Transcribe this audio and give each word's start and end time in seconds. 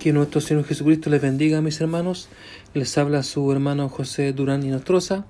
Que 0.00 0.14
nuestro 0.14 0.40
Señor 0.40 0.64
Jesucristo 0.64 1.10
les 1.10 1.20
bendiga, 1.20 1.60
mis 1.60 1.78
hermanos. 1.82 2.30
Les 2.72 2.96
habla 2.96 3.22
su 3.22 3.52
hermano 3.52 3.90
José 3.90 4.32
Durán 4.32 4.64
y 4.64 4.68
Nostroza. 4.68 5.26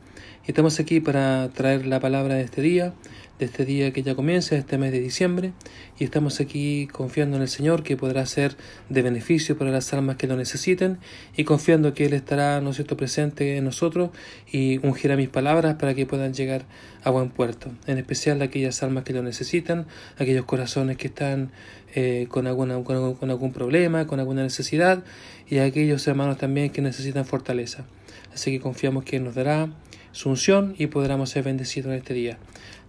Estamos 0.46 0.80
aquí 0.80 1.00
para 1.00 1.50
traer 1.50 1.84
la 1.86 2.00
palabra 2.00 2.36
de 2.36 2.42
este 2.42 2.62
día, 2.62 2.94
de 3.38 3.44
este 3.44 3.66
día 3.66 3.92
que 3.92 4.02
ya 4.02 4.14
comienza, 4.14 4.56
este 4.56 4.78
mes 4.78 4.90
de 4.90 4.98
diciembre. 4.98 5.52
Y 5.98 6.04
estamos 6.04 6.40
aquí 6.40 6.88
confiando 6.90 7.36
en 7.36 7.42
el 7.42 7.48
Señor 7.48 7.82
que 7.82 7.98
podrá 7.98 8.24
ser 8.24 8.56
de 8.88 9.02
beneficio 9.02 9.58
para 9.58 9.70
las 9.70 9.92
almas 9.92 10.16
que 10.16 10.26
lo 10.26 10.36
necesiten 10.36 10.98
y 11.36 11.44
confiando 11.44 11.92
que 11.92 12.06
Él 12.06 12.14
estará, 12.14 12.62
¿no 12.62 12.72
cierto?, 12.72 12.96
presente 12.96 13.58
en 13.58 13.64
nosotros 13.64 14.10
y 14.50 14.78
ungirá 14.78 15.14
mis 15.14 15.28
palabras 15.28 15.74
para 15.74 15.94
que 15.94 16.06
puedan 16.06 16.32
llegar 16.32 16.64
a 17.04 17.10
buen 17.10 17.28
puerto. 17.28 17.70
En 17.86 17.98
especial 17.98 18.40
aquellas 18.40 18.82
almas 18.82 19.04
que 19.04 19.12
lo 19.12 19.22
necesitan, 19.22 19.86
aquellos 20.16 20.46
corazones 20.46 20.96
que 20.96 21.08
están 21.08 21.52
eh, 21.94 22.28
con, 22.30 22.46
alguna, 22.46 22.82
con, 22.82 23.30
algún 23.30 23.52
problema, 23.52 24.06
con 24.06 24.20
alguna 24.20 24.42
necesidad, 24.42 25.04
y 25.50 25.58
aquellos 25.58 26.08
hermanos 26.08 26.38
también 26.38 26.70
que 26.70 26.80
necesitan 26.80 27.26
fortaleza. 27.26 27.84
Así 28.32 28.50
que 28.52 28.60
confiamos 28.60 29.04
que 29.04 29.20
nos 29.20 29.34
dará 29.34 29.68
su 30.12 30.30
unción 30.30 30.74
y 30.78 30.86
podremos 30.86 31.30
ser 31.30 31.44
bendecidos 31.44 31.92
en 31.92 31.98
este 31.98 32.14
día. 32.14 32.38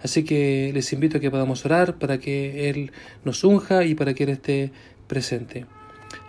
Así 0.03 0.23
que 0.23 0.71
les 0.73 0.91
invito 0.93 1.17
a 1.17 1.21
que 1.21 1.31
podamos 1.31 1.65
orar 1.65 1.95
para 1.95 2.17
que 2.17 2.69
Él 2.69 2.91
nos 3.23 3.43
unja 3.43 3.83
y 3.83 3.95
para 3.95 4.13
que 4.13 4.23
Él 4.23 4.29
esté 4.29 4.71
presente. 5.07 5.65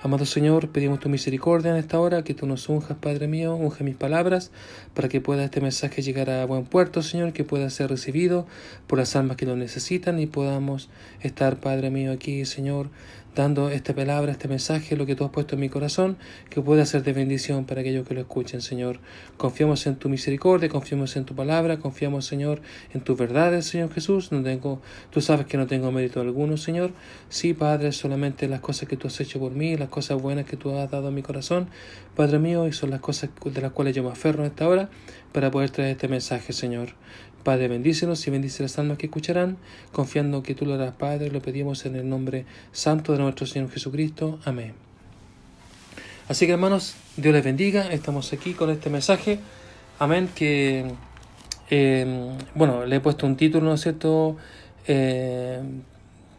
Amado 0.03 0.27
Señor, 0.27 0.69
pedimos 0.71 1.01
tu 1.01 1.09
misericordia 1.09 1.71
en 1.71 1.77
esta 1.77 2.01
hora, 2.01 2.25
que 2.25 2.35
tú 2.35 2.47
nos 2.47 2.69
unjas, 2.69 2.97
Padre 2.99 3.29
mío, 3.29 3.55
unge 3.55 3.85
mis 3.85 3.95
palabras, 3.95 4.51
para 4.95 5.09
que 5.09 5.21
pueda 5.21 5.45
este 5.45 5.61
mensaje 5.61 6.03
llegar 6.03 6.29
a 6.29 6.45
buen 6.45 6.65
puerto, 6.65 7.03
Señor, 7.03 7.33
que 7.33 7.45
pueda 7.45 7.71
ser 7.71 7.91
recibido 7.91 8.47
por 8.87 8.99
las 8.99 9.15
almas 9.15 9.37
que 9.37 9.47
lo 9.47 9.57
necesitan 9.57 10.19
y 10.19 10.27
podamos 10.27 10.89
estar, 11.21 11.61
Padre 11.61 11.91
mío, 11.91 12.13
aquí, 12.13 12.45
Señor, 12.45 12.91
dando 13.35 13.71
esta 13.71 13.95
palabra, 13.95 14.33
este 14.33 14.47
mensaje, 14.47 14.97
lo 14.97 15.07
que 15.07 15.17
tú 15.17 15.25
has 15.25 15.31
puesto 15.31 15.55
en 15.55 15.61
mi 15.61 15.69
corazón, 15.69 16.19
que 16.51 16.61
pueda 16.61 16.85
ser 16.85 17.03
de 17.03 17.13
bendición 17.13 17.65
para 17.65 17.81
aquellos 17.81 18.07
que 18.07 18.15
lo 18.15 18.21
escuchen, 18.21 18.61
Señor. 18.61 19.01
Confiamos 19.39 19.87
en 19.87 19.97
tu 19.97 20.09
misericordia, 20.09 20.69
confiamos 20.69 21.17
en 21.17 21.25
tu 21.25 21.35
palabra, 21.35 21.79
confiamos, 21.79 22.27
Señor, 22.27 22.61
en 22.93 23.01
tus 23.01 23.17
verdades, 23.17 23.67
Señor 23.67 23.93
Jesús. 23.93 24.33
No 24.33 24.43
tengo, 24.43 24.83
tú 25.11 25.21
sabes 25.21 25.47
que 25.47 25.57
no 25.57 25.67
tengo 25.67 25.91
mérito 25.91 26.21
alguno, 26.21 26.57
Señor. 26.57 26.93
Sí, 27.29 27.55
Padre, 27.55 27.93
solamente 27.93 28.49
las 28.49 28.61
cosas 28.61 28.89
que 28.89 28.97
tú 28.97 29.09
has 29.09 29.21
hecho 29.21 29.39
por 29.39 29.53
mí, 29.53 29.77
las 29.77 29.89
cosas 29.89 30.21
buenas 30.21 30.45
que 30.45 30.57
tú 30.57 30.77
has 30.77 30.91
dado 30.91 31.09
a 31.09 31.11
mi 31.11 31.23
corazón, 31.23 31.69
Padre 32.15 32.39
mío, 32.39 32.69
y 32.69 32.73
son 32.73 32.91
las 32.91 33.01
cosas 33.01 33.31
de 33.45 33.61
las 33.61 33.73
cuales 33.73 33.95
yo 33.97 34.03
me 34.03 34.11
aferro 34.11 34.41
en 34.41 34.51
esta 34.51 34.69
hora 34.69 34.91
para 35.33 35.51
poder 35.51 35.71
traer 35.71 35.93
este 35.93 36.09
mensaje, 36.09 36.53
Señor. 36.53 36.91
Padre, 37.43 37.69
bendícenos 37.69 38.27
y 38.27 38.31
bendice 38.31 38.63
las 38.63 38.79
almas 38.79 38.99
que 38.99 39.07
escucharán, 39.07 39.57
confiando 39.93 40.43
que 40.43 40.55
tú 40.55 40.67
lo 40.67 40.75
harás, 40.75 40.95
Padre, 40.95 41.31
lo 41.31 41.41
pedimos 41.41 41.85
en 41.87 41.97
el 41.97 42.09
nombre 42.09 42.45
santo 42.73 43.13
de 43.13 43.19
nuestro 43.19 43.47
Señor 43.47 43.71
Jesucristo. 43.71 44.39
Amén. 44.45 44.75
Así 46.29 46.47
que 46.47 46.53
hermanos, 46.53 46.95
Dios 47.17 47.35
les 47.35 47.45
bendiga, 47.45 47.93
estamos 47.93 48.33
aquí 48.33 48.55
con 48.55 48.71
este 48.71 48.91
mensaje. 48.91 49.41
Amén, 49.99 50.29
que, 50.35 50.87
eh, 51.71 52.37
bueno, 52.55 52.87
le 52.87 52.97
he 52.97 53.01
puesto 53.01 53.27
un 53.27 53.37
título, 53.37 53.67
¿no 53.67 53.75
es 53.75 53.83
cierto? 53.83 54.37
Eh, 54.87 55.61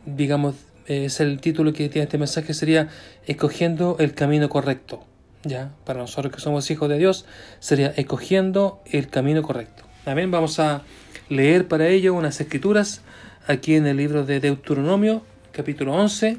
digamos, 0.06 0.56
es 0.88 1.20
el 1.20 1.40
título 1.40 1.74
que 1.74 1.90
tiene 1.90 2.04
este 2.04 2.18
mensaje, 2.18 2.54
sería 2.54 2.90
Escogiendo 3.26 3.98
el 4.00 4.14
camino 4.14 4.50
correcto. 4.50 5.06
Ya, 5.44 5.74
para 5.86 6.00
nosotros 6.00 6.34
que 6.34 6.40
somos 6.40 6.70
hijos 6.72 6.90
de 6.90 6.98
Dios, 6.98 7.26
sería 7.60 7.88
Escogiendo 7.96 8.82
el 8.86 9.10
camino 9.10 9.44
correcto. 9.44 9.83
Amén. 10.06 10.32
Vamos 10.32 10.60
a 10.60 10.82
leer 11.30 11.70
para 11.70 11.88
ello 11.88 12.14
unas 12.14 12.42
escrituras 12.42 13.02
aquí 13.48 13.76
en 13.76 13.88
el 13.88 13.96
libro 13.96 14.26
de 14.26 14.42
Deuteronomio, 14.42 15.22
capítulo 15.54 15.94
11. 15.94 16.36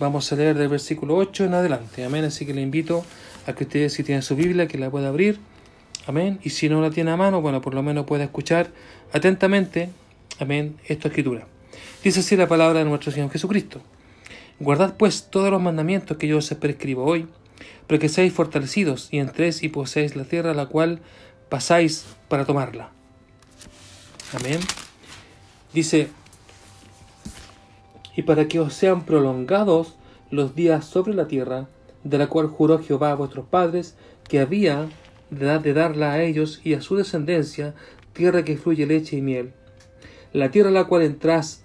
Vamos 0.00 0.32
a 0.32 0.34
leer 0.34 0.58
del 0.58 0.66
versículo 0.66 1.14
8 1.14 1.44
en 1.44 1.54
adelante. 1.54 2.04
Amén. 2.04 2.24
Así 2.24 2.44
que 2.44 2.52
le 2.52 2.62
invito 2.62 3.04
a 3.46 3.52
que 3.52 3.62
ustedes, 3.62 3.92
si 3.92 4.02
tienen 4.02 4.22
su 4.22 4.34
Biblia, 4.34 4.66
que 4.66 4.76
la 4.76 4.90
pueda 4.90 5.06
abrir. 5.06 5.38
Amén. 6.08 6.40
Y 6.42 6.50
si 6.50 6.68
no 6.68 6.80
la 6.80 6.90
tiene 6.90 7.12
a 7.12 7.16
mano, 7.16 7.40
bueno, 7.40 7.60
por 7.60 7.74
lo 7.74 7.82
menos 7.84 8.06
pueda 8.06 8.24
escuchar 8.24 8.70
atentamente. 9.12 9.90
Amén. 10.40 10.74
Esta 10.88 11.06
escritura. 11.06 11.46
Dice 12.02 12.18
así 12.18 12.36
la 12.36 12.48
palabra 12.48 12.80
de 12.80 12.86
nuestro 12.86 13.12
Señor 13.12 13.30
Jesucristo. 13.30 13.80
Guardad 14.58 14.96
pues 14.96 15.28
todos 15.30 15.52
los 15.52 15.62
mandamientos 15.62 16.16
que 16.16 16.26
yo 16.26 16.38
os 16.38 16.52
prescribo 16.54 17.04
hoy, 17.04 17.28
para 17.86 18.00
que 18.00 18.08
seáis 18.08 18.32
fortalecidos 18.32 19.10
y 19.12 19.18
entréis 19.18 19.62
y 19.62 19.68
poseáis 19.68 20.16
la 20.16 20.24
tierra 20.24 20.50
a 20.50 20.54
la 20.54 20.66
cual 20.66 20.98
pasáis 21.48 22.04
para 22.28 22.44
tomarla. 22.44 22.95
Amén. 24.32 24.58
Dice, 25.72 26.08
y 28.16 28.22
para 28.22 28.48
que 28.48 28.58
os 28.58 28.74
sean 28.74 29.04
prolongados 29.04 29.94
los 30.30 30.56
días 30.56 30.84
sobre 30.84 31.14
la 31.14 31.28
tierra, 31.28 31.68
de 32.02 32.18
la 32.18 32.26
cual 32.26 32.48
juró 32.48 32.82
Jehová 32.82 33.12
a 33.12 33.14
vuestros 33.14 33.46
padres, 33.46 33.96
que 34.28 34.40
había 34.40 34.88
de 35.30 35.74
darla 35.74 36.12
a 36.12 36.22
ellos 36.22 36.60
y 36.64 36.74
a 36.74 36.80
su 36.80 36.96
descendencia, 36.96 37.74
tierra 38.14 38.44
que 38.44 38.56
fluye 38.56 38.86
leche 38.86 39.16
y 39.16 39.22
miel. 39.22 39.52
La 40.32 40.50
tierra 40.50 40.70
a 40.70 40.72
la 40.72 40.84
cual 40.84 41.02
entras, 41.02 41.62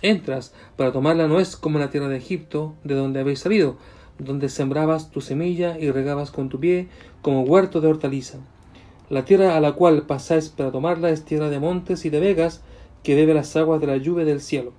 entras 0.00 0.54
para 0.76 0.92
tomarla 0.92 1.28
no 1.28 1.38
es 1.38 1.54
como 1.56 1.78
la 1.78 1.90
tierra 1.90 2.08
de 2.08 2.16
Egipto, 2.16 2.74
de 2.82 2.94
donde 2.94 3.20
habéis 3.20 3.40
salido, 3.40 3.76
donde 4.18 4.48
sembrabas 4.48 5.10
tu 5.10 5.20
semilla 5.20 5.78
y 5.78 5.90
regabas 5.90 6.30
con 6.30 6.48
tu 6.48 6.60
pie 6.60 6.88
como 7.20 7.42
huerto 7.42 7.82
de 7.82 7.88
hortaliza 7.88 8.38
la 9.10 9.24
tierra 9.24 9.56
a 9.56 9.60
la 9.60 9.72
cual 9.72 10.02
pasáis 10.02 10.50
para 10.50 10.70
tomarla 10.70 11.10
es 11.10 11.24
tierra 11.24 11.50
de 11.50 11.58
montes 11.58 12.04
y 12.04 12.10
de 12.10 12.20
vegas, 12.20 12.62
que 13.02 13.16
bebe 13.16 13.34
las 13.34 13.56
aguas 13.56 13.80
de 13.80 13.88
la 13.88 13.96
lluvia 13.96 14.24
del 14.24 14.40
cielo. 14.40 14.72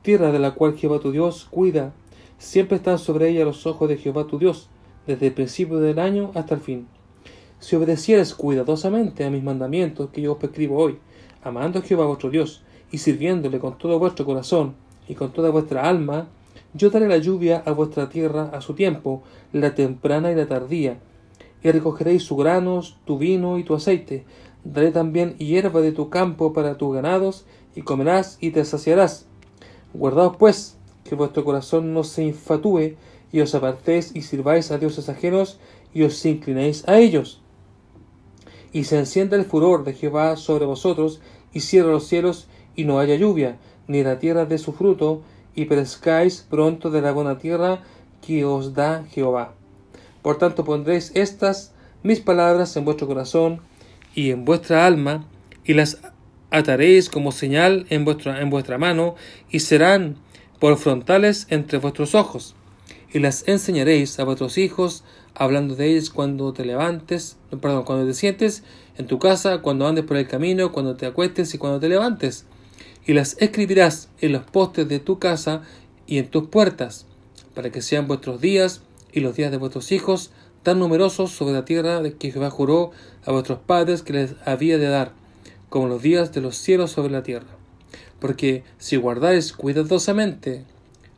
Tierra 0.00 0.32
de 0.32 0.38
la 0.38 0.52
cual 0.52 0.74
Jehová 0.74 1.00
tu 1.00 1.12
Dios 1.12 1.48
cuida, 1.50 1.92
siempre 2.38 2.78
están 2.78 2.98
sobre 2.98 3.28
ella 3.28 3.44
los 3.44 3.66
ojos 3.66 3.90
de 3.90 3.98
Jehová 3.98 4.26
tu 4.26 4.38
Dios, 4.38 4.70
desde 5.06 5.26
el 5.26 5.34
principio 5.34 5.80
del 5.80 5.98
año 5.98 6.30
hasta 6.34 6.54
el 6.54 6.62
fin. 6.62 6.88
Si 7.58 7.76
obedecieres 7.76 8.34
cuidadosamente 8.34 9.24
a 9.24 9.30
mis 9.30 9.42
mandamientos 9.42 10.08
que 10.10 10.22
yo 10.22 10.32
os 10.32 10.38
prescribo 10.38 10.78
hoy, 10.78 10.98
amando 11.44 11.80
a 11.80 11.82
Jehová 11.82 12.06
vuestro 12.06 12.30
Dios, 12.30 12.62
y 12.90 12.98
sirviéndole 12.98 13.58
con 13.58 13.76
todo 13.76 13.98
vuestro 13.98 14.24
corazón 14.24 14.76
y 15.08 15.14
con 15.14 15.30
toda 15.30 15.50
vuestra 15.50 15.86
alma, 15.86 16.28
yo 16.72 16.88
daré 16.88 17.06
la 17.06 17.18
lluvia 17.18 17.62
a 17.66 17.72
vuestra 17.72 18.08
tierra 18.08 18.50
a 18.52 18.62
su 18.62 18.72
tiempo, 18.72 19.22
la 19.52 19.74
temprana 19.74 20.32
y 20.32 20.36
la 20.36 20.46
tardía, 20.46 20.98
y 21.62 21.70
recogeréis 21.70 22.24
su 22.24 22.36
granos, 22.36 22.98
tu 23.04 23.18
vino 23.18 23.58
y 23.58 23.64
tu 23.64 23.74
aceite. 23.74 24.24
Daré 24.64 24.90
también 24.90 25.36
hierba 25.38 25.80
de 25.80 25.92
tu 25.92 26.10
campo 26.10 26.52
para 26.52 26.76
tus 26.76 26.94
ganados, 26.94 27.44
y 27.74 27.82
comerás 27.82 28.36
y 28.40 28.50
te 28.50 28.64
saciarás. 28.64 29.26
Guardaos 29.94 30.36
pues, 30.36 30.76
que 31.04 31.14
vuestro 31.14 31.44
corazón 31.44 31.94
no 31.94 32.04
se 32.04 32.24
infatúe, 32.24 32.96
y 33.32 33.40
os 33.40 33.54
apartéis 33.54 34.14
y 34.14 34.22
sirváis 34.22 34.70
a 34.70 34.78
dioses 34.78 35.08
ajenos, 35.08 35.58
y 35.94 36.02
os 36.02 36.24
inclinéis 36.24 36.86
a 36.88 36.98
ellos. 36.98 37.40
Y 38.72 38.84
se 38.84 38.98
encienda 38.98 39.36
el 39.36 39.44
furor 39.44 39.84
de 39.84 39.94
Jehová 39.94 40.36
sobre 40.36 40.66
vosotros, 40.66 41.20
y 41.52 41.60
cierra 41.60 41.92
los 41.92 42.06
cielos, 42.06 42.48
y 42.74 42.84
no 42.84 42.98
haya 42.98 43.16
lluvia, 43.16 43.58
ni 43.86 44.02
la 44.02 44.18
tierra 44.18 44.46
dé 44.46 44.58
su 44.58 44.72
fruto, 44.72 45.22
y 45.54 45.66
perezcáis 45.66 46.46
pronto 46.48 46.90
de 46.90 47.02
la 47.02 47.12
buena 47.12 47.38
tierra 47.38 47.82
que 48.20 48.44
os 48.44 48.74
da 48.74 49.04
Jehová. 49.10 49.54
Por 50.22 50.38
tanto 50.38 50.64
pondréis 50.64 51.12
estas 51.14 51.72
mis 52.02 52.20
palabras 52.20 52.76
en 52.76 52.84
vuestro 52.84 53.06
corazón 53.06 53.60
y 54.14 54.30
en 54.30 54.44
vuestra 54.44 54.86
alma, 54.86 55.26
y 55.64 55.74
las 55.74 55.98
ataréis 56.50 57.08
como 57.08 57.32
señal 57.32 57.86
en 57.90 58.04
vuestra, 58.04 58.40
en 58.40 58.50
vuestra 58.50 58.78
mano, 58.78 59.14
y 59.50 59.60
serán 59.60 60.16
por 60.58 60.76
frontales 60.76 61.46
entre 61.50 61.78
vuestros 61.78 62.14
ojos. 62.14 62.54
Y 63.12 63.18
las 63.18 63.46
enseñaréis 63.48 64.18
a 64.18 64.24
vuestros 64.24 64.58
hijos, 64.58 65.04
hablando 65.34 65.74
de 65.74 65.90
ellas 65.90 66.10
cuando 66.10 66.52
te 66.52 66.64
levantes, 66.64 67.36
perdón, 67.60 67.84
cuando 67.84 68.06
te 68.06 68.14
sientes 68.14 68.62
en 68.96 69.06
tu 69.06 69.18
casa, 69.18 69.58
cuando 69.58 69.86
andes 69.86 70.04
por 70.04 70.16
el 70.16 70.28
camino, 70.28 70.72
cuando 70.72 70.96
te 70.96 71.06
acuestes 71.06 71.52
y 71.54 71.58
cuando 71.58 71.80
te 71.80 71.88
levantes. 71.88 72.46
Y 73.04 73.14
las 73.14 73.36
escribirás 73.40 74.08
en 74.20 74.32
los 74.32 74.44
postes 74.44 74.88
de 74.88 75.00
tu 75.00 75.18
casa 75.18 75.62
y 76.06 76.18
en 76.18 76.28
tus 76.28 76.48
puertas, 76.48 77.06
para 77.54 77.70
que 77.70 77.82
sean 77.82 78.06
vuestros 78.06 78.40
días 78.40 78.82
y 79.12 79.20
los 79.20 79.36
días 79.36 79.50
de 79.50 79.58
vuestros 79.58 79.92
hijos 79.92 80.32
tan 80.62 80.78
numerosos 80.78 81.30
sobre 81.32 81.54
la 81.54 81.64
tierra 81.64 82.00
de 82.00 82.14
que 82.14 82.30
Jehová 82.30 82.50
juró 82.50 82.92
a 83.24 83.32
vuestros 83.32 83.58
padres 83.58 84.02
que 84.02 84.12
les 84.12 84.34
había 84.44 84.78
de 84.78 84.88
dar, 84.88 85.12
como 85.68 85.88
los 85.88 86.02
días 86.02 86.32
de 86.32 86.40
los 86.40 86.56
cielos 86.56 86.92
sobre 86.92 87.12
la 87.12 87.22
tierra. 87.22 87.48
Porque 88.20 88.62
si 88.78 88.96
guardáis 88.96 89.52
cuidadosamente 89.52 90.64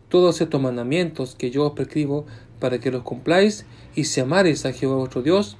todos 0.09 0.41
estos 0.41 0.61
mandamientos 0.61 1.35
que 1.35 1.51
yo 1.51 1.67
os 1.67 1.73
prescribo 1.73 2.25
para 2.61 2.79
que 2.79 2.91
los 2.91 3.03
cumpláis, 3.03 3.67
y 3.95 4.05
si 4.05 4.21
amareis 4.21 4.65
a 4.65 4.73
Jehová 4.73 4.97
vuestro 4.97 5.23
Dios, 5.23 5.57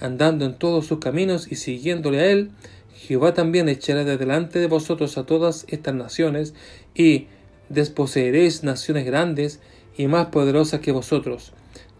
andando 0.00 0.44
en 0.44 0.58
todos 0.58 0.86
sus 0.86 0.98
caminos 0.98 1.50
y 1.50 1.56
siguiéndole 1.56 2.20
a 2.20 2.26
él, 2.26 2.50
Jehová 2.94 3.32
también 3.32 3.68
echará 3.68 4.04
de 4.04 4.18
delante 4.18 4.58
de 4.58 4.66
vosotros 4.66 5.16
a 5.16 5.24
todas 5.24 5.64
estas 5.68 5.94
naciones, 5.94 6.54
y 6.94 7.28
desposeeréis 7.68 8.62
naciones 8.62 9.06
grandes 9.06 9.60
y 9.96 10.08
más 10.08 10.26
poderosas 10.26 10.80
que 10.80 10.92
vosotros, 10.92 11.52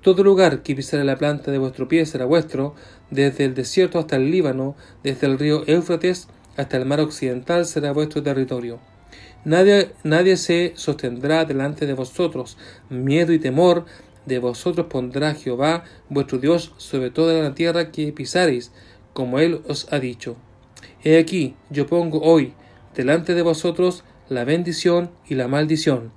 todo 0.03 0.23
lugar 0.25 0.63
que 0.63 0.75
pisare 0.75 1.05
la 1.05 1.17
planta 1.17 1.51
de 1.51 1.59
vuestro 1.59 1.89
pie 1.89 2.05
será 2.07 2.25
vuestro, 2.25 2.75
desde 3.11 3.45
el 3.45 3.55
desierto 3.55 3.99
hasta 3.99 4.17
el 4.17 4.31
Líbano, 4.31 4.77
desde 5.03 5.27
el 5.27 5.39
río 5.39 5.63
Éufrates 5.67 6.29
hasta 6.57 6.77
el 6.77 6.85
mar 6.85 7.01
occidental 7.01 7.65
será 7.65 7.93
vuestro 7.93 8.23
territorio. 8.23 8.81
Nadie, 9.45 9.93
nadie 10.05 10.37
se 10.37 10.73
sostendrá 10.77 11.45
delante 11.45 11.87
de 11.87 11.95
vosotros. 11.95 12.59
Miedo 12.91 13.33
y 13.33 13.39
temor 13.39 13.87
de 14.27 14.39
vosotros 14.39 14.87
pondrá 14.89 15.35
Jehová 15.35 15.85
vuestro 16.09 16.39
Dios 16.39 16.73
sobre 16.77 17.11
toda 17.11 17.43
la 17.43 17.55
tierra 17.55 17.91
que 17.91 18.13
pisareis, 18.13 18.73
como 19.13 19.39
él 19.39 19.63
os 19.69 19.93
ha 19.93 19.99
dicho. 19.99 20.37
He 21.03 21.19
aquí, 21.19 21.57
yo 21.71 21.87
pongo 21.87 22.21
hoy 22.21 22.55
delante 22.95 23.35
de 23.35 23.43
vosotros 23.43 24.05
la 24.29 24.45
bendición 24.45 25.11
y 25.29 25.35
la 25.35 25.49
maldición. 25.49 26.13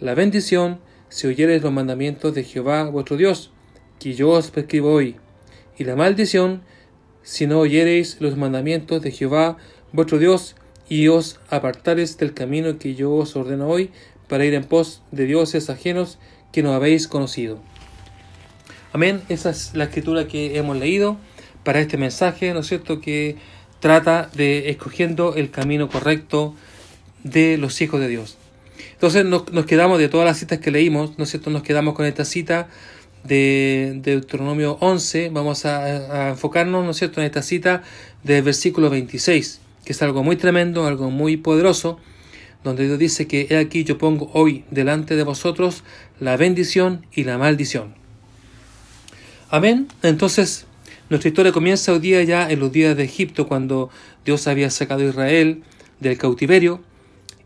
La 0.00 0.14
bendición, 0.14 0.80
si 1.08 1.26
oyereis 1.26 1.62
los 1.62 1.72
mandamientos 1.72 2.34
de 2.34 2.44
Jehová 2.44 2.84
vuestro 2.84 3.16
Dios, 3.16 3.50
que 3.98 4.14
yo 4.14 4.30
os 4.30 4.50
prescribo 4.50 4.92
hoy, 4.92 5.16
y 5.78 5.84
la 5.84 5.96
maldición, 5.96 6.62
si 7.22 7.46
no 7.46 7.60
oyereis 7.60 8.18
los 8.20 8.36
mandamientos 8.36 9.02
de 9.02 9.10
Jehová 9.10 9.56
vuestro 9.92 10.18
Dios, 10.18 10.56
y 10.88 11.08
os 11.08 11.40
apartareis 11.50 12.16
del 12.16 12.34
camino 12.34 12.78
que 12.78 12.94
yo 12.94 13.12
os 13.12 13.36
ordeno 13.36 13.68
hoy, 13.68 13.90
para 14.28 14.44
ir 14.44 14.54
en 14.54 14.64
pos 14.64 15.02
de 15.10 15.24
dioses 15.24 15.70
ajenos 15.70 16.18
que 16.52 16.62
no 16.62 16.72
habéis 16.72 17.08
conocido. 17.08 17.58
Amén. 18.92 19.22
Esa 19.28 19.50
es 19.50 19.74
la 19.74 19.84
escritura 19.84 20.26
que 20.28 20.56
hemos 20.56 20.76
leído 20.76 21.18
para 21.64 21.80
este 21.80 21.96
mensaje, 21.96 22.52
¿no 22.54 22.60
es 22.60 22.66
cierto?, 22.66 23.00
que 23.00 23.36
trata 23.80 24.30
de 24.34 24.70
escogiendo 24.70 25.34
el 25.34 25.50
camino 25.50 25.88
correcto 25.88 26.54
de 27.22 27.58
los 27.58 27.80
hijos 27.80 28.00
de 28.00 28.08
Dios. 28.08 28.38
Entonces 28.98 29.24
nos, 29.24 29.44
quedamos 29.66 30.00
de 30.00 30.08
todas 30.08 30.26
las 30.26 30.40
citas 30.40 30.58
que 30.58 30.72
leímos, 30.72 31.16
¿no 31.18 31.22
es 31.22 31.30
cierto?, 31.30 31.50
nos 31.50 31.62
quedamos 31.62 31.94
con 31.94 32.04
esta 32.04 32.24
cita 32.24 32.66
de, 33.22 34.00
Deuteronomio 34.02 34.76
11, 34.80 35.28
vamos 35.28 35.64
a, 35.66 35.84
a, 35.84 36.28
enfocarnos, 36.30 36.84
¿no 36.84 36.90
es 36.90 36.96
cierto?, 36.96 37.20
en 37.20 37.26
esta 37.26 37.42
cita 37.42 37.84
del 38.24 38.42
versículo 38.42 38.90
26, 38.90 39.60
que 39.84 39.92
es 39.92 40.02
algo 40.02 40.24
muy 40.24 40.34
tremendo, 40.34 40.84
algo 40.84 41.12
muy 41.12 41.36
poderoso, 41.36 42.00
donde 42.64 42.88
Dios 42.88 42.98
dice 42.98 43.28
que 43.28 43.46
he 43.50 43.56
aquí 43.56 43.84
yo 43.84 43.98
pongo 43.98 44.32
hoy 44.34 44.64
delante 44.72 45.14
de 45.14 45.22
vosotros 45.22 45.84
la 46.18 46.36
bendición 46.36 47.06
y 47.14 47.22
la 47.22 47.38
maldición. 47.38 47.94
Amén. 49.48 49.86
Entonces, 50.02 50.66
nuestra 51.08 51.28
historia 51.28 51.52
comienza 51.52 51.92
hoy 51.92 52.00
día 52.00 52.24
ya 52.24 52.50
en 52.50 52.58
los 52.58 52.72
días 52.72 52.96
de 52.96 53.04
Egipto, 53.04 53.46
cuando 53.46 53.90
Dios 54.24 54.48
había 54.48 54.70
sacado 54.70 55.02
a 55.02 55.10
Israel 55.10 55.62
del 56.00 56.18
cautiverio. 56.18 56.82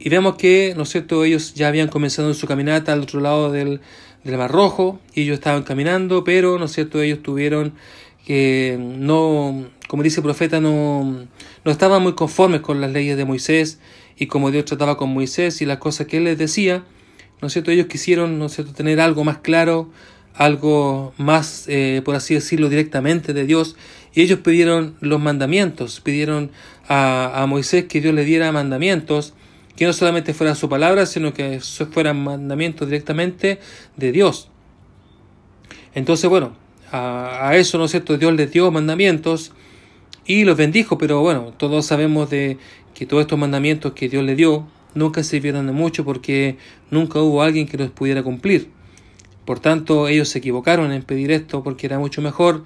Y 0.04 0.08
vemos 0.08 0.34
que, 0.34 0.74
¿no 0.76 0.82
es 0.82 0.88
cierto?, 0.88 1.22
ellos 1.22 1.54
ya 1.54 1.68
habían 1.68 1.86
comenzado 1.86 2.26
en 2.26 2.34
su 2.34 2.48
caminata 2.48 2.92
al 2.92 3.02
otro 3.02 3.20
lado 3.20 3.52
del, 3.52 3.80
del 4.24 4.36
Mar 4.36 4.50
Rojo, 4.50 4.98
y 5.14 5.22
ellos 5.22 5.34
estaban 5.34 5.62
caminando, 5.62 6.24
pero, 6.24 6.58
¿no 6.58 6.64
es 6.64 6.72
cierto?, 6.72 7.00
ellos 7.00 7.22
tuvieron 7.22 7.74
que 8.26 8.76
no, 8.80 9.64
como 9.86 10.02
dice 10.02 10.18
el 10.18 10.24
profeta, 10.24 10.60
no, 10.60 11.28
no 11.64 11.70
estaban 11.70 12.02
muy 12.02 12.14
conformes 12.14 12.62
con 12.62 12.80
las 12.80 12.90
leyes 12.90 13.16
de 13.16 13.24
Moisés 13.24 13.78
y 14.16 14.26
como 14.26 14.50
Dios 14.50 14.64
trataba 14.64 14.96
con 14.96 15.10
Moisés 15.10 15.62
y 15.62 15.66
las 15.66 15.78
cosas 15.78 16.08
que 16.08 16.16
él 16.16 16.24
les 16.24 16.36
decía, 16.36 16.82
¿no 17.40 17.46
es 17.46 17.52
cierto? 17.52 17.70
Ellos 17.70 17.86
quisieron, 17.86 18.40
¿no 18.40 18.46
es 18.46 18.54
cierto?, 18.54 18.72
tener 18.74 19.00
algo 19.00 19.22
más 19.22 19.38
claro, 19.38 19.88
algo 20.34 21.14
más, 21.16 21.66
eh, 21.68 22.02
por 22.04 22.16
así 22.16 22.34
decirlo, 22.34 22.68
directamente 22.68 23.32
de 23.34 23.46
Dios, 23.46 23.76
y 24.14 24.22
ellos 24.22 24.40
pidieron 24.40 24.96
los 24.98 25.20
mandamientos, 25.20 26.00
pidieron 26.00 26.50
a, 26.88 27.40
a 27.40 27.46
Moisés 27.46 27.84
que 27.84 28.00
Dios 28.00 28.12
le 28.12 28.24
diera 28.24 28.50
mandamientos, 28.50 29.34
que 29.76 29.86
no 29.86 29.92
solamente 29.92 30.34
fuera 30.34 30.54
su 30.54 30.68
palabra, 30.68 31.06
sino 31.06 31.32
que 31.32 31.60
fueran 31.90 32.22
mandamientos 32.22 32.88
directamente 32.88 33.58
de 33.96 34.12
Dios. 34.12 34.48
Entonces, 35.94 36.28
bueno, 36.28 36.54
a, 36.90 37.48
a, 37.48 37.56
eso, 37.56 37.78
¿no 37.78 37.84
es 37.84 37.90
cierto?, 37.90 38.18
Dios 38.18 38.32
les 38.34 38.50
dio 38.50 38.70
mandamientos 38.70 39.52
y 40.26 40.44
los 40.44 40.56
bendijo, 40.56 40.98
pero 40.98 41.20
bueno, 41.20 41.52
todos 41.56 41.86
sabemos 41.86 42.30
de 42.30 42.58
que 42.94 43.06
todos 43.06 43.22
estos 43.22 43.38
mandamientos 43.38 43.92
que 43.92 44.08
Dios 44.08 44.24
le 44.24 44.36
dio 44.36 44.66
nunca 44.94 45.22
sirvieron 45.22 45.66
de 45.66 45.72
mucho 45.72 46.04
porque 46.04 46.56
nunca 46.90 47.20
hubo 47.20 47.42
alguien 47.42 47.66
que 47.66 47.78
los 47.78 47.90
pudiera 47.90 48.22
cumplir. 48.22 48.68
Por 49.44 49.58
tanto, 49.58 50.08
ellos 50.08 50.28
se 50.28 50.38
equivocaron 50.38 50.92
en 50.92 51.02
pedir 51.02 51.32
esto 51.32 51.62
porque 51.62 51.86
era 51.86 51.98
mucho 51.98 52.22
mejor 52.22 52.64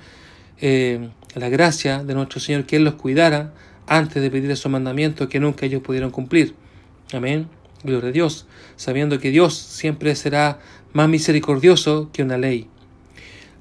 eh, 0.60 1.08
la 1.34 1.48
gracia 1.48 2.04
de 2.04 2.14
nuestro 2.14 2.40
Señor 2.40 2.64
que 2.64 2.76
Él 2.76 2.84
los 2.84 2.94
cuidara 2.94 3.54
antes 3.86 4.22
de 4.22 4.30
pedir 4.30 4.50
esos 4.50 4.70
mandamientos 4.70 5.28
que 5.28 5.40
nunca 5.40 5.66
ellos 5.66 5.82
pudieron 5.82 6.10
cumplir. 6.10 6.54
Amén. 7.12 7.48
Gloria 7.84 8.08
a 8.08 8.12
Dios, 8.12 8.46
sabiendo 8.74 9.20
que 9.20 9.30
Dios 9.30 9.56
siempre 9.56 10.16
será 10.16 10.58
más 10.92 11.08
misericordioso 11.08 12.10
que 12.12 12.22
una 12.22 12.36
ley. 12.36 12.68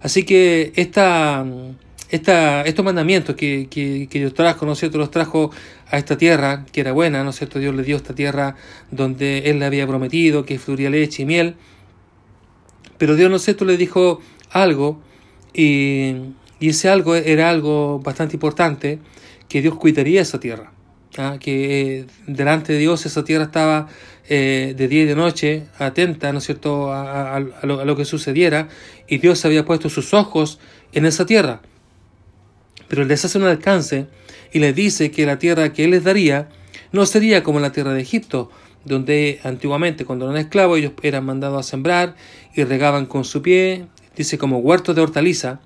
Así 0.01 0.23
que 0.23 0.71
esta, 0.75 1.45
esta, 2.09 2.63
estos 2.63 2.83
mandamientos 2.83 3.35
que, 3.35 4.07
Dios 4.11 4.33
trajo, 4.33 4.65
¿no 4.65 4.71
es 4.71 4.79
cierto?, 4.79 4.97
los 4.97 5.11
trajo 5.11 5.51
a 5.89 5.97
esta 5.97 6.17
tierra, 6.17 6.65
que 6.71 6.81
era 6.81 6.91
buena, 6.91 7.23
¿no 7.23 7.29
es 7.29 7.35
cierto?, 7.35 7.59
Dios 7.59 7.75
le 7.75 7.83
dio 7.83 7.97
esta 7.97 8.15
tierra 8.15 8.55
donde 8.89 9.49
Él 9.49 9.59
le 9.59 9.65
había 9.65 9.85
prometido 9.85 10.45
que 10.45 10.57
fluiría 10.57 10.89
leche 10.89 11.23
y 11.23 11.25
miel, 11.25 11.55
pero 12.97 13.15
Dios, 13.15 13.29
¿no 13.29 13.35
es 13.35 13.43
cierto?, 13.43 13.65
le 13.65 13.77
dijo 13.77 14.21
algo, 14.49 15.01
y, 15.53 16.15
y 16.59 16.69
ese 16.69 16.89
algo 16.89 17.15
era 17.15 17.49
algo 17.49 17.99
bastante 17.99 18.35
importante, 18.35 18.99
que 19.49 19.61
Dios 19.61 19.75
cuidaría 19.75 20.21
esa 20.21 20.39
tierra, 20.39 20.71
¿ah? 21.17 21.37
que 21.39 21.99
eh, 21.99 22.05
delante 22.27 22.73
de 22.73 22.79
Dios 22.79 23.05
esa 23.05 23.23
tierra 23.23 23.45
estaba 23.45 23.87
eh, 24.27 24.73
de 24.75 24.87
día 24.87 25.03
y 25.03 25.05
de 25.05 25.15
noche 25.15 25.63
atenta, 25.77 26.31
¿no 26.31 26.39
es 26.39 26.45
cierto?, 26.45 26.91
a, 26.93 27.39
lo, 27.63 27.79
a 27.79 27.85
lo 27.85 27.95
que 27.95 28.05
sucediera, 28.05 28.69
y 29.07 29.17
Dios 29.19 29.45
había 29.45 29.65
puesto 29.65 29.89
sus 29.89 30.13
ojos 30.13 30.59
en 30.93 31.05
esa 31.05 31.25
tierra 31.25 31.61
pero 32.87 33.03
les 33.03 33.23
hace 33.25 33.37
un 33.37 33.45
alcance 33.45 34.07
y 34.51 34.59
les 34.59 34.75
dice 34.75 35.11
que 35.11 35.25
la 35.25 35.39
tierra 35.39 35.73
que 35.73 35.85
él 35.85 35.91
les 35.91 36.03
daría 36.03 36.49
no 36.91 37.05
sería 37.05 37.43
como 37.43 37.59
la 37.59 37.71
tierra 37.71 37.93
de 37.93 38.01
Egipto, 38.01 38.49
donde 38.85 39.39
antiguamente 39.43 40.05
cuando 40.05 40.25
eran 40.25 40.37
esclavos 40.37 40.77
ellos 40.77 40.93
eran 41.01 41.25
mandados 41.25 41.59
a 41.65 41.69
sembrar 41.69 42.15
y 42.53 42.63
regaban 42.63 43.05
con 43.05 43.25
su 43.25 43.41
pie, 43.41 43.87
dice 44.15 44.37
como 44.37 44.59
huertos 44.59 44.95
de 44.95 45.01
hortaliza, 45.01 45.59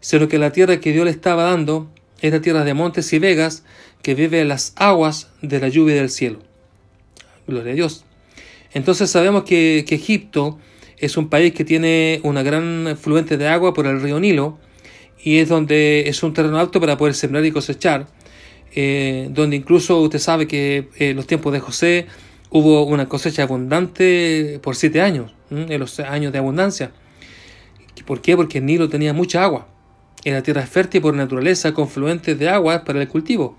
sino 0.00 0.28
que 0.28 0.38
la 0.38 0.52
tierra 0.52 0.80
que 0.80 0.92
Dios 0.92 1.04
le 1.04 1.10
estaba 1.10 1.44
dando 1.44 1.90
era 2.20 2.40
tierra 2.40 2.64
de 2.64 2.74
montes 2.74 3.12
y 3.12 3.18
vegas 3.18 3.64
que 4.02 4.14
vive 4.14 4.44
las 4.44 4.72
aguas 4.76 5.30
de 5.42 5.60
la 5.60 5.68
lluvia 5.68 5.96
del 5.96 6.10
cielo. 6.10 6.40
Gloria 7.46 7.72
a 7.72 7.74
Dios. 7.76 8.04
Entonces 8.72 9.10
sabemos 9.10 9.44
que, 9.44 9.84
que 9.86 9.94
Egipto 9.96 10.58
es 10.98 11.16
un 11.16 11.28
país 11.28 11.52
que 11.52 11.64
tiene 11.64 12.20
una 12.22 12.42
gran 12.42 12.96
fluente 13.00 13.36
de 13.36 13.48
agua 13.48 13.74
por 13.74 13.86
el 13.86 14.00
río 14.00 14.18
Nilo, 14.18 14.58
y 15.22 15.38
es 15.38 15.48
donde 15.48 16.08
es 16.08 16.22
un 16.22 16.32
terreno 16.32 16.58
alto 16.58 16.80
para 16.80 16.96
poder 16.96 17.14
sembrar 17.14 17.44
y 17.44 17.50
cosechar, 17.50 18.06
eh, 18.74 19.28
donde 19.30 19.56
incluso 19.56 20.00
usted 20.00 20.18
sabe 20.18 20.46
que 20.46 20.88
en 20.96 21.10
eh, 21.10 21.14
los 21.14 21.26
tiempos 21.26 21.52
de 21.52 21.60
José 21.60 22.06
hubo 22.50 22.84
una 22.84 23.08
cosecha 23.08 23.42
abundante 23.42 24.60
por 24.62 24.76
siete 24.76 25.00
años, 25.00 25.32
en 25.50 25.80
los 25.80 25.98
años 26.00 26.32
de 26.32 26.38
abundancia. 26.38 26.92
¿Por 28.06 28.20
qué? 28.20 28.36
Porque 28.36 28.58
el 28.58 28.66
Nilo 28.66 28.88
tenía 28.88 29.12
mucha 29.12 29.42
agua. 29.42 29.68
Era 30.26 30.42
tierra 30.42 30.66
fértil 30.66 31.02
por 31.02 31.14
naturaleza, 31.14 31.72
con 31.72 31.88
fluentes 31.88 32.36
de 32.36 32.48
agua 32.48 32.82
para 32.82 33.00
el 33.00 33.06
cultivo. 33.06 33.56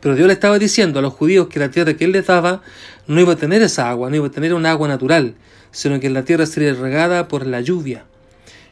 Pero 0.00 0.14
Dios 0.14 0.28
le 0.28 0.32
estaba 0.32 0.60
diciendo 0.60 1.00
a 1.00 1.02
los 1.02 1.12
judíos 1.12 1.48
que 1.48 1.58
la 1.58 1.72
tierra 1.72 1.94
que 1.94 2.04
Él 2.04 2.12
les 2.12 2.28
daba 2.28 2.62
no 3.08 3.20
iba 3.20 3.32
a 3.32 3.36
tener 3.36 3.60
esa 3.60 3.90
agua, 3.90 4.08
no 4.10 4.14
iba 4.14 4.28
a 4.28 4.30
tener 4.30 4.54
un 4.54 4.64
agua 4.64 4.86
natural, 4.86 5.34
sino 5.72 5.98
que 5.98 6.08
la 6.08 6.24
tierra 6.24 6.46
sería 6.46 6.72
regada 6.74 7.26
por 7.26 7.48
la 7.48 7.60
lluvia. 7.62 8.04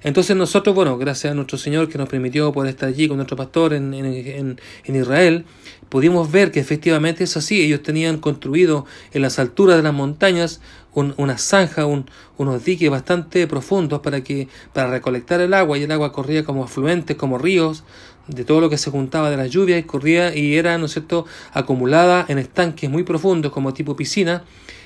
Entonces 0.04 0.36
nosotros, 0.36 0.76
bueno, 0.76 0.96
gracias 0.96 1.32
a 1.32 1.34
nuestro 1.34 1.58
Señor 1.58 1.88
que 1.88 1.98
nos 1.98 2.08
permitió 2.08 2.52
poder 2.52 2.70
estar 2.70 2.88
allí 2.88 3.08
con 3.08 3.16
nuestro 3.16 3.36
pastor 3.36 3.74
en, 3.74 3.92
en, 3.92 4.60
en, 4.84 4.94
Israel, 4.94 5.46
pudimos 5.88 6.30
ver 6.30 6.52
que 6.52 6.60
efectivamente 6.60 7.24
es 7.24 7.36
así. 7.36 7.60
Ellos 7.60 7.82
tenían 7.82 8.18
construido 8.18 8.86
en 9.12 9.22
las 9.22 9.40
alturas 9.40 9.76
de 9.76 9.82
las 9.82 9.94
montañas 9.94 10.60
una 10.98 11.38
zanja, 11.38 11.86
unos 11.86 12.64
diques 12.64 12.90
bastante 12.90 13.46
profundos 13.46 14.00
para, 14.00 14.22
que, 14.22 14.48
para 14.72 14.90
recolectar 14.90 15.40
el 15.40 15.54
agua 15.54 15.78
y 15.78 15.84
el 15.84 15.92
agua 15.92 16.12
corría 16.12 16.44
como 16.44 16.64
afluentes, 16.64 17.16
como 17.16 17.38
ríos, 17.38 17.84
de 18.28 18.44
todo 18.44 18.60
lo 18.60 18.70
que 18.70 18.78
se 18.78 18.90
juntaba 18.90 19.30
de 19.30 19.36
la 19.36 19.46
lluvia 19.46 19.78
y 19.78 19.82
corría 19.84 20.36
y 20.36 20.56
era, 20.56 20.76
¿no 20.78 20.86
es 20.86 20.92
cierto?, 20.92 21.26
acumulada 21.52 22.26
en 22.28 22.38
estanques 22.38 22.88
muy 22.90 23.02
profundos 23.02 23.52
como 23.52 23.72
tipo 23.72 23.96
piscina 23.96 24.44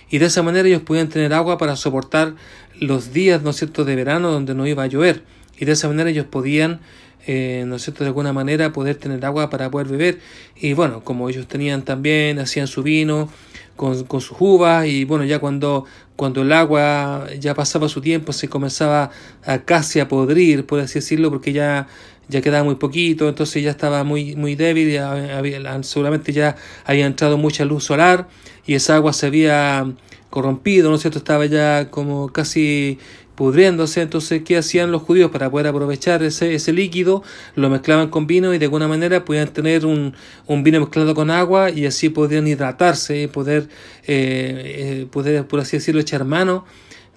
y 0.08 0.18
de 0.18 0.26
esa 0.26 0.42
manera 0.42 0.68
ellos 0.68 0.82
podían 0.82 1.08
tener 1.08 1.32
agua 1.34 1.58
para 1.58 1.74
soportar 1.74 2.34
los 2.78 3.12
días, 3.12 3.42
¿no 3.42 3.52
cierto?, 3.52 3.84
de 3.84 3.96
verano 3.96 4.30
donde 4.30 4.54
no 4.54 4.66
iba 4.66 4.82
a 4.82 4.86
llover. 4.86 5.24
Y 5.58 5.64
de 5.64 5.72
esa 5.72 5.88
manera 5.88 6.10
ellos 6.10 6.26
podían, 6.26 6.80
eh, 7.26 7.64
¿no 7.66 7.76
de 7.76 8.06
alguna 8.06 8.32
manera 8.32 8.72
poder 8.72 8.96
tener 8.96 9.24
agua 9.24 9.48
para 9.48 9.70
poder 9.70 9.88
beber. 9.88 10.20
Y 10.54 10.74
bueno, 10.74 11.02
como 11.02 11.28
ellos 11.28 11.46
tenían 11.46 11.82
también, 11.82 12.38
hacían 12.38 12.66
su 12.66 12.82
vino 12.82 13.30
con, 13.76 14.04
con 14.04 14.20
sus 14.20 14.36
uvas 14.40 14.86
y 14.86 15.04
bueno, 15.04 15.24
ya 15.24 15.38
cuando, 15.38 15.84
cuando 16.16 16.42
el 16.42 16.52
agua 16.52 17.26
ya 17.38 17.54
pasaba 17.54 17.88
su 17.88 18.00
tiempo 18.00 18.32
se 18.32 18.48
comenzaba 18.48 19.10
a 19.44 19.58
casi 19.58 20.00
a 20.00 20.08
podrir, 20.08 20.66
por 20.66 20.80
así 20.80 20.94
decirlo, 20.94 21.30
porque 21.30 21.52
ya 21.52 21.88
ya 22.28 22.40
quedaba 22.40 22.64
muy 22.64 22.76
poquito, 22.76 23.28
entonces 23.28 23.62
ya 23.62 23.70
estaba 23.70 24.04
muy, 24.04 24.36
muy 24.36 24.54
débil, 24.54 24.90
ya 24.90 25.42
seguramente 25.82 26.32
ya 26.32 26.56
había 26.84 27.06
entrado 27.06 27.36
mucha 27.36 27.64
luz 27.64 27.84
solar 27.84 28.28
y 28.66 28.74
esa 28.74 28.96
agua 28.96 29.12
se 29.12 29.26
había 29.26 29.92
corrompido, 30.30 30.88
¿no 30.88 30.96
es 30.96 31.02
cierto? 31.02 31.18
Estaba 31.18 31.44
ya 31.46 31.90
como 31.90 32.28
casi 32.32 32.98
pudriéndose, 33.42 34.02
entonces 34.02 34.42
¿qué 34.44 34.56
hacían 34.56 34.92
los 34.92 35.02
judíos 35.02 35.32
para 35.32 35.50
poder 35.50 35.66
aprovechar 35.66 36.22
ese, 36.22 36.54
ese 36.54 36.72
líquido? 36.72 37.24
Lo 37.56 37.70
mezclaban 37.70 38.08
con 38.08 38.28
vino 38.28 38.54
y 38.54 38.58
de 38.58 38.66
alguna 38.66 38.86
manera 38.86 39.24
podían 39.24 39.48
tener 39.48 39.84
un, 39.84 40.14
un 40.46 40.62
vino 40.62 40.78
mezclado 40.78 41.12
con 41.16 41.28
agua 41.28 41.68
y 41.68 41.86
así 41.86 42.08
podían 42.08 42.46
hidratarse 42.46 43.22
y 43.22 43.26
poder, 43.26 43.68
eh, 44.06 45.00
eh, 45.02 45.06
poder, 45.10 45.44
por 45.48 45.58
así 45.58 45.78
decirlo, 45.78 46.00
echar 46.00 46.24
mano 46.24 46.64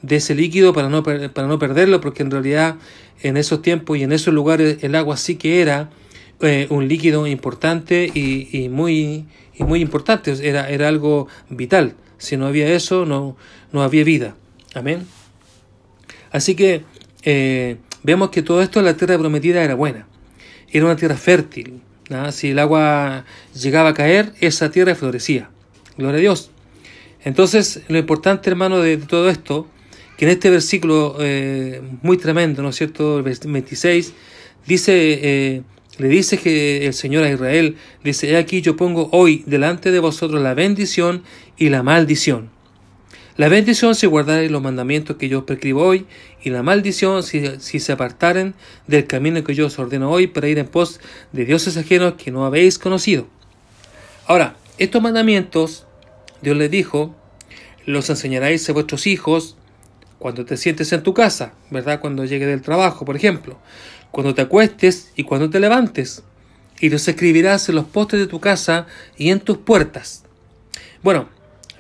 de 0.01 0.15
ese 0.15 0.34
líquido 0.34 0.74
para 0.74 0.89
no, 0.89 1.03
para 1.03 1.48
no 1.48 1.60
perderlo, 1.60 2.01
porque 2.01 2.24
en 2.24 2.32
realidad 2.32 2.77
en 3.22 3.38
esos 3.38 3.62
tiempos 3.62 3.96
y 4.00 4.01
en 4.01 4.12
esos 4.12 4.34
lugares 4.34 4.79
el 4.82 4.96
agua 4.96 5.17
sí 5.17 5.36
que 5.36 5.62
era 5.62 5.91
eh, 6.41 6.65
un 6.72 6.88
líquido 6.88 7.27
importante 7.27 8.10
y, 8.12 8.67
muy, 8.70 9.27
y 9.53 9.63
muy 9.63 9.79
importante, 9.79 10.34
era, 10.41 10.72
era 10.72 10.88
algo 10.88 11.27
vital. 11.51 11.94
Si 12.17 12.36
no 12.36 12.48
había 12.48 12.74
eso, 12.74 13.05
no, 13.05 13.38
no 13.72 13.84
había 13.84 14.03
vida. 14.03 14.36
Amén. 14.74 15.05
Así 16.36 16.54
que 16.54 16.84
eh, 17.24 17.77
vemos 18.04 18.30
que 18.30 18.42
todo 18.42 18.62
esto, 18.62 18.82
la 18.82 18.98
tierra 18.98 19.18
prometida 19.18 19.63
era 19.63 19.74
buena. 19.74 20.06
Era 20.70 20.84
una 20.84 20.98
tierra 20.98 21.15
fértil. 21.15 21.80
Si 22.34 22.50
el 22.50 22.60
agua 22.60 23.24
llegaba 23.54 23.92
a 23.92 23.94
caer, 23.94 24.34
esa 24.42 24.70
tierra 24.70 24.96
florecía. 24.96 25.50
Gloria 25.98 26.18
a 26.18 26.20
Dios. 26.20 26.51
Entonces, 27.24 27.84
lo 27.88 27.98
importante, 27.98 28.50
hermano, 28.50 28.82
de, 28.82 28.98
todo 28.98 29.30
esto, 29.30 29.70
que 30.18 30.25
en 30.25 30.32
este 30.32 30.50
versículo 30.50 31.15
eh, 31.22 31.82
muy 32.01 32.18
tremendo, 32.18 32.62
¿no 32.62 32.70
es 32.70 32.75
cierto? 32.75 33.20
El 33.20 33.24
26, 33.24 34.12
dice, 34.68 34.92
eh, 34.94 35.62
le 36.00 36.08
dice 36.10 36.38
que 36.38 36.86
el 36.86 36.94
Señor 36.94 37.24
a 37.24 37.32
Israel, 37.32 37.77
dice, 38.04 38.36
aquí 38.36 38.62
yo 38.62 38.75
pongo 38.75 39.08
hoy 39.13 39.46
delante 39.46 39.89
de 39.89 40.00
vosotros 40.00 40.42
la 40.42 40.54
bendición 40.54 41.24
y 41.56 41.70
la 41.70 41.82
maldición. 41.82 42.55
La 43.38 43.50
bendición 43.50 43.96
si 43.96 44.08
guardaréis 44.08 44.50
los 44.50 44.62
mandamientos 44.62 45.18
que 45.18 45.27
yo 45.27 45.39
os 45.39 45.44
prescribo 45.44 45.84
hoy, 45.84 46.06
y 46.42 46.51
la 46.51 46.63
maldición 46.63 47.22
si, 47.22 47.44
si, 47.60 47.82
se 47.82 47.92
apartaren 47.92 48.54
del 48.88 49.08
camino 49.08 49.44
que 49.44 49.54
yo 49.54 49.68
os 49.68 49.77
ordeno 49.77 50.10
hoy 50.10 50.27
para 50.27 50.48
ir 50.48 50.58
en 50.58 50.68
pos 50.68 51.01
de 51.34 51.44
dioses 51.44 51.75
ajenos 51.75 52.13
que 52.13 52.32
no 52.32 52.46
habéis 52.46 52.80
conocido. 52.80 53.27
Ahora, 54.25 54.56
estos 54.77 55.01
mandamientos, 55.01 55.86
Dios 56.42 56.56
les 56.56 56.72
dijo, 56.72 57.13
los 57.86 58.10
enseñaréis 58.10 58.70
a 58.70 58.74
vuestros 58.74 59.06
hijos 59.06 59.58
cuando 60.18 60.46
te 60.46 60.56
sientes 60.56 60.94
en 60.94 61.04
tu 61.04 61.13
casa, 61.13 61.54
¿verdad? 61.70 62.00
Cuando 62.00 62.24
llegue 62.24 62.46
del 62.46 62.62
trabajo, 62.62 63.04
por 63.04 63.18
ejemplo, 63.18 63.58
cuando 64.12 64.34
te 64.34 64.44
acuestes 64.44 65.12
y 65.18 65.24
cuando 65.24 65.50
te 65.50 65.60
levantes, 65.60 66.24
y 66.80 66.89
los 66.89 67.06
escribirás 67.08 67.68
en 67.68 67.75
los 67.75 67.86
postes 67.86 68.20
de 68.20 68.27
tu 68.27 68.39
casa 68.39 68.88
y 69.18 69.30
en 69.30 69.42
tus 69.42 69.58
puertas. 69.58 70.24
Bueno, 71.04 71.35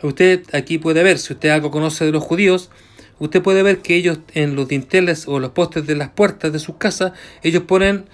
Usted 0.05 0.43
aquí 0.53 0.77
puede 0.77 1.01
ver, 1.01 1.17
si 1.17 1.33
usted 1.33 1.49
algo 1.49 1.71
conoce 1.71 2.05
de 2.05 2.11
los 2.11 2.23
judíos, 2.23 2.69
usted 3.17 3.41
puede 3.41 3.63
ver 3.63 3.79
que 3.79 3.95
ellos 3.95 4.19
en 4.33 4.55
los 4.55 4.67
dinteles 4.67 5.27
o 5.27 5.39
los 5.39 5.51
postes 5.51 5.87
de 5.87 5.95
las 5.95 6.09
puertas 6.09 6.53
de 6.53 6.59
sus 6.59 6.75
casas, 6.75 7.13
ellos 7.41 7.63
ponen 7.63 8.05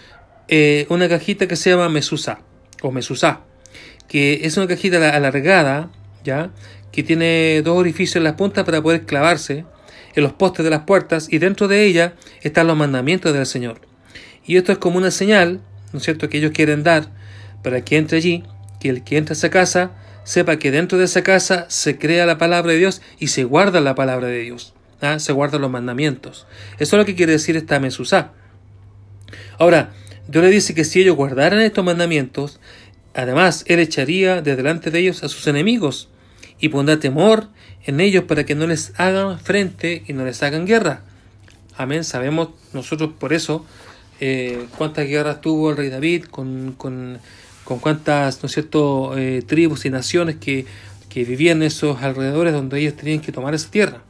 eh, 0.48 0.86
una 0.90 1.10
cajita 1.10 1.48
que 1.48 1.56
se 1.56 1.70
llama 1.70 1.90
mesusa 1.90 2.40
o 2.82 2.92
mesusá, 2.92 3.42
que 4.08 4.42
es 4.44 4.56
una 4.56 4.68
cajita 4.68 5.16
alargada, 5.16 5.92
ya, 6.24 6.52
que 6.94 7.04
tiene 7.04 7.62
dos 7.62 7.78
orificios 7.78 8.18
en 8.18 8.24
las 8.24 8.34
puntas 8.34 8.64
para 8.64 8.82
poder 8.82 9.06
clavarse 9.06 9.66
en 10.16 10.24
los 10.24 10.34
postes 10.34 10.64
de 10.64 10.70
las 10.70 10.82
puertas 10.82 11.28
y 11.30 11.40
dentro 11.40 11.68
de 11.68 11.84
ella 11.84 12.14
están 12.42 12.68
los 12.68 12.78
mandamientos 12.78 13.34
del 13.34 13.46
Señor. 13.46 13.82
Y 14.46 14.58
esto 14.58 14.72
es 14.72 14.78
como 14.78 14.98
una 14.98 15.12
señal, 15.12 15.62
¿no 15.92 15.98
es 16.00 16.04
cierto?, 16.04 16.30
que 16.30 16.38
ellos 16.38 16.52
quieren 16.52 16.84
dar 16.84 17.10
para 17.64 17.84
que 17.84 17.98
entre 17.98 18.18
allí, 18.18 18.44
que 18.80 18.90
el 18.90 19.04
que 19.04 19.18
entra 19.18 19.34
a 19.34 19.38
esa 19.38 19.50
casa 19.50 19.92
sepa 20.24 20.58
que 20.58 20.72
dentro 20.72 20.98
de 20.98 21.06
esa 21.06 21.24
casa 21.24 21.66
se 21.70 21.98
crea 21.98 22.26
la 22.26 22.38
palabra 22.38 22.72
de 22.72 22.78
Dios 22.78 23.02
y 23.20 23.28
se 23.28 23.44
guarda 23.44 23.82
la 23.82 23.96
palabra 23.96 24.28
de 24.28 24.40
Dios. 24.40 24.74
¿ah? 25.02 25.20
Se 25.20 25.34
guardan 25.34 25.62
los 25.62 25.72
mandamientos. 25.72 26.48
Eso 26.80 26.96
es 26.96 27.00
lo 27.00 27.06
que 27.06 27.16
quiere 27.16 27.34
decir 27.34 27.58
esta 27.58 27.80
mesusá. 27.80 28.32
Ahora, 29.58 29.92
Dios 30.28 30.44
le 30.44 30.50
dice 30.50 30.74
que 30.74 30.84
si 30.84 31.02
ellos 31.02 31.16
guardaran 31.16 31.62
estos 31.62 31.84
mandamientos, 31.84 32.60
además 33.14 33.64
Él 33.68 33.80
echaría 33.80 34.42
de 34.42 34.56
delante 34.56 34.92
de 34.92 35.00
ellos 35.00 35.24
a 35.24 35.30
sus 35.30 35.48
enemigos 35.48 36.10
y 36.60 36.70
pondrá 36.70 37.00
temor 37.00 37.48
en 37.84 38.00
ellos 38.00 38.26
para 38.26 38.46
que 38.46 38.56
no 38.56 38.68
les 38.68 38.94
hagan 39.00 39.40
frente 39.40 40.04
y 40.08 40.14
no 40.14 40.24
les 40.26 40.42
hagan 40.44 40.66
guerra. 40.66 41.02
Amén. 41.76 42.04
Sabemos 42.04 42.50
nosotros 42.74 43.12
por 43.20 43.34
eso 43.34 43.66
eh, 44.20 44.68
cuántas 44.78 45.08
guerras 45.08 45.42
tuvo 45.42 45.72
el 45.72 45.78
rey 45.78 45.90
David 45.90 46.26
con, 46.26 46.74
con 46.78 47.20
con 47.72 47.80
cuántas, 47.80 48.42
¿no 48.44 49.18
eh, 49.18 49.44
tribus 49.48 49.86
y 49.86 49.90
naciones 49.90 50.36
que, 50.36 50.66
que 51.08 51.24
vivían 51.24 51.62
en 51.62 51.68
esos 51.68 52.04
alrededores 52.04 52.52
donde 52.52 52.82
ellos 52.82 52.98
tenían 52.98 53.22
que 53.22 53.32
tomar 53.32 53.54
esa 53.54 53.72
tierra. 53.72 54.04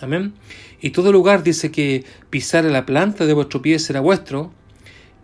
Amén. 0.00 0.34
Y 0.80 0.90
todo 0.90 1.10
lugar 1.10 1.42
dice 1.42 1.72
que 1.72 2.04
pisar 2.30 2.64
la 2.66 2.86
planta 2.86 3.26
de 3.26 3.32
vuestro 3.32 3.60
pie 3.60 3.80
será 3.80 3.98
vuestro, 3.98 4.52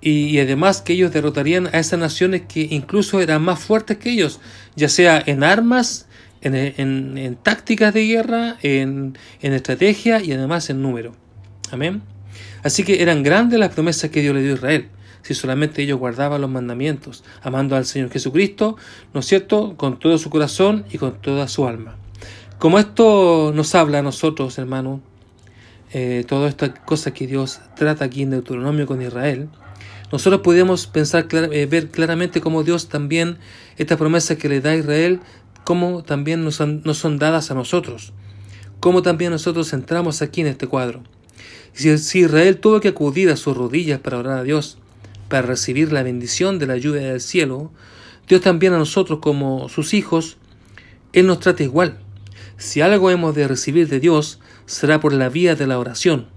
y, 0.01 0.41
además 0.41 0.83
que 0.83 0.95
ellos 0.95 1.13
derrotarían 1.13 1.69
a 1.69 1.79
esas 1.79 2.01
naciones 2.01 2.43
que 2.49 2.67
incluso 2.69 3.21
eran 3.21 3.43
más 3.43 3.61
fuertes 3.61 3.97
que 3.99 4.11
ellos, 4.11 4.41
ya 4.75 4.89
sea 4.89 5.23
en 5.25 5.45
armas, 5.45 6.07
en, 6.43 6.57
en, 6.57 7.17
en 7.17 7.37
tácticas 7.37 7.95
de 7.95 8.07
guerra, 8.07 8.57
en, 8.63 9.17
en 9.41 9.53
estrategia 9.53 10.21
y 10.21 10.33
además 10.33 10.69
en 10.69 10.83
número. 10.83 11.15
Amén. 11.71 12.03
Así 12.65 12.83
que 12.83 13.03
eran 13.03 13.23
grandes 13.23 13.61
las 13.61 13.73
promesas 13.73 14.11
que 14.11 14.21
Dios 14.21 14.35
le 14.35 14.43
dio 14.43 14.51
a 14.51 14.57
Israel 14.57 14.89
si 15.25 15.33
solamente 15.33 15.83
ellos 15.83 15.99
guardaban 15.99 16.43
los 16.43 16.51
mandamientos, 16.51 17.25
amando 17.43 17.77
al 17.77 17.87
Señor 17.87 18.11
Jesucristo, 18.11 18.77
¿no 19.15 19.21
es 19.21 19.27
cierto?, 19.27 19.75
con 19.79 19.99
todo 19.99 20.19
su 20.19 20.29
corazón 20.29 20.85
y 20.93 20.99
con 20.99 21.15
toda 21.21 21.49
su 21.49 21.67
alma. 21.67 21.97
Como 22.59 22.79
esto 22.79 23.51
nos 23.55 23.75
habla 23.75 24.01
a 24.01 24.03
nosotros, 24.03 24.59
hermano, 24.59 25.01
eh, 25.95 26.25
toda 26.29 26.49
esta 26.49 26.75
cosa 26.75 27.15
que 27.15 27.27
Dios 27.27 27.61
trata 27.75 28.05
aquí 28.05 28.21
en 28.21 28.31
Deuteronomio 28.31 28.87
con 28.87 29.01
Israel, 29.01 29.49
nosotros 30.13 30.43
podemos 30.43 30.87
pensar, 30.87 31.27
eh, 31.33 31.67
ver 31.67 31.89
claramente 31.89 32.43
cómo 32.43 32.63
Dios 32.63 32.91
también, 32.91 33.39
estas 33.79 33.97
promesas 33.97 34.37
que 34.37 34.51
le 34.51 34.61
da 34.61 34.73
a 34.73 34.77
Israel, 34.77 35.21
cómo 35.65 36.03
también 36.05 36.45
nos, 36.45 36.61
nos 36.61 36.99
son 36.99 37.19
dadas 37.19 37.51
a 37.51 37.55
nosotros, 37.55 38.13
cómo 38.79 39.01
también 39.01 39.31
nosotros 39.31 39.73
entramos 39.73 40.21
aquí 40.21 40.43
en 40.43 40.49
este 40.49 40.67
cuadro. 40.67 41.03
Si 41.73 42.21
Israel 42.21 42.59
tuvo 42.59 42.81
que 42.81 42.89
acudir 42.89 43.31
a 43.31 43.37
sus 43.37 43.57
rodillas 43.57 44.01
para 44.01 44.19
orar 44.19 44.39
a 44.39 44.43
Dios, 44.43 44.79
para 45.29 45.47
recibir 45.47 45.93
la 45.93 46.03
bendición 46.03 46.59
de 46.59 46.67
la 46.67 46.77
lluvia 46.77 47.03
del 47.03 47.21
cielo, 47.21 47.73
Dios 48.29 48.41
también 48.41 48.73
a 48.73 48.79
nosotros 48.79 49.19
como 49.21 49.69
sus 49.69 49.95
hijos, 49.95 50.37
Él 51.13 51.27
nos 51.27 51.41
trata 51.41 51.63
igual. 51.63 51.99
Si 52.57 52.81
algo 52.81 53.11
hemos 53.11 53.35
de 53.35 53.49
recibir 53.49 53.89
de 53.89 54.01
Dios, 54.01 54.41
será 54.67 55.01
por 55.01 55.13
la 55.13 55.29
vía 55.29 55.55
de 55.55 55.67
la 55.67 55.79
oración, 55.79 56.29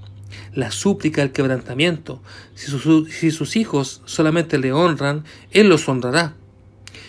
la 0.53 0.71
súplica, 0.71 1.21
el 1.21 1.31
quebrantamiento. 1.31 2.21
Si, 2.55 3.31
sus 3.31 3.55
hijos 3.55 4.01
solamente 4.05 4.57
le 4.57 4.73
honran, 4.73 5.23
Él 5.51 5.69
los 5.69 5.87
honrará. 5.87 6.35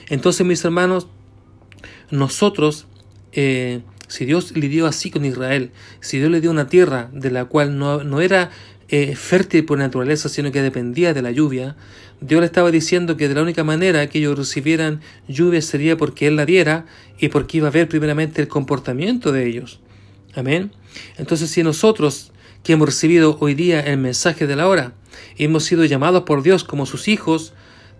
Entonces, 0.09 0.47
mis 0.47 0.65
hermanos, 0.65 1.09
nosotros, 2.11 2.87
eh, 3.33 3.81
si 4.07 4.25
Dios 4.25 4.57
le 4.57 4.69
dio 4.69 4.87
así 4.87 5.11
con 5.11 5.25
Israel, 5.25 5.73
si 6.01 6.19
Dios 6.19 6.31
le 6.31 6.41
dio 6.41 6.51
una 6.51 6.69
tierra 6.69 7.11
de 7.13 7.31
la 7.31 7.47
cual 7.47 7.79
no, 7.79 8.05
no 8.05 8.21
era 8.21 8.51
eh, 8.89 9.15
fértil 9.17 9.65
por 9.65 9.79
naturaleza, 9.79 10.29
sino 10.29 10.51
que 10.51 10.63
dependía 10.63 11.13
de 11.13 11.23
la 11.23 11.31
lluvia, 11.31 11.77
Dios 12.21 12.41
le 12.41 12.47
estaba 12.47 12.71
diciendo 12.71 13.17
que 13.17 13.29
de 13.29 13.35
la 13.35 13.43
única 13.43 13.63
manera 13.63 14.09
que 14.09 14.19
ellos 14.19 14.39
recibieran 14.39 15.01
lluvia 15.29 15.63
sería 15.63 15.97
porque 15.97 16.27
Él 16.27 16.37
la 16.37 16.47
diera 16.47 16.87
y 17.19 17.29
porque 17.29 17.59
iba 17.59 17.69
a 17.69 17.73
ver 17.73 17.89
primeramente 17.89 18.43
el 18.43 18.49
comportamiento 18.49 19.31
de 19.31 19.47
ellos. 19.47 19.81
Amén. 20.35 20.73
Entonces, 21.17 21.51
si 21.51 21.63
nosotros 21.63 22.33
que 22.63 22.73
hemos 22.73 22.89
recibido 22.89 23.37
hoy 23.41 23.55
día 23.55 23.81
el 23.81 23.99
mensaje 23.99 24.47
de 24.47 24.57
la 24.57 24.69
hora, 24.69 24.93
hemos 25.37 25.65
sido 25.65 25.85
llamados 25.85 26.25
por 26.25 26.43
Dios 26.43 26.65
como 26.65 26.87
sus 26.87 27.09
hijos, 27.09 27.53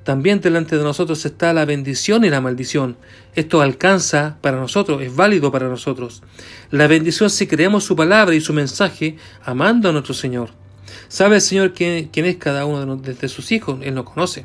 también 0.05 0.41
delante 0.41 0.79
de 0.79 0.85
nosotros 0.85 1.25
está 1.27 1.53
la 1.53 1.65
bendición 1.65 2.25
y 2.25 2.31
la 2.31 2.41
maldición. 2.41 2.97
Esto 3.35 3.61
alcanza 3.61 4.39
para 4.41 4.59
nosotros, 4.59 5.03
es 5.03 5.15
válido 5.15 5.53
para 5.53 5.69
nosotros. 5.69 6.23
La 6.71 6.87
bendición 6.87 7.29
si 7.29 7.47
creemos 7.47 7.85
su 7.85 7.95
palabra 7.95 8.35
y 8.35 8.41
su 8.41 8.55
mensaje, 8.55 9.17
amando 9.45 9.91
a 9.91 9.93
nuestro 9.93 10.15
Señor. 10.15 10.51
Sabe 11.09 11.37
el 11.37 11.41
Señor 11.41 11.73
quién, 11.73 12.11
es 12.13 12.37
cada 12.37 12.67
uno 12.67 12.97
de, 12.97 13.29
sus 13.29 13.51
hijos, 13.51 13.81
Él 13.83 13.95
nos 13.95 14.05
conoce, 14.05 14.45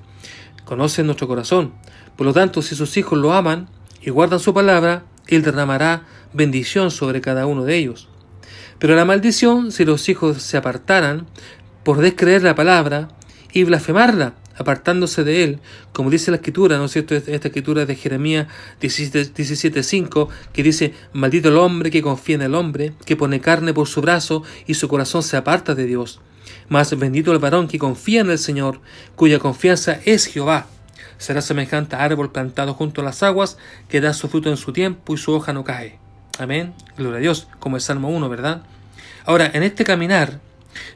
conoce 0.63 1.03
nuestro 1.03 1.27
corazón. 1.27 1.73
Por 2.15 2.25
lo 2.25 2.33
tanto, 2.33 2.61
si 2.61 2.75
sus 2.75 2.95
hijos 2.95 3.19
lo 3.19 3.33
aman 3.33 3.67
y 4.01 4.11
guardan 4.11 4.39
su 4.39 4.53
palabra, 4.53 5.03
Él 5.27 5.41
derramará 5.41 6.05
bendición 6.31 6.89
sobre 6.89 7.19
cada 7.19 7.47
uno 7.47 7.65
de 7.65 7.75
ellos. 7.75 8.07
Pero 8.79 8.95
la 8.95 9.03
maldición, 9.03 9.73
si 9.73 9.83
los 9.83 10.07
hijos 10.07 10.41
se 10.41 10.55
apartaran 10.55 11.27
por 11.83 11.99
descreer 11.99 12.43
la 12.43 12.55
palabra 12.55 13.09
y 13.51 13.65
blasfemarla, 13.65 14.35
apartándose 14.57 15.23
de 15.23 15.43
él, 15.43 15.59
como 15.91 16.09
dice 16.09 16.31
la 16.31 16.37
escritura, 16.37 16.77
¿no 16.77 16.85
es 16.85 16.91
cierto? 16.91 17.15
Esta 17.15 17.47
escritura 17.47 17.85
de 17.85 17.95
Jeremías 17.95 18.47
17.5, 18.81 20.29
que 20.53 20.63
dice, 20.63 20.93
maldito 21.11 21.49
el 21.49 21.57
hombre 21.57 21.91
que 21.91 22.01
confía 22.01 22.35
en 22.35 22.43
el 22.43 22.55
hombre, 22.55 22.93
que 23.05 23.17
pone 23.17 23.41
carne 23.41 23.73
por 23.73 23.87
su 23.87 24.01
brazo 24.01 24.43
y 24.65 24.75
su 24.75 24.87
corazón 24.87 25.23
se 25.23 25.37
aparta 25.37 25.75
de 25.75 25.85
Dios. 25.85 26.21
Mas 26.69 26.97
bendito 26.97 27.31
el 27.31 27.39
varón 27.39 27.67
que 27.67 27.79
confía 27.79 28.21
en 28.21 28.29
el 28.29 28.39
Señor, 28.39 28.79
cuya 29.15 29.39
confianza 29.39 29.99
es 30.05 30.25
Jehová. 30.25 30.67
Será 31.17 31.41
semejante 31.41 31.95
a 31.95 32.03
árbol 32.03 32.31
plantado 32.31 32.73
junto 32.73 33.01
a 33.01 33.03
las 33.03 33.23
aguas, 33.23 33.57
que 33.89 34.01
da 34.01 34.13
su 34.13 34.27
fruto 34.27 34.49
en 34.49 34.57
su 34.57 34.73
tiempo 34.73 35.13
y 35.13 35.17
su 35.17 35.31
hoja 35.33 35.53
no 35.53 35.63
cae. 35.63 35.99
Amén. 36.39 36.73
Gloria 36.97 37.17
a 37.17 37.21
Dios, 37.21 37.47
como 37.59 37.75
el 37.75 37.81
Salmo 37.81 38.09
1, 38.09 38.27
¿verdad? 38.29 38.63
Ahora, 39.25 39.49
en 39.53 39.63
este 39.63 39.83
caminar, 39.83 40.39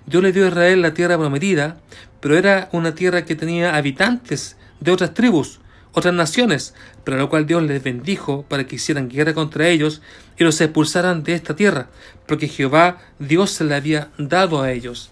Dios 0.05 0.23
le 0.23 0.31
dio 0.31 0.45
a 0.45 0.47
Israel 0.49 0.81
la 0.81 0.93
tierra 0.93 1.17
prometida, 1.17 1.77
pero 2.19 2.37
era 2.37 2.69
una 2.71 2.95
tierra 2.95 3.25
que 3.25 3.35
tenía 3.35 3.75
habitantes 3.75 4.57
de 4.79 4.91
otras 4.91 5.13
tribus, 5.13 5.59
otras 5.93 6.13
naciones, 6.13 6.73
pero 7.03 7.17
lo 7.17 7.29
cual 7.29 7.45
Dios 7.45 7.63
les 7.63 7.83
bendijo 7.83 8.43
para 8.43 8.65
que 8.65 8.75
hicieran 8.75 9.09
guerra 9.09 9.33
contra 9.33 9.67
ellos 9.67 10.01
y 10.37 10.43
los 10.43 10.59
expulsaran 10.61 11.23
de 11.23 11.33
esta 11.33 11.55
tierra, 11.55 11.87
porque 12.25 12.47
Jehová 12.47 12.97
Dios 13.19 13.51
se 13.51 13.63
la 13.63 13.77
había 13.77 14.09
dado 14.17 14.61
a 14.61 14.71
ellos. 14.71 15.11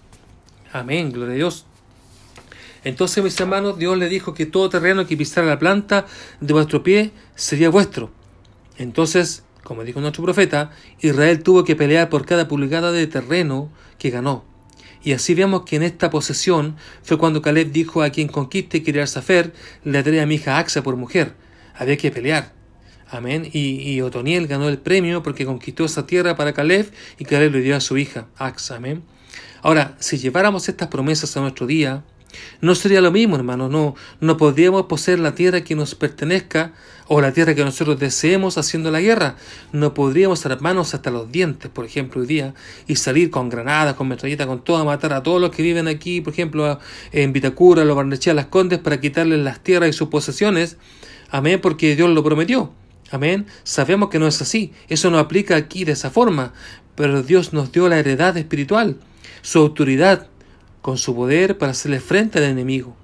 Amén, 0.76 1.10
gloria 1.10 1.32
a 1.32 1.36
Dios. 1.36 1.64
Entonces, 2.84 3.24
mis 3.24 3.40
hermanos, 3.40 3.78
Dios 3.78 3.96
le 3.96 4.10
dijo 4.10 4.34
que 4.34 4.44
todo 4.44 4.68
terreno 4.68 5.06
que 5.06 5.16
pisara 5.16 5.46
la 5.46 5.58
planta 5.58 6.06
de 6.40 6.52
vuestro 6.52 6.82
pie 6.82 7.12
sería 7.34 7.70
vuestro. 7.70 8.10
Entonces, 8.76 9.42
como 9.64 9.84
dijo 9.84 10.00
nuestro 10.00 10.22
profeta, 10.22 10.70
Israel 11.00 11.42
tuvo 11.42 11.64
que 11.64 11.76
pelear 11.76 12.10
por 12.10 12.26
cada 12.26 12.46
pulgada 12.46 12.92
de 12.92 13.06
terreno 13.06 13.72
que 13.98 14.10
ganó. 14.10 14.44
Y 15.02 15.12
así 15.12 15.34
vemos 15.34 15.62
que 15.62 15.76
en 15.76 15.82
esta 15.82 16.10
posesión 16.10 16.76
fue 17.02 17.16
cuando 17.16 17.40
Caleb 17.40 17.72
dijo 17.72 18.02
a 18.02 18.10
quien 18.10 18.28
conquiste 18.28 18.82
Kiriar 18.82 19.08
Safer, 19.08 19.54
le 19.82 20.02
daré 20.02 20.20
a 20.20 20.26
mi 20.26 20.34
hija 20.34 20.58
Axa 20.58 20.82
por 20.82 20.96
mujer. 20.96 21.34
Había 21.74 21.96
que 21.96 22.10
pelear. 22.10 22.52
Amén. 23.08 23.48
Y, 23.50 23.80
y, 23.80 24.02
Otoniel 24.02 24.46
ganó 24.46 24.68
el 24.68 24.78
premio 24.78 25.22
porque 25.22 25.46
conquistó 25.46 25.86
esa 25.86 26.06
tierra 26.06 26.36
para 26.36 26.52
Caleb 26.52 26.92
y 27.18 27.24
Caleb 27.24 27.52
le 27.52 27.60
dio 27.62 27.76
a 27.76 27.80
su 27.80 27.96
hija 27.96 28.26
Axa. 28.36 28.76
Amén. 28.76 29.15
Ahora, 29.62 29.96
si 29.98 30.18
lleváramos 30.18 30.68
estas 30.68 30.88
promesas 30.88 31.36
a 31.36 31.40
nuestro 31.40 31.66
día, 31.66 32.02
no 32.60 32.74
sería 32.74 33.00
lo 33.00 33.10
mismo, 33.10 33.36
hermano. 33.36 33.68
No, 33.68 33.94
no 34.20 34.36
podríamos 34.36 34.86
poseer 34.86 35.18
la 35.18 35.34
tierra 35.34 35.62
que 35.62 35.74
nos 35.74 35.94
pertenezca 35.94 36.72
o 37.08 37.20
la 37.20 37.32
tierra 37.32 37.54
que 37.54 37.64
nosotros 37.64 37.98
deseemos 37.98 38.58
haciendo 38.58 38.90
la 38.90 39.00
guerra. 39.00 39.36
No 39.72 39.94
podríamos 39.94 40.44
armarnos 40.46 40.94
hasta 40.94 41.10
los 41.10 41.30
dientes, 41.30 41.70
por 41.70 41.84
ejemplo, 41.84 42.20
hoy 42.20 42.26
día, 42.26 42.54
y 42.86 42.96
salir 42.96 43.30
con 43.30 43.48
granadas, 43.48 43.94
con 43.94 44.08
metralletas, 44.08 44.46
con 44.46 44.62
todo, 44.64 44.78
a 44.78 44.84
matar 44.84 45.12
a 45.12 45.22
todos 45.22 45.40
los 45.40 45.50
que 45.50 45.62
viven 45.62 45.88
aquí, 45.88 46.20
por 46.20 46.32
ejemplo, 46.32 46.78
en 47.12 47.32
Vitacura, 47.32 47.84
los 47.84 47.96
Barnechea, 47.96 48.34
las 48.34 48.46
Condes, 48.46 48.78
para 48.78 49.00
quitarles 49.00 49.40
las 49.40 49.60
tierras 49.60 49.90
y 49.90 49.92
sus 49.92 50.08
posesiones. 50.08 50.76
Amén, 51.30 51.60
porque 51.60 51.96
Dios 51.96 52.10
lo 52.10 52.22
prometió. 52.22 52.72
Amén. 53.10 53.46
Sabemos 53.62 54.08
que 54.08 54.18
no 54.18 54.26
es 54.26 54.42
así. 54.42 54.72
Eso 54.88 55.10
no 55.10 55.18
aplica 55.18 55.54
aquí 55.56 55.84
de 55.84 55.92
esa 55.92 56.10
forma. 56.10 56.52
Pero 56.96 57.22
Dios 57.22 57.52
nos 57.52 57.70
dio 57.72 57.88
la 57.88 57.98
heredad 57.98 58.36
espiritual, 58.36 58.96
su 59.42 59.58
autoridad, 59.58 60.28
con 60.82 60.98
su 60.98 61.14
poder 61.14 61.58
para 61.58 61.72
hacerle 61.72 62.00
frente 62.00 62.38
al 62.38 62.44
enemigo. 62.44 62.96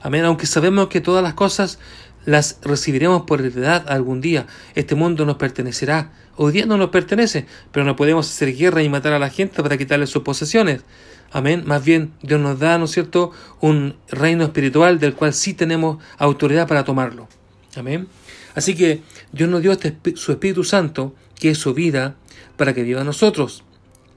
Amén. 0.00 0.24
Aunque 0.24 0.46
sabemos 0.46 0.88
que 0.88 1.00
todas 1.00 1.22
las 1.22 1.34
cosas 1.34 1.78
las 2.24 2.58
recibiremos 2.62 3.22
por 3.22 3.40
heredad 3.40 3.88
algún 3.88 4.20
día. 4.20 4.46
Este 4.74 4.94
mundo 4.94 5.24
nos 5.24 5.36
pertenecerá. 5.36 6.12
Hoy 6.36 6.52
día 6.52 6.66
no 6.66 6.76
nos 6.76 6.90
pertenece, 6.90 7.46
pero 7.72 7.84
no 7.84 7.96
podemos 7.96 8.28
hacer 8.28 8.56
guerra 8.56 8.82
y 8.82 8.88
matar 8.88 9.12
a 9.12 9.18
la 9.18 9.30
gente 9.30 9.62
para 9.62 9.76
quitarle 9.76 10.06
sus 10.06 10.22
posesiones. 10.22 10.82
Amén. 11.30 11.62
Más 11.66 11.84
bien, 11.84 12.12
Dios 12.22 12.40
nos 12.40 12.58
da, 12.58 12.78
¿no 12.78 12.84
es 12.84 12.90
cierto?, 12.90 13.32
un 13.60 13.96
reino 14.08 14.44
espiritual 14.44 14.98
del 14.98 15.14
cual 15.14 15.32
sí 15.32 15.54
tenemos 15.54 16.02
autoridad 16.18 16.68
para 16.68 16.84
tomarlo. 16.84 17.28
Amén. 17.76 18.08
Así 18.54 18.74
que 18.74 19.02
Dios 19.32 19.48
nos 19.48 19.62
dio 19.62 19.72
este, 19.72 19.96
su 20.14 20.32
Espíritu 20.32 20.64
Santo, 20.64 21.14
que 21.38 21.50
es 21.50 21.58
su 21.58 21.72
vida, 21.74 22.16
para 22.56 22.74
que 22.74 22.82
viva 22.82 23.00
en 23.00 23.06
nosotros. 23.06 23.64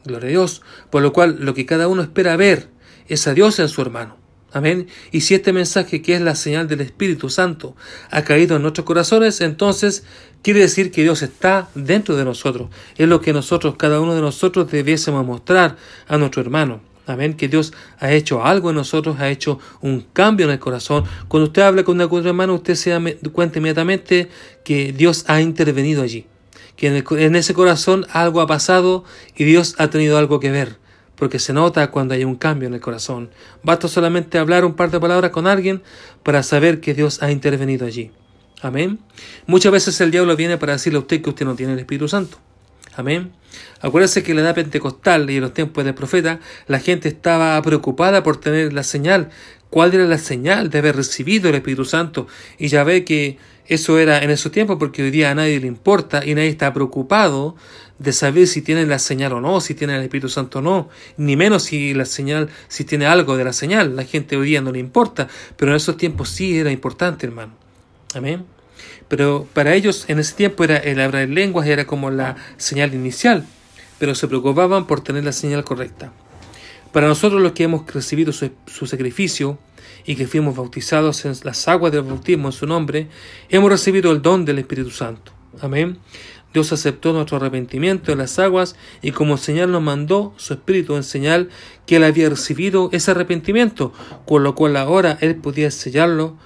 Gloria 0.06 0.28
a 0.28 0.32
Dios. 0.32 0.62
Por 0.90 1.02
lo 1.02 1.12
cual, 1.14 1.38
lo 1.40 1.54
que 1.54 1.66
cada 1.66 1.88
uno 1.88 2.02
espera 2.02 2.36
ver 2.38 2.70
es 3.08 3.28
a 3.28 3.34
Dios 3.34 3.60
en 3.60 3.68
su 3.68 3.82
hermano. 3.82 4.18
Amén. 4.54 4.88
Y 5.12 5.22
si 5.22 5.36
este 5.36 5.52
mensaje, 5.52 6.02
que 6.02 6.16
es 6.16 6.22
la 6.22 6.34
señal 6.34 6.70
del 6.70 6.80
Espíritu 6.80 7.30
Santo, 7.30 7.76
ha 8.10 8.22
caído 8.22 8.56
en 8.56 8.62
nuestros 8.62 8.86
corazones, 8.86 9.42
entonces 9.42 10.06
quiere 10.44 10.62
decir 10.62 10.92
que 10.92 11.04
Dios 11.04 11.24
está 11.24 11.68
dentro 11.76 12.16
de 12.16 12.24
nosotros. 12.24 12.70
Es 12.96 13.10
lo 13.10 13.20
que 13.20 13.34
nosotros, 13.34 13.76
cada 13.76 14.00
uno 14.00 14.16
de 14.16 14.22
nosotros, 14.22 14.72
debiésemos 14.72 15.26
mostrar 15.26 15.76
a 16.08 16.18
nuestro 16.18 16.42
hermano. 16.42 16.80
Amén. 17.06 17.34
Que 17.34 17.50
Dios 17.50 17.74
ha 18.00 18.14
hecho 18.14 18.46
algo 18.46 18.70
en 18.70 18.78
nosotros, 18.78 19.20
ha 19.20 19.30
hecho 19.30 19.60
un 19.82 20.08
cambio 20.14 20.46
en 20.46 20.54
el 20.54 20.60
corazón. 20.60 21.04
Cuando 21.28 21.48
usted 21.48 21.62
habla 21.62 21.84
con 21.84 22.00
otro 22.00 22.20
hermano, 22.20 22.54
usted 22.54 22.76
se 22.76 22.92
da 22.92 23.02
cuenta 23.34 23.60
inmediatamente 23.60 24.30
que 24.64 24.94
Dios 24.94 25.26
ha 25.28 25.42
intervenido 25.42 26.02
allí. 26.02 26.28
Que 26.76 26.88
en, 26.88 27.36
ese 27.36 27.54
corazón 27.54 28.06
algo 28.12 28.42
ha 28.42 28.48
pasado 28.48 29.04
y 29.36 29.44
Dios 29.44 29.76
ha 29.78 29.90
tenido 29.90 30.18
algo 30.18 30.40
que 30.40 30.52
ver 30.52 30.78
porque 31.16 31.40
se 31.40 31.54
nota 31.54 31.92
cuando 31.92 32.14
hay 32.14 32.26
un 32.26 32.36
cambio 32.36 32.68
en 32.68 32.74
el 32.74 32.82
corazón. 32.82 33.30
Basta 33.64 33.88
solamente 33.88 34.38
hablar 34.38 34.66
un 34.66 34.74
par 34.74 34.92
de 34.92 35.00
palabras 35.00 35.32
con 35.32 35.48
alguien 35.48 35.82
para 36.24 36.44
saber 36.44 36.82
que 36.82 36.94
Dios 36.94 37.24
ha 37.24 37.32
intervenido 37.32 37.86
allí. 37.86 38.12
Amén. 38.62 39.00
Muchas 39.48 39.72
veces 39.72 40.02
el 40.02 40.12
diablo 40.12 40.36
viene 40.36 40.58
para 40.58 40.74
decirle 40.74 40.98
a 40.98 41.02
usted 41.02 41.22
que 41.22 41.30
usted 41.30 41.46
no 41.46 41.56
tiene 41.56 41.74
el 41.74 41.80
Espíritu 41.80 42.08
Santo. 42.08 42.38
Amén. 42.96 43.34
Acuérdese 43.82 44.24
que 44.24 44.32
en 44.32 44.38
la 44.38 44.44
edad 44.44 44.56
pentecostal 44.56 45.30
y 45.30 45.36
en 45.36 45.42
los 45.42 45.54
tiempos 45.54 45.84
del 45.84 45.94
profeta, 45.94 46.40
la 46.68 46.80
gente 46.80 47.10
estaba 47.10 47.62
preocupada 47.62 48.24
por 48.24 48.38
tener 48.40 48.74
la 48.74 48.84
señal. 48.84 49.30
¿Cuál 49.70 49.94
era 49.94 50.06
la 50.06 50.18
señal 50.18 50.70
de 50.70 50.80
haber 50.80 50.96
recibido 50.96 51.50
el 51.50 51.56
Espíritu 51.56 51.84
Santo? 51.84 52.28
Y 52.58 52.70
ya 52.70 52.84
ve 52.84 53.04
que 53.04 53.38
eso 53.68 53.98
era 54.00 54.24
en 54.24 54.30
esos 54.30 54.52
tiempos 54.52 54.78
porque 54.78 55.04
hoy 55.04 55.12
día 55.12 55.32
a 55.32 55.36
nadie 55.36 55.60
le 55.60 55.68
importa 55.68 56.26
y 56.26 56.36
nadie 56.36 56.50
está 56.50 56.74
preocupado 56.74 57.56
de 57.98 58.12
saber 58.12 58.48
si 58.48 58.62
tiene 58.62 58.86
la 58.86 59.00
señal 59.00 59.34
o 59.34 59.42
no, 59.42 59.62
si 59.62 59.74
tiene 59.74 59.96
el 59.96 60.02
Espíritu 60.04 60.30
Santo 60.30 60.60
o 60.60 60.62
no, 60.62 60.90
ni 61.18 61.36
menos 61.36 61.64
si 61.64 61.94
la 61.94 62.06
señal, 62.06 62.50
si 62.68 62.84
tiene 62.84 63.06
algo 63.06 63.38
de 63.38 63.44
la 63.44 63.54
señal. 63.54 63.96
La 63.96 64.04
gente 64.04 64.38
hoy 64.38 64.48
día 64.48 64.62
no 64.62 64.72
le 64.72 64.80
importa, 64.80 65.28
pero 65.56 65.72
en 65.72 65.78
esos 65.78 65.98
tiempos 65.98 66.30
sí 66.30 66.58
era 66.58 66.72
importante, 66.72 67.26
hermano. 67.26 67.54
Amén. 68.14 68.46
Pero 69.08 69.48
para 69.54 69.74
ellos 69.76 70.06
en 70.08 70.20
ese 70.20 70.36
tiempo 70.36 70.64
era 70.64 70.78
el 70.78 71.00
hablar 71.00 71.30
lenguas 71.30 71.68
era 71.68 71.86
como 71.86 72.12
la 72.12 72.36
señal 72.58 72.94
inicial, 72.94 73.46
pero 74.00 74.16
se 74.16 74.28
preocupaban 74.28 74.88
por 74.88 75.02
tener 75.02 75.24
la 75.24 75.32
señal 75.32 75.64
correcta. 75.64 76.12
Para 76.92 77.08
nosotros 77.08 77.42
los 77.42 77.52
que 77.54 77.64
hemos 77.64 77.86
recibido 77.94 78.34
su 78.34 78.88
sacrificio 78.88 79.60
y 80.06 80.16
que 80.16 80.28
fuimos 80.28 80.56
bautizados 80.56 81.26
en 81.26 81.34
las 81.44 81.68
aguas 81.68 81.92
del 81.92 82.04
bautismo 82.04 82.50
en 82.50 82.52
su 82.52 82.68
nombre, 82.68 83.08
hemos 83.50 83.70
recibido 83.70 84.12
el 84.12 84.22
don 84.22 84.46
del 84.46 84.60
Espíritu 84.60 84.92
Santo. 84.92 85.32
Amén. 85.62 85.98
Dios 86.54 86.72
aceptó 86.72 87.12
nuestro 87.12 87.38
arrepentimiento 87.38 88.14
en 88.14 88.20
las 88.20 88.40
aguas 88.40 88.78
y 89.02 89.12
como 89.12 89.36
señal 89.36 89.72
nos 89.72 89.82
mandó 89.82 90.34
su 90.38 90.54
Espíritu 90.54 90.96
en 90.96 91.04
señal 91.04 91.50
que 91.86 91.98
él 91.98 92.04
había 92.06 92.30
recibido 92.30 92.90
ese 92.94 93.12
arrepentimiento, 93.12 93.92
con 94.26 94.44
lo 94.44 94.56
cual 94.56 94.78
ahora 94.78 95.18
él 95.20 95.36
podía 95.36 95.70
sellarlo, 95.70 96.38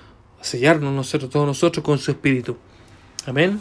sellarnos 0.41 0.93
nosotros, 0.93 1.29
todos 1.29 1.45
nosotros 1.45 1.85
con 1.85 1.99
su 1.99 2.09
Espíritu. 2.09 2.57
Amén. 3.27 3.59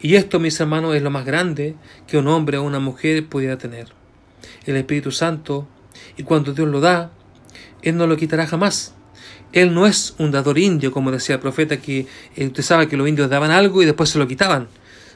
Y 0.00 0.16
esto, 0.16 0.40
mis 0.40 0.58
hermanos, 0.58 0.96
es 0.96 1.02
lo 1.02 1.10
más 1.10 1.24
grande 1.24 1.76
que 2.08 2.18
un 2.18 2.26
hombre 2.26 2.58
o 2.58 2.64
una 2.64 2.80
mujer 2.80 3.28
pudiera 3.28 3.58
tener. 3.58 3.88
El 4.64 4.76
Espíritu 4.76 5.12
Santo, 5.12 5.68
y 6.16 6.22
cuando 6.22 6.54
Dios 6.54 6.66
lo 6.66 6.80
da, 6.80 7.12
Él 7.82 7.96
no 7.96 8.06
lo 8.06 8.16
quitará 8.16 8.46
jamás. 8.46 8.94
Él 9.52 9.74
no 9.74 9.86
es 9.86 10.14
un 10.18 10.30
dador 10.30 10.58
indio, 10.58 10.92
como 10.92 11.10
decía 11.10 11.36
el 11.36 11.40
profeta, 11.40 11.78
que 11.78 12.06
eh, 12.36 12.46
usted 12.46 12.62
sabe 12.62 12.88
que 12.88 12.96
los 12.96 13.08
indios 13.08 13.28
daban 13.28 13.50
algo 13.50 13.82
y 13.82 13.86
después 13.86 14.10
se 14.10 14.18
lo 14.18 14.28
quitaban. 14.28 14.68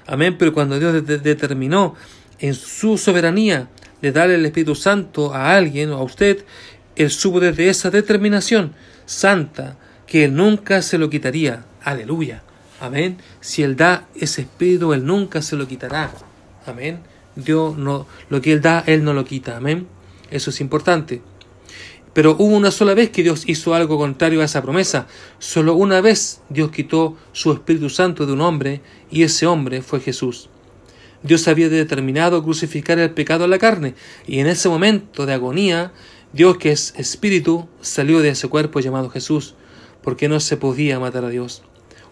Amén. 0.07 0.37
Pero 0.39 0.53
cuando 0.53 0.79
Dios 0.79 1.07
determinó 1.07 1.95
en 2.41 2.55
su 2.55 2.99
soberanía 2.99 3.69
de 4.03 4.13
darle 4.13 4.35
el 4.35 4.47
Espíritu 4.47 4.75
Santo 4.75 5.33
a 5.33 5.55
alguien 5.55 5.91
o 5.91 5.99
a 5.99 6.03
usted, 6.03 6.45
Él 6.97 7.11
supo 7.11 7.41
desde 7.41 7.69
esa 7.69 7.91
determinación 7.91 8.75
santa 9.07 9.77
que 10.07 10.25
Él 10.25 10.35
nunca 10.35 10.83
se 10.83 10.99
lo 10.99 11.09
quitaría. 11.09 11.65
Aleluya. 11.83 12.43
Amén. 12.81 13.19
Si 13.41 13.63
Él 13.63 13.77
da 13.77 14.09
ese 14.15 14.43
Espíritu, 14.43 14.93
Él 14.93 15.07
nunca 15.07 15.43
se 15.43 15.57
lo 15.57 15.67
quitará. 15.69 16.11
Amén. 16.67 17.01
Dios 17.37 17.77
no, 17.77 18.07
lo 18.29 18.41
que 18.41 18.53
Él 18.53 18.61
da, 18.61 18.83
Él 18.87 19.05
no 19.05 19.15
lo 19.15 19.25
quita. 19.25 19.57
Amén. 19.57 19.87
Eso 20.31 20.51
es 20.51 20.61
importante. 20.61 21.23
Pero 22.15 22.37
hubo 22.39 22.57
una 22.57 22.71
sola 22.71 22.95
vez 22.95 23.11
que 23.11 23.25
Dios 23.25 23.43
hizo 23.47 23.75
algo 23.75 23.99
contrario 23.99 24.41
a 24.41 24.45
esa 24.45 24.63
promesa. 24.63 25.09
Solo 25.39 25.75
una 25.75 26.01
vez 26.01 26.41
Dios 26.49 26.71
quitó 26.71 27.17
su 27.33 27.53
Espíritu 27.53 27.91
Santo 27.91 28.25
de 28.25 28.33
un 28.33 28.41
hombre 28.41 28.81
y 29.11 29.25
ese 29.25 29.47
hombre 29.47 29.83
fue 29.83 30.01
Jesús. 30.01 30.49
Dios 31.25 31.49
había 31.49 31.69
determinado 31.69 32.43
crucificar 32.43 32.99
el 32.99 33.11
pecado 33.11 33.45
en 33.45 33.51
la 33.51 33.59
carne 33.59 33.95
y 34.27 34.39
en 34.39 34.47
ese 34.47 34.69
momento 34.69 35.27
de 35.27 35.33
agonía 35.33 35.93
Dios 36.33 36.59
que 36.59 36.71
es 36.71 36.95
Espíritu 36.97 37.69
salió 37.81 38.21
de 38.21 38.31
ese 38.31 38.49
cuerpo 38.49 38.81
llamado 38.81 39.11
Jesús 39.11 39.55
porque 40.03 40.29
no 40.29 40.39
se 40.39 40.57
podía 40.57 41.01
matar 41.01 41.25
a 41.25 41.31
Dios. 41.31 41.63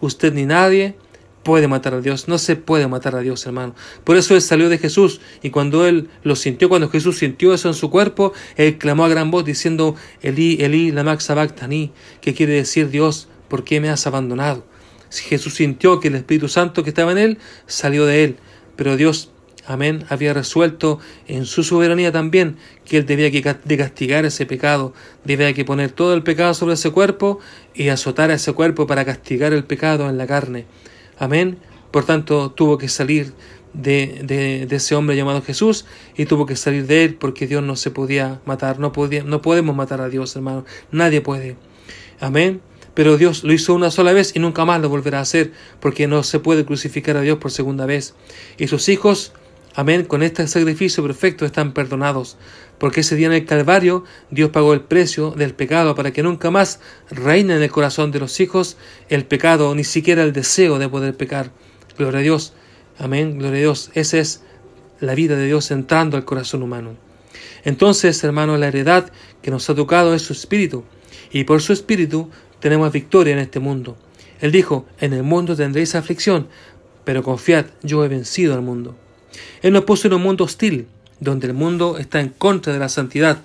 Usted 0.00 0.32
ni 0.32 0.46
nadie 0.46 0.96
puede 1.42 1.68
matar 1.68 1.94
a 1.94 2.00
Dios, 2.00 2.28
no 2.28 2.38
se 2.38 2.56
puede 2.56 2.86
matar 2.88 3.16
a 3.16 3.20
Dios, 3.20 3.44
hermano. 3.46 3.74
Por 4.04 4.16
eso 4.16 4.34
Él 4.34 4.42
salió 4.42 4.68
de 4.68 4.78
Jesús 4.78 5.20
y 5.42 5.50
cuando 5.50 5.86
Él 5.86 6.08
lo 6.22 6.36
sintió, 6.36 6.68
cuando 6.68 6.88
Jesús 6.88 7.18
sintió 7.18 7.54
eso 7.54 7.68
en 7.68 7.74
su 7.74 7.90
cuerpo, 7.90 8.32
Él 8.56 8.78
clamó 8.78 9.04
a 9.04 9.08
gran 9.08 9.30
voz 9.30 9.44
diciendo, 9.44 9.96
Elí, 10.20 10.58
Elí, 10.60 10.90
lama 10.92 11.18
sabachthani, 11.18 11.92
que 12.20 12.34
quiere 12.34 12.54
decir 12.54 12.90
Dios, 12.90 13.28
¿por 13.48 13.64
qué 13.64 13.80
me 13.80 13.90
has 13.90 14.06
abandonado? 14.06 14.64
Si 15.08 15.24
Jesús 15.24 15.54
sintió 15.54 16.00
que 16.00 16.08
el 16.08 16.14
Espíritu 16.14 16.48
Santo 16.48 16.82
que 16.82 16.90
estaba 16.90 17.12
en 17.12 17.18
Él 17.18 17.38
salió 17.66 18.06
de 18.06 18.24
Él, 18.24 18.36
pero 18.76 18.96
Dios 18.96 19.32
Amén. 19.64 20.04
Había 20.08 20.34
resuelto 20.34 20.98
en 21.28 21.46
su 21.46 21.62
soberanía 21.62 22.10
también 22.10 22.56
que 22.84 22.96
él 22.96 23.06
debía 23.06 23.30
de 23.30 23.76
castigar 23.76 24.24
ese 24.24 24.44
pecado, 24.44 24.92
debía 25.24 25.52
que 25.54 25.64
poner 25.64 25.92
todo 25.92 26.14
el 26.14 26.24
pecado 26.24 26.52
sobre 26.54 26.74
ese 26.74 26.90
cuerpo 26.90 27.38
y 27.72 27.88
azotar 27.88 28.30
a 28.30 28.34
ese 28.34 28.52
cuerpo 28.54 28.88
para 28.88 29.04
castigar 29.04 29.52
el 29.52 29.64
pecado 29.64 30.08
en 30.08 30.18
la 30.18 30.26
carne. 30.26 30.66
Amén. 31.22 31.58
Por 31.92 32.04
tanto, 32.04 32.50
tuvo 32.50 32.78
que 32.78 32.88
salir 32.88 33.32
de, 33.74 34.22
de, 34.24 34.74
ese 34.74 34.96
hombre 34.96 35.14
llamado 35.14 35.40
Jesús 35.40 35.84
y 36.16 36.26
tuvo 36.26 36.46
que 36.46 36.56
salir 36.56 36.88
de 36.88 37.04
él 37.04 37.14
porque 37.14 37.46
Dios 37.46 37.62
no 37.62 37.76
se 37.76 37.92
podía 37.92 38.40
matar. 38.44 38.80
No, 38.80 38.90
podía, 38.90 39.22
no 39.22 39.40
podemos 39.40 39.76
matar 39.76 40.00
a 40.00 40.08
Dios, 40.08 40.34
hermano. 40.34 40.64
Nadie 40.90 41.20
puede. 41.20 41.56
Amén. 42.18 42.60
pero 42.94 43.18
Dios 43.18 43.44
lo 43.44 43.52
hizo 43.52 43.72
una 43.72 43.92
sola 43.92 44.12
vez 44.12 44.34
y 44.34 44.40
nunca 44.40 44.64
más 44.64 44.80
lo 44.80 44.88
volverá 44.88 45.18
a 45.18 45.22
hacer, 45.22 45.52
porque 45.78 46.08
no 46.08 46.24
se 46.24 46.40
puede 46.40 46.64
crucificar 46.64 47.16
a 47.16 47.20
Dios 47.20 47.38
por 47.38 47.52
segunda 47.52 47.86
vez. 47.86 48.16
Y 48.58 48.66
sus 48.66 48.88
hijos, 48.88 49.32
amén, 49.74 50.04
con 50.04 50.22
este 50.22 50.46
sacrificio 50.46 51.02
perfecto 51.02 51.44
están 51.44 51.72
perdonados, 51.72 52.36
porque 52.78 53.00
ese 53.00 53.16
día 53.16 53.26
en 53.28 53.32
el 53.32 53.44
Calvario 53.44 54.04
Dios 54.30 54.50
pagó 54.50 54.72
el 54.74 54.80
precio 54.80 55.30
del 55.30 55.54
pecado 55.54 55.94
para 55.94 56.12
que 56.12 56.22
nunca 56.22 56.50
más 56.50 56.80
reine 57.10 57.56
en 57.56 57.62
el 57.62 57.70
corazón 57.70 58.10
de 58.10 58.20
los 58.20 58.40
hijos 58.40 58.76
el 59.08 59.24
pecado, 59.24 59.74
ni 59.74 59.84
siquiera 59.84 60.22
el 60.22 60.32
deseo 60.32 60.78
de 60.78 60.88
poder 60.88 61.16
pecar. 61.16 61.50
Gloria 61.96 62.20
a 62.20 62.22
Dios, 62.22 62.54
amén, 62.98 63.38
gloria 63.38 63.58
a 63.58 63.60
Dios. 63.60 63.90
Esa 63.94 64.18
es 64.18 64.42
la 65.00 65.14
vida 65.14 65.36
de 65.36 65.46
Dios 65.46 65.70
entrando 65.70 66.16
al 66.16 66.24
corazón 66.24 66.62
humano. 66.62 66.96
Entonces, 67.64 68.22
hermano, 68.24 68.56
la 68.56 68.68
heredad 68.68 69.12
que 69.42 69.50
nos 69.50 69.68
ha 69.70 69.74
tocado 69.74 70.14
es 70.14 70.22
su 70.22 70.32
espíritu, 70.32 70.84
y 71.30 71.44
por 71.44 71.62
su 71.62 71.72
espíritu 71.72 72.30
tenemos 72.60 72.92
victoria 72.92 73.32
en 73.32 73.38
este 73.38 73.60
mundo. 73.60 73.96
Él 74.40 74.52
dijo, 74.52 74.86
en 75.00 75.12
el 75.12 75.22
mundo 75.22 75.54
tendréis 75.54 75.94
aflicción, 75.94 76.48
pero 77.04 77.22
confiad, 77.22 77.66
yo 77.82 78.04
he 78.04 78.08
vencido 78.08 78.54
al 78.54 78.62
mundo. 78.62 78.96
Él 79.62 79.72
nos 79.72 79.84
puso 79.84 80.08
en 80.08 80.14
un 80.14 80.22
mundo 80.22 80.44
hostil, 80.44 80.86
donde 81.20 81.46
el 81.46 81.54
mundo 81.54 81.98
está 81.98 82.20
en 82.20 82.30
contra 82.30 82.72
de 82.72 82.78
la 82.78 82.88
santidad, 82.88 83.38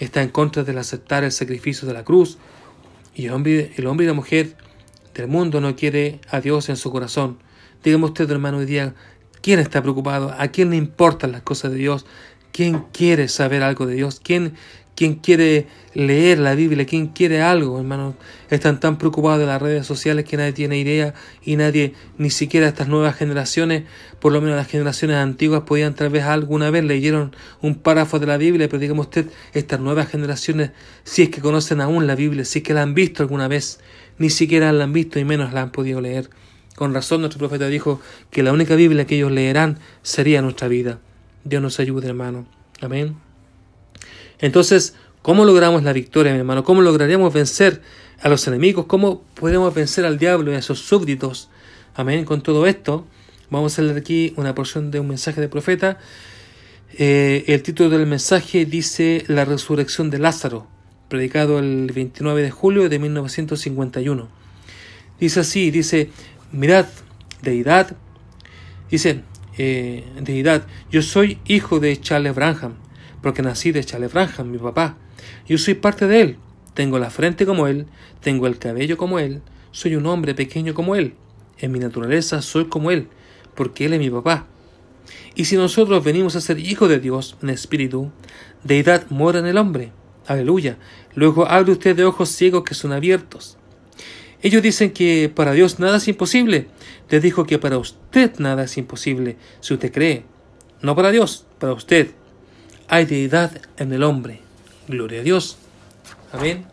está 0.00 0.22
en 0.22 0.30
contra 0.30 0.64
de 0.64 0.78
aceptar 0.78 1.24
el 1.24 1.32
sacrificio 1.32 1.86
de 1.86 1.94
la 1.94 2.04
cruz, 2.04 2.38
y 3.14 3.26
el 3.26 3.32
hombre, 3.32 3.72
el 3.76 3.86
hombre 3.86 4.04
y 4.04 4.08
la 4.08 4.14
mujer 4.14 4.56
del 5.14 5.28
mundo 5.28 5.60
no 5.60 5.76
quiere 5.76 6.20
a 6.28 6.40
Dios 6.40 6.68
en 6.68 6.76
su 6.76 6.90
corazón. 6.90 7.38
Dígame 7.82 8.06
usted, 8.06 8.30
hermano, 8.30 8.58
hoy 8.58 8.66
día, 8.66 8.94
¿quién 9.40 9.60
está 9.60 9.82
preocupado? 9.82 10.34
¿A 10.36 10.48
quién 10.48 10.70
le 10.70 10.76
importan 10.76 11.32
las 11.32 11.42
cosas 11.42 11.70
de 11.70 11.78
Dios? 11.78 12.06
¿Quién 12.52 12.84
quiere 12.92 13.28
saber 13.28 13.62
algo 13.62 13.86
de 13.86 13.94
Dios? 13.94 14.20
¿Quién 14.22 14.54
¿Quién 14.94 15.16
quiere 15.16 15.66
leer 15.94 16.38
la 16.38 16.54
Biblia? 16.54 16.86
¿Quién 16.86 17.08
quiere 17.08 17.42
algo, 17.42 17.78
hermano? 17.78 18.14
Están 18.48 18.78
tan 18.78 18.96
preocupados 18.96 19.40
de 19.40 19.46
las 19.46 19.60
redes 19.60 19.86
sociales 19.86 20.24
que 20.24 20.36
nadie 20.36 20.52
tiene 20.52 20.78
idea 20.78 21.14
y 21.42 21.56
nadie, 21.56 21.94
ni 22.16 22.30
siquiera 22.30 22.68
estas 22.68 22.86
nuevas 22.86 23.16
generaciones, 23.16 23.82
por 24.20 24.32
lo 24.32 24.40
menos 24.40 24.56
las 24.56 24.68
generaciones 24.68 25.16
antiguas, 25.16 25.62
podían 25.62 25.94
tal 25.94 26.10
vez 26.10 26.22
alguna 26.22 26.70
vez 26.70 26.84
leyeron 26.84 27.34
un 27.60 27.74
párrafo 27.74 28.20
de 28.20 28.26
la 28.26 28.36
Biblia, 28.36 28.68
pero 28.68 28.78
digamos 28.78 29.06
usted, 29.06 29.26
estas 29.52 29.80
nuevas 29.80 30.08
generaciones, 30.08 30.70
si 31.02 31.22
es 31.22 31.28
que 31.30 31.40
conocen 31.40 31.80
aún 31.80 32.06
la 32.06 32.14
Biblia, 32.14 32.44
si 32.44 32.60
es 32.60 32.64
que 32.64 32.72
la 32.72 32.82
han 32.82 32.94
visto 32.94 33.24
alguna 33.24 33.48
vez, 33.48 33.80
ni 34.18 34.30
siquiera 34.30 34.70
la 34.72 34.84
han 34.84 34.92
visto 34.92 35.18
y 35.18 35.24
menos 35.24 35.52
la 35.52 35.62
han 35.62 35.72
podido 35.72 36.00
leer. 36.00 36.30
Con 36.76 36.94
razón 36.94 37.20
nuestro 37.20 37.38
profeta 37.40 37.66
dijo 37.66 38.00
que 38.30 38.44
la 38.44 38.52
única 38.52 38.76
Biblia 38.76 39.06
que 39.06 39.16
ellos 39.16 39.32
leerán 39.32 39.78
sería 40.02 40.40
nuestra 40.40 40.68
vida. 40.68 41.00
Dios 41.42 41.62
nos 41.62 41.80
ayude, 41.80 42.08
hermano. 42.08 42.46
Amén. 42.80 43.23
Entonces, 44.44 44.94
¿cómo 45.22 45.46
logramos 45.46 45.84
la 45.84 45.94
victoria, 45.94 46.34
mi 46.34 46.38
hermano? 46.40 46.64
¿Cómo 46.64 46.82
lograríamos 46.82 47.32
vencer 47.32 47.80
a 48.20 48.28
los 48.28 48.46
enemigos? 48.46 48.84
¿Cómo 48.84 49.22
podemos 49.32 49.72
vencer 49.72 50.04
al 50.04 50.18
diablo 50.18 50.52
y 50.52 50.54
a 50.54 50.60
sus 50.60 50.80
súbditos? 50.80 51.48
Amén. 51.94 52.26
Con 52.26 52.42
todo 52.42 52.66
esto, 52.66 53.06
vamos 53.48 53.78
a 53.78 53.82
leer 53.82 53.96
aquí 53.96 54.34
una 54.36 54.54
porción 54.54 54.90
de 54.90 55.00
un 55.00 55.08
mensaje 55.08 55.40
de 55.40 55.48
profeta. 55.48 55.96
Eh, 56.92 57.44
el 57.46 57.62
título 57.62 57.88
del 57.88 58.06
mensaje 58.06 58.66
dice 58.66 59.24
La 59.28 59.46
resurrección 59.46 60.10
de 60.10 60.18
Lázaro, 60.18 60.66
predicado 61.08 61.58
el 61.58 61.90
29 61.94 62.42
de 62.42 62.50
julio 62.50 62.90
de 62.90 62.98
1951. 62.98 64.28
Dice 65.18 65.40
así, 65.40 65.70
dice, 65.70 66.10
mirad, 66.52 66.84
deidad, 67.40 67.96
dice, 68.90 69.22
eh, 69.56 70.04
deidad, 70.20 70.66
yo 70.90 71.00
soy 71.00 71.38
hijo 71.46 71.80
de 71.80 71.98
Charles 71.98 72.34
Branham, 72.34 72.74
porque 73.24 73.40
nací 73.40 73.72
de 73.72 73.82
Charles 73.82 74.12
Branham, 74.12 74.50
mi 74.50 74.58
papá. 74.58 74.98
Yo 75.48 75.56
soy 75.56 75.72
parte 75.72 76.06
de 76.06 76.20
él. 76.20 76.36
Tengo 76.74 76.98
la 76.98 77.08
frente 77.08 77.46
como 77.46 77.66
él, 77.66 77.86
tengo 78.20 78.46
el 78.46 78.58
cabello 78.58 78.98
como 78.98 79.18
él, 79.18 79.40
soy 79.70 79.96
un 79.96 80.04
hombre 80.04 80.34
pequeño 80.34 80.74
como 80.74 80.94
él. 80.94 81.14
En 81.58 81.72
mi 81.72 81.78
naturaleza 81.78 82.42
soy 82.42 82.66
como 82.66 82.90
él, 82.90 83.08
porque 83.54 83.86
él 83.86 83.94
es 83.94 83.98
mi 83.98 84.10
papá. 84.10 84.46
Y 85.34 85.46
si 85.46 85.56
nosotros 85.56 86.04
venimos 86.04 86.36
a 86.36 86.42
ser 86.42 86.58
hijos 86.58 86.90
de 86.90 87.00
Dios 87.00 87.38
en 87.42 87.48
espíritu, 87.48 88.12
deidad 88.62 89.08
mora 89.08 89.38
en 89.38 89.46
el 89.46 89.56
hombre. 89.56 89.92
Aleluya. 90.26 90.76
Luego 91.14 91.48
abre 91.48 91.72
usted 91.72 91.96
de 91.96 92.04
ojos 92.04 92.28
ciegos 92.28 92.64
que 92.64 92.74
son 92.74 92.92
abiertos. 92.92 93.56
Ellos 94.42 94.62
dicen 94.62 94.90
que 94.90 95.32
para 95.34 95.52
Dios 95.52 95.78
nada 95.78 95.96
es 95.96 96.08
imposible. 96.08 96.66
Les 97.08 97.22
dijo 97.22 97.46
que 97.46 97.58
para 97.58 97.78
usted 97.78 98.38
nada 98.38 98.64
es 98.64 98.76
imposible, 98.76 99.38
si 99.60 99.72
usted 99.72 99.90
cree. 99.90 100.24
No 100.82 100.94
para 100.94 101.10
Dios, 101.10 101.46
para 101.58 101.72
usted 101.72 102.10
hay 102.88 103.04
deidad 103.06 103.60
en 103.76 103.92
el 103.92 104.02
hombre. 104.02 104.40
Gloria 104.88 105.20
a 105.20 105.22
Dios. 105.22 105.56
Amén. 106.32 106.64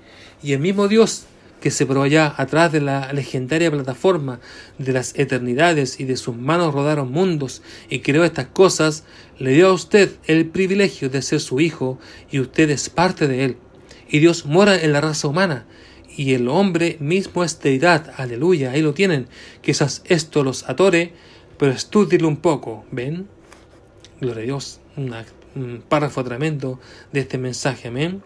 Y 0.44 0.54
el 0.54 0.60
mismo 0.60 0.88
Dios 0.88 1.26
que 1.62 1.72
se 1.72 1.86
probó 1.86 2.04
allá 2.04 2.34
atrás 2.38 2.72
de 2.72 2.82
la 2.82 3.14
legendaria 3.14 3.70
plataforma 3.70 4.40
de 4.80 4.94
las 4.94 5.18
eternidades 5.18 6.00
y 6.00 6.06
de 6.06 6.18
sus 6.18 6.36
manos 6.36 6.74
rodaron 6.74 7.12
mundos 7.12 7.62
y 7.88 8.00
creó 8.00 8.24
estas 8.24 8.48
cosas, 8.48 9.04
le 9.38 9.52
dio 9.52 9.68
a 9.68 9.74
usted 9.74 10.12
el 10.26 10.48
privilegio 10.48 11.10
de 11.10 11.22
ser 11.22 11.40
su 11.40 11.60
hijo 11.60 12.00
y 12.32 12.40
usted 12.40 12.70
es 12.72 12.90
parte 12.90 13.28
de 13.28 13.46
él. 13.46 13.58
Y 14.10 14.20
Dios 14.20 14.46
mora 14.46 14.82
en 14.82 14.92
la 14.92 15.02
raza 15.02 15.28
humana 15.28 15.66
y 16.18 16.34
el 16.34 16.50
hombre 16.50 16.98
mismo 17.00 17.44
es 17.44 17.62
deidad. 17.62 18.12
Aleluya, 18.18 18.72
ahí 18.72 18.82
lo 18.82 18.94
tienen. 18.94 19.28
Quizás 19.62 20.02
esto 20.06 20.44
los 20.44 20.68
atore, 20.68 21.14
pero 21.58 21.72
estudienlo 21.72 22.28
un 22.28 22.38
poco. 22.38 22.86
¿Ven? 22.92 23.28
Gloria 24.20 24.42
a 24.42 24.46
Dios. 24.46 24.80
Una 24.98 25.20
un 25.20 25.41
párrafo 25.88 26.24
tremendo 26.24 26.80
de 27.12 27.22
este 27.22 27.38
mensaje. 27.38 27.88
Amén. 27.88 28.22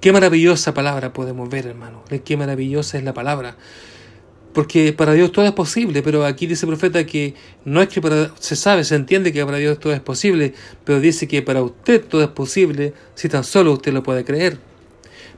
Qué 0.00 0.12
maravillosa 0.12 0.74
palabra 0.74 1.12
podemos 1.12 1.48
ver, 1.48 1.66
hermano. 1.66 2.02
Qué 2.24 2.36
maravillosa 2.36 2.98
es 2.98 3.04
la 3.04 3.14
palabra. 3.14 3.56
Porque 4.52 4.92
para 4.92 5.14
Dios 5.14 5.32
todo 5.32 5.46
es 5.46 5.52
posible, 5.52 6.02
pero 6.02 6.26
aquí 6.26 6.46
dice 6.46 6.66
el 6.66 6.70
profeta 6.70 7.06
que 7.06 7.34
no 7.64 7.80
es 7.80 7.88
que 7.88 8.02
para, 8.02 8.32
se 8.38 8.54
sabe, 8.54 8.84
se 8.84 8.96
entiende 8.96 9.32
que 9.32 9.44
para 9.46 9.56
Dios 9.56 9.78
todo 9.78 9.94
es 9.94 10.00
posible, 10.00 10.52
pero 10.84 11.00
dice 11.00 11.26
que 11.26 11.40
para 11.40 11.62
usted 11.62 12.04
todo 12.04 12.22
es 12.22 12.28
posible 12.28 12.92
si 13.14 13.28
tan 13.28 13.44
solo 13.44 13.72
usted 13.72 13.92
lo 13.92 14.02
puede 14.02 14.24
creer. 14.24 14.58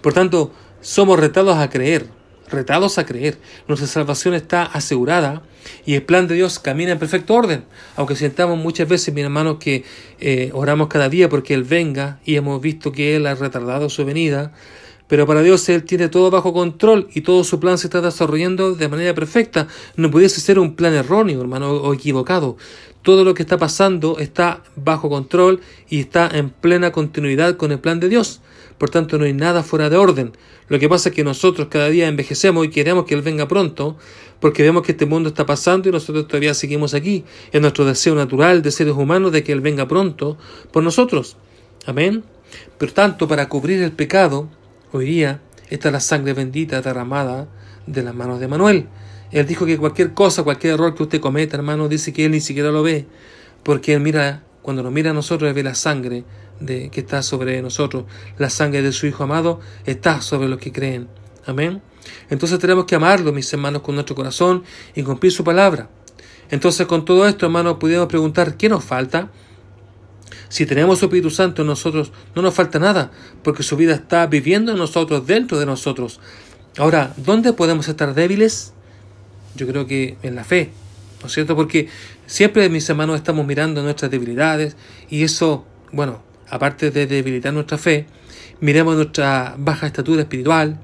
Por 0.01 0.14
tanto, 0.14 0.53
somos 0.81 1.21
retados 1.21 1.57
a 1.59 1.71
creer 1.71 2.09
retados 2.48 2.98
a 2.98 3.07
creer. 3.07 3.38
Nuestra 3.68 3.88
salvación 3.88 4.35
está 4.35 4.64
asegurada 4.64 5.42
y 5.87 5.94
el 5.94 6.02
plan 6.02 6.28
de 6.28 6.35
Dios 6.35 6.59
camina 6.59 6.92
en 6.92 6.98
perfecto 6.98 7.35
orden. 7.35 7.64
Aunque 7.96 8.16
sintamos 8.16 8.59
muchas 8.59 8.88
veces, 8.88 9.14
mi 9.14 9.20
hermano, 9.20 9.59
que 9.59 9.85
eh, 10.20 10.50
oramos 10.52 10.88
cada 10.88 11.09
día 11.09 11.28
porque 11.28 11.54
Él 11.54 11.64
venga 11.64 12.20
y 12.24 12.37
hemos 12.37 12.61
visto 12.61 12.92
que 12.92 13.16
Él 13.16 13.26
ha 13.26 13.35
retardado 13.35 13.88
su 13.88 14.04
venida, 14.04 14.52
pero 15.09 15.26
para 15.26 15.42
Dios 15.42 15.68
Él 15.68 15.85
tiene 15.85 16.09
todo 16.09 16.30
bajo 16.30 16.52
control 16.52 17.09
y 17.14 17.20
todo 17.20 17.44
su 17.44 17.61
plan 17.61 17.78
se 17.78 17.88
está 17.88 18.00
desarrollando 18.00 18.74
de 18.74 18.88
manera 18.88 19.14
perfecta. 19.14 19.68
No 19.96 20.11
pudiese 20.11 20.40
ser 20.40 20.59
un 20.59 20.76
plan 20.76 20.94
erróneo, 20.94 21.40
hermano, 21.40 21.72
o 21.72 21.92
equivocado. 21.94 22.57
Todo 23.02 23.22
lo 23.22 23.35
que 23.35 23.42
está 23.42 23.59
pasando 23.59 24.18
está 24.18 24.62
bajo 24.76 25.11
control 25.11 25.61
y 25.90 26.00
está 26.00 26.26
en 26.33 26.48
plena 26.48 26.90
continuidad 26.90 27.59
con 27.59 27.70
el 27.70 27.78
plan 27.78 28.00
de 28.00 28.09
Dios. 28.09 28.40
Por 28.78 28.90
tanto, 28.90 29.18
no 29.18 29.24
hay 29.24 29.32
nada 29.32 29.62
fuera 29.62 29.88
de 29.88 29.96
orden. 29.96 30.32
Lo 30.68 30.78
que 30.78 30.88
pasa 30.88 31.10
es 31.10 31.14
que 31.14 31.24
nosotros 31.24 31.68
cada 31.70 31.88
día 31.88 32.08
envejecemos 32.08 32.64
y 32.64 32.70
queremos 32.70 33.04
que 33.04 33.14
Él 33.14 33.22
venga 33.22 33.46
pronto, 33.46 33.96
porque 34.40 34.62
vemos 34.62 34.82
que 34.82 34.92
este 34.92 35.06
mundo 35.06 35.28
está 35.28 35.46
pasando 35.46 35.88
y 35.88 35.92
nosotros 35.92 36.26
todavía 36.26 36.54
seguimos 36.54 36.94
aquí. 36.94 37.24
Es 37.52 37.60
nuestro 37.60 37.84
deseo 37.84 38.14
natural 38.14 38.62
de 38.62 38.70
seres 38.70 38.94
humanos 38.94 39.32
de 39.32 39.44
que 39.44 39.52
Él 39.52 39.60
venga 39.60 39.87
pronto 39.87 40.37
por 40.72 40.82
nosotros. 40.82 41.37
Amén. 41.87 42.24
Por 42.78 42.90
tanto, 42.92 43.28
para 43.28 43.48
cubrir 43.48 43.82
el 43.82 43.92
pecado, 43.92 44.48
hoy 44.92 45.06
día 45.06 45.40
está 45.70 45.90
la 45.90 46.00
sangre 46.00 46.32
bendita 46.32 46.80
derramada 46.82 47.48
de 47.87 48.02
las 48.02 48.14
manos 48.14 48.40
de 48.40 48.48
Manuel. 48.48 48.87
Él 49.30 49.46
dijo 49.46 49.66
que 49.66 49.78
cualquier 49.78 50.14
cosa, 50.14 50.42
cualquier 50.42 50.74
error 50.74 50.94
que 50.94 51.02
usted 51.02 51.20
cometa, 51.20 51.56
hermano, 51.56 51.88
dice 51.88 52.12
que 52.12 52.24
Él 52.24 52.32
ni 52.32 52.40
siquiera 52.40 52.70
lo 52.70 52.82
ve, 52.82 53.06
porque 53.62 53.94
Él 53.94 54.00
mira, 54.00 54.44
cuando 54.62 54.82
nos 54.82 54.92
mira 54.92 55.10
a 55.10 55.14
nosotros, 55.14 55.48
Él 55.48 55.54
ve 55.54 55.62
la 55.62 55.74
sangre 55.74 56.24
de, 56.61 56.90
que 56.90 57.01
está 57.01 57.23
sobre 57.23 57.61
nosotros. 57.62 58.05
La 58.38 58.51
sangre 58.51 58.83
de 58.83 58.93
su 58.93 59.07
Hijo 59.07 59.25
amado 59.25 59.61
está 59.87 60.21
sobre 60.21 60.49
los 60.49 60.59
que 60.59 60.73
creen. 60.73 61.09
Amén. 61.47 61.83
Entonces 62.31 62.59
tenemos 62.59 62.85
que 62.85 62.95
amarlo, 62.95 63.33
mis 63.33 63.53
hermanos, 63.53 63.83
con 63.83 63.95
nuestro 63.95 64.14
corazón 64.14 64.64
y 64.95 65.03
cumplir 65.03 65.33
su 65.33 65.45
palabra. 65.45 65.88
Entonces, 66.51 66.87
con 66.87 67.05
todo 67.05 67.27
esto, 67.27 67.47
hermanos, 67.47 67.79
podemos 67.79 68.07
preguntar, 68.07 68.57
¿qué 68.57 68.69
nos 68.69 68.85
falta? 68.85 69.31
Si 70.49 70.67
tenemos 70.67 70.99
su 70.99 71.07
Espíritu 71.07 71.31
Santo 71.31 71.62
en 71.62 71.69
nosotros, 71.69 72.12
no 72.35 72.43
nos 72.43 72.55
falta 72.55 72.79
nada, 72.79 73.11
porque 73.43 73.62
su 73.62 73.77
vida 73.77 73.95
está 73.95 74.27
viviendo 74.27 74.73
en 74.73 74.79
nosotros, 74.79 75.27
dentro 75.27 75.59
de 75.59 75.67
nosotros. 75.67 76.21
Ahora, 76.77 77.14
¿dónde 77.17 77.53
podemos 77.53 77.88
estar 77.88 78.14
débiles? 78.14 78.73
Yo 79.55 79.67
creo 79.67 79.87
que 79.87 80.17
en 80.23 80.35
la 80.35 80.45
fe, 80.45 80.71
¿no 81.21 81.29
es 81.29 81.33
cierto? 81.33 81.57
Porque 81.57 81.88
siempre, 82.27 82.69
mis 82.69 82.88
hermanos, 82.88 83.17
estamos 83.17 83.47
mirando 83.47 83.83
nuestras 83.83 84.11
debilidades 84.11 84.77
y 85.09 85.23
eso, 85.23 85.64
bueno, 85.93 86.23
aparte 86.48 86.90
de 86.90 87.07
debilitar 87.07 87.52
nuestra 87.52 87.78
fe, 87.78 88.07
miremos 88.61 88.96
nuestra 88.96 89.54
baja 89.59 89.87
estatura 89.87 90.22
espiritual, 90.22 90.78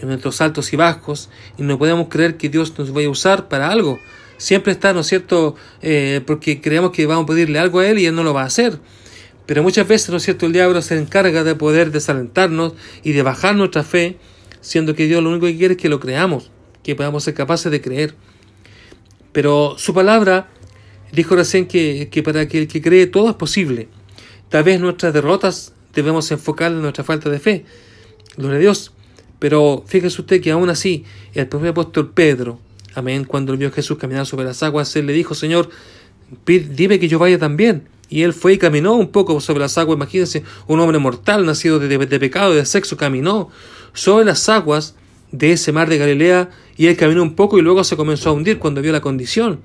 en 0.00 0.08
nuestros 0.08 0.40
altos 0.40 0.72
y 0.72 0.76
bajos, 0.76 1.28
y 1.58 1.62
no 1.62 1.78
podemos 1.78 2.08
creer 2.08 2.36
que 2.36 2.48
Dios 2.48 2.78
nos 2.78 2.92
vaya 2.92 3.08
a 3.08 3.10
usar 3.10 3.48
para 3.48 3.70
algo. 3.70 3.98
Siempre 4.38 4.72
está, 4.72 4.92
¿no 4.92 5.00
es 5.00 5.06
cierto?, 5.06 5.56
eh, 5.82 6.22
porque 6.26 6.60
creemos 6.60 6.92
que 6.92 7.06
vamos 7.06 7.24
a 7.24 7.26
pedirle 7.26 7.58
algo 7.58 7.80
a 7.80 7.86
Él 7.86 7.98
y 7.98 8.06
Él 8.06 8.14
no 8.14 8.22
lo 8.22 8.32
va 8.32 8.42
a 8.42 8.46
hacer. 8.46 8.78
Pero 9.44 9.62
muchas 9.62 9.86
veces, 9.86 10.10
¿no 10.10 10.16
es 10.16 10.22
cierto?, 10.22 10.46
el 10.46 10.52
diablo 10.52 10.80
se 10.80 10.96
encarga 10.98 11.44
de 11.44 11.54
poder 11.54 11.90
desalentarnos 11.90 12.72
y 13.02 13.12
de 13.12 13.22
bajar 13.22 13.54
nuestra 13.54 13.82
fe 13.82 14.18
siendo 14.60 14.94
que 14.94 15.06
Dios 15.06 15.22
lo 15.22 15.30
único 15.30 15.46
que 15.46 15.56
quiere 15.56 15.74
es 15.74 15.80
que 15.80 15.88
lo 15.88 16.00
creamos, 16.00 16.50
que 16.82 16.94
podamos 16.94 17.24
ser 17.24 17.34
capaces 17.34 17.70
de 17.70 17.80
creer. 17.80 18.14
Pero 19.32 19.76
su 19.78 19.94
palabra 19.94 20.48
dijo 21.12 21.36
recién 21.36 21.66
que, 21.66 22.08
que 22.10 22.22
para 22.22 22.46
que 22.48 22.58
el 22.58 22.68
que 22.68 22.80
cree 22.80 23.06
todo 23.06 23.30
es 23.30 23.36
posible. 23.36 23.88
Tal 24.50 24.64
vez 24.64 24.80
nuestras 24.80 25.14
derrotas 25.14 25.72
debemos 25.94 26.30
enfocar 26.32 26.72
en 26.72 26.82
nuestra 26.82 27.04
falta 27.04 27.30
de 27.30 27.38
fe. 27.38 27.64
Gloria 28.36 28.56
a 28.58 28.60
Dios. 28.60 28.92
Pero 29.38 29.84
fíjese 29.86 30.20
usted 30.20 30.42
que 30.42 30.50
aún 30.50 30.68
así, 30.68 31.04
el 31.34 31.46
propio 31.46 31.70
apóstol 31.70 32.10
Pedro, 32.12 32.58
amén, 32.94 33.24
cuando 33.24 33.56
vio 33.56 33.68
a 33.68 33.70
Jesús 33.70 33.96
caminar 33.96 34.26
sobre 34.26 34.44
las 34.44 34.62
aguas, 34.62 34.94
él 34.96 35.06
le 35.06 35.12
dijo, 35.12 35.34
Señor, 35.34 35.70
dime 36.44 36.98
que 36.98 37.08
yo 37.08 37.18
vaya 37.18 37.38
también. 37.38 37.88
Y 38.08 38.22
él 38.22 38.32
fue 38.32 38.54
y 38.54 38.58
caminó 38.58 38.94
un 38.94 39.12
poco 39.12 39.40
sobre 39.40 39.60
las 39.60 39.78
aguas. 39.78 39.96
Imagínense, 39.96 40.42
un 40.66 40.80
hombre 40.80 40.98
mortal, 40.98 41.46
nacido 41.46 41.78
de, 41.78 41.86
de, 41.86 42.04
de 42.04 42.20
pecado, 42.20 42.52
de 42.52 42.66
sexo, 42.66 42.96
caminó 42.96 43.50
sobre 43.94 44.24
las 44.24 44.48
aguas 44.48 44.96
de 45.30 45.52
ese 45.52 45.70
mar 45.70 45.88
de 45.88 45.96
Galilea 45.96 46.50
y 46.76 46.88
él 46.88 46.96
caminó 46.96 47.22
un 47.22 47.36
poco 47.36 47.56
y 47.58 47.62
luego 47.62 47.84
se 47.84 47.96
comenzó 47.96 48.30
a 48.30 48.32
hundir 48.32 48.58
cuando 48.58 48.82
vio 48.82 48.90
la 48.90 49.00
condición. 49.00 49.60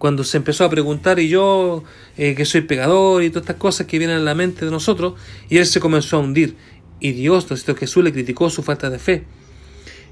Cuando 0.00 0.24
se 0.24 0.38
empezó 0.38 0.64
a 0.64 0.70
preguntar, 0.70 1.20
y 1.20 1.28
yo 1.28 1.84
eh, 2.16 2.34
que 2.34 2.44
soy 2.44 2.62
pegador 2.62 3.22
y 3.22 3.30
todas 3.30 3.42
estas 3.42 3.56
cosas 3.56 3.86
que 3.86 3.98
vienen 3.98 4.16
a 4.16 4.20
la 4.20 4.34
mente 4.34 4.64
de 4.64 4.72
nosotros, 4.72 5.14
y 5.48 5.58
él 5.58 5.66
se 5.66 5.78
comenzó 5.78 6.16
a 6.16 6.20
hundir. 6.20 6.56
Y 6.98 7.12
Dios, 7.12 7.46
Jesús 7.78 8.02
le 8.02 8.12
criticó 8.12 8.50
su 8.50 8.64
falta 8.64 8.90
de 8.90 8.98
fe. 8.98 9.22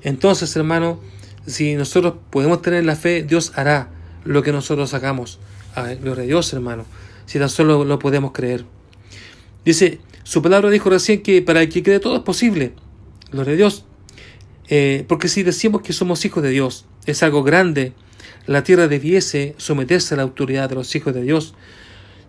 Entonces, 0.04 0.54
hermano, 0.54 1.00
si 1.44 1.74
nosotros 1.74 2.14
podemos 2.30 2.62
tener 2.62 2.84
la 2.84 2.94
fe, 2.94 3.24
Dios 3.24 3.50
hará 3.56 3.90
lo 4.24 4.44
que 4.44 4.52
nosotros 4.52 4.94
hagamos. 4.94 5.40
gloria 6.00 6.22
a 6.22 6.26
Dios, 6.26 6.52
hermano 6.52 6.84
si 7.28 7.38
tan 7.38 7.50
solo 7.50 7.84
lo 7.84 7.98
podemos 7.98 8.32
creer. 8.32 8.64
Dice, 9.64 10.00
su 10.24 10.40
palabra 10.40 10.70
dijo 10.70 10.88
recién 10.88 11.22
que 11.22 11.42
para 11.42 11.60
el 11.60 11.68
que 11.68 11.82
cree 11.82 12.00
todo 12.00 12.16
es 12.16 12.22
posible. 12.22 12.72
Gloria 13.30 13.52
a 13.52 13.56
Dios. 13.56 13.84
Eh, 14.70 15.04
porque 15.06 15.28
si 15.28 15.42
decimos 15.42 15.82
que 15.82 15.92
somos 15.92 16.24
hijos 16.24 16.42
de 16.42 16.48
Dios, 16.48 16.86
es 17.04 17.22
algo 17.22 17.42
grande. 17.42 17.92
La 18.48 18.64
tierra 18.64 18.88
debiese 18.88 19.54
someterse 19.58 20.14
a 20.14 20.16
la 20.16 20.22
autoridad 20.22 20.70
de 20.70 20.74
los 20.74 20.94
hijos 20.96 21.12
de 21.12 21.20
Dios. 21.20 21.52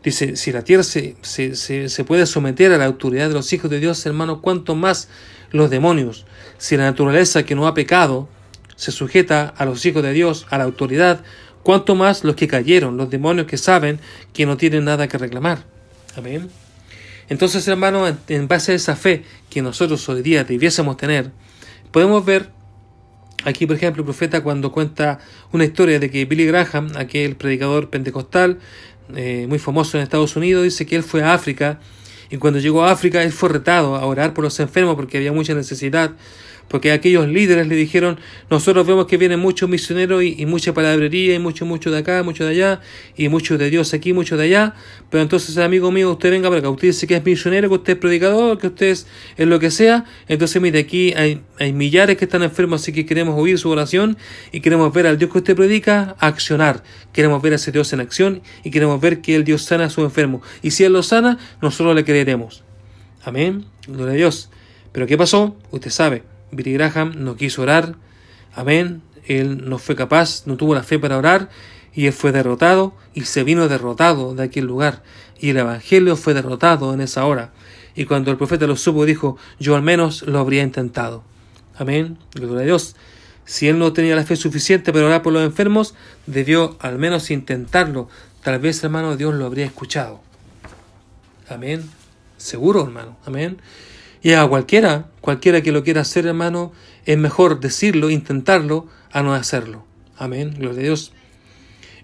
Dice, 0.04 0.36
si 0.36 0.52
la 0.52 0.64
tierra 0.64 0.84
se, 0.84 1.16
se, 1.22 1.56
se, 1.56 2.04
puede 2.04 2.26
someter 2.26 2.74
a 2.74 2.78
la 2.78 2.86
autoridad 2.86 3.30
de 3.30 3.36
los 3.36 3.54
hijos 3.54 3.72
de 3.72 3.80
Dios, 3.80 4.06
hermano, 4.06 4.42
cuánto 4.42 4.76
más 4.76 5.08
los 5.52 5.70
demonios. 5.70 6.26
Si 6.58 6.76
la 6.76 6.84
naturaleza 6.84 7.44
que 7.44 7.56
no 7.56 7.68
ha 7.68 7.74
pecado 7.74 8.28
se 8.76 8.92
sujeta 8.92 9.48
a 9.48 9.64
los 9.64 9.86
hijos 9.86 10.04
de 10.04 10.12
Dios, 10.12 10.46
a 10.50 10.58
la 10.58 10.66
autoridad, 10.66 11.24
cuanto 11.64 11.96
más 11.96 12.26
los 12.26 12.36
que 12.36 12.50
cayeron, 12.50 12.98
los 12.98 13.10
demonios 13.10 13.48
que 13.48 13.58
saben 13.58 14.02
que 14.34 14.46
no 14.46 14.58
tienen 14.58 14.84
nada 14.84 15.08
que 15.08 15.18
reclamar. 15.18 15.64
Amén. 16.18 16.50
Entonces, 17.30 17.66
hermano, 17.70 18.14
en 18.28 18.48
base 18.50 18.74
a 18.74 18.76
esa 18.76 18.98
fe 18.98 19.24
que 19.50 19.62
nosotros 19.62 20.10
hoy 20.10 20.22
día 20.22 20.44
debiésemos 20.44 20.98
tener, 20.98 21.32
podemos 21.94 22.26
ver 22.26 22.50
aquí, 23.46 23.66
por 23.66 23.76
ejemplo, 23.76 24.02
el 24.02 24.06
profeta 24.06 24.42
cuando 24.42 24.72
cuenta 24.72 25.20
una 25.52 25.66
historia 25.66 26.00
de 26.00 26.10
que 26.10 26.26
Billy 26.26 26.46
Graham, 26.46 26.92
aquel 26.96 27.36
predicador 27.36 27.90
pentecostal 27.90 28.60
eh, 29.16 29.46
muy 29.48 29.60
famoso 29.60 29.98
en 29.98 30.04
Estados 30.04 30.36
Unidos, 30.36 30.64
dice 30.64 30.86
que 30.86 30.96
él 30.96 31.04
fue 31.04 31.24
a 31.24 31.34
África 31.34 31.80
y 32.30 32.38
cuando 32.38 32.60
llegó 32.60 32.84
a 32.84 32.92
África 32.92 33.24
él 33.24 33.32
fue 33.32 33.50
retado 33.50 33.96
a 33.96 34.06
orar 34.06 34.34
por 34.34 34.44
los 34.44 34.60
enfermos 34.60 34.96
porque 34.96 35.18
había 35.18 35.32
mucha 35.32 35.54
necesidad 35.54 36.12
porque 36.70 36.92
aquellos 36.92 37.28
líderes 37.28 37.68
le 37.68 37.76
dijeron, 37.76 38.20
nosotros 38.50 38.86
vemos 38.88 39.08
que 39.08 39.18
vienen 39.18 39.40
muchos 39.40 39.68
misioneros 39.68 40.24
y, 40.24 40.46
mucha 40.46 40.74
palabrería 40.74 41.36
y 41.36 41.40
mucho, 41.40 41.66
mucho 41.66 41.92
de 41.92 41.98
acá, 41.98 42.24
mucho 42.24 42.46
de 42.46 42.52
allá, 42.52 42.82
y 43.18 43.28
mucho 43.28 43.58
de 43.58 43.70
Dios 43.70 43.94
aquí, 43.94 44.14
mucho 44.14 44.38
de 44.38 44.46
allá, 44.46 44.76
pero 45.10 45.24
entonces, 45.24 45.58
amigo 45.58 45.92
mío, 45.92 46.12
usted 46.12 46.32
venga 46.32 46.48
para 46.48 46.60
acá, 46.60 46.70
usted 46.70 46.90
dice 46.90 47.08
que 47.08 47.16
es 47.16 47.26
misionero, 47.26 47.68
que 47.70 47.76
usted 47.76 47.94
es 47.94 48.00
predicador, 48.00 48.58
que 48.58 48.68
usted 48.68 48.88
es, 48.88 49.08
lo 49.38 49.60
que 49.60 49.72
sea, 49.72 50.06
entonces 50.28 50.62
mire, 50.62 50.80
aquí 50.80 51.14
hay, 51.16 51.42
hay 51.60 51.74
millares 51.74 52.18
que 52.18 52.26
están 52.26 52.44
enfermos, 52.44 52.82
así 52.82 52.94
que 52.94 53.06
queremos 53.06 53.36
oír 53.38 53.58
su 53.58 53.70
oración 53.70 54.18
y 54.52 54.62
queremos 54.62 54.94
ver 54.94 55.08
al 55.08 55.18
Dios 55.18 55.32
que 55.32 55.40
usted 55.40 55.56
predica 55.56 56.16
accionar, 56.20 56.84
queremos 57.12 57.42
ver 57.42 57.54
a 57.54 57.56
ese 57.56 57.72
Dios 57.72 57.92
en 57.94 58.00
acción 58.00 58.42
y 58.64 58.72
queremos 58.72 59.02
ver 59.02 59.22
que 59.22 59.36
el 59.36 59.44
Dios 59.44 59.64
sana 59.64 59.86
a 59.86 59.90
su 59.90 60.02
enfermo, 60.04 60.42
y 60.62 60.72
si 60.72 60.84
Él 60.84 60.94
lo 60.94 61.04
sana, 61.04 61.40
nosotros 61.62 61.96
le 61.96 62.06
creeremos. 62.06 62.64
Amén, 63.24 63.66
gloria 63.88 64.14
a 64.14 64.18
Dios. 64.18 64.50
Pero 64.92 65.06
¿qué 65.08 65.18
pasó? 65.18 65.56
Usted 65.72 65.92
sabe. 65.92 66.39
Billy 66.52 66.74
Graham 66.74 67.14
no 67.18 67.36
quiso 67.36 67.62
orar, 67.62 67.96
amén, 68.54 69.02
él 69.26 69.70
no 69.70 69.78
fue 69.78 69.96
capaz, 69.96 70.48
no 70.48 70.58
tuvo 70.58 70.74
la 70.74 70.84
fe 70.84 71.00
para 71.00 71.18
orar, 71.18 71.50
y 71.94 72.08
él 72.08 72.14
fue 72.14 72.32
derrotado, 72.32 72.94
y 73.14 73.22
se 73.22 73.44
vino 73.44 73.68
derrotado 73.68 74.36
de 74.36 74.44
aquel 74.44 74.66
lugar, 74.66 75.04
y 75.40 75.50
el 75.50 75.58
Evangelio 75.58 76.16
fue 76.16 76.34
derrotado 76.34 76.94
en 76.94 77.02
esa 77.02 77.26
hora. 77.26 77.52
Y 77.96 78.06
cuando 78.06 78.32
el 78.32 78.38
profeta 78.38 78.68
lo 78.68 78.76
supo, 78.76 79.06
dijo, 79.06 79.38
yo 79.60 79.76
al 79.76 79.82
menos 79.82 80.22
lo 80.24 80.40
habría 80.40 80.64
intentado. 80.64 81.24
Amén, 81.78 82.18
gloria 82.34 82.62
a 82.62 82.66
Dios. 82.66 82.96
Si 83.46 83.68
él 83.68 83.80
no 83.80 83.94
tenía 83.94 84.16
la 84.16 84.24
fe 84.24 84.36
suficiente 84.36 84.94
para 84.94 85.08
orar 85.08 85.24
por 85.24 85.34
los 85.34 85.44
enfermos, 85.44 85.96
debió 86.28 86.78
al 86.82 87.00
menos 87.00 87.32
intentarlo. 87.32 88.08
Tal 88.44 88.60
vez, 88.60 88.84
hermano, 88.84 89.18
Dios 89.18 89.34
lo 89.34 89.46
habría 89.46 89.66
escuchado. 89.66 90.22
Amén. 91.50 91.90
Seguro, 92.38 92.84
hermano. 92.84 93.18
Amén. 93.26 93.58
Y 94.22 94.34
a 94.34 94.48
cualquiera, 94.48 95.10
cualquiera 95.22 95.62
que 95.62 95.72
lo 95.72 95.84
quiera 95.84 96.02
hacer, 96.02 96.26
hermano, 96.26 96.74
es 97.06 97.18
mejor 97.18 97.60
decirlo, 97.60 98.10
intentarlo, 98.10 98.88
a 99.12 99.24
no 99.24 99.34
hacerlo. 99.34 99.86
Amén, 100.18 100.56
gloria 100.58 100.80
a 100.80 100.84
Dios. 100.84 101.14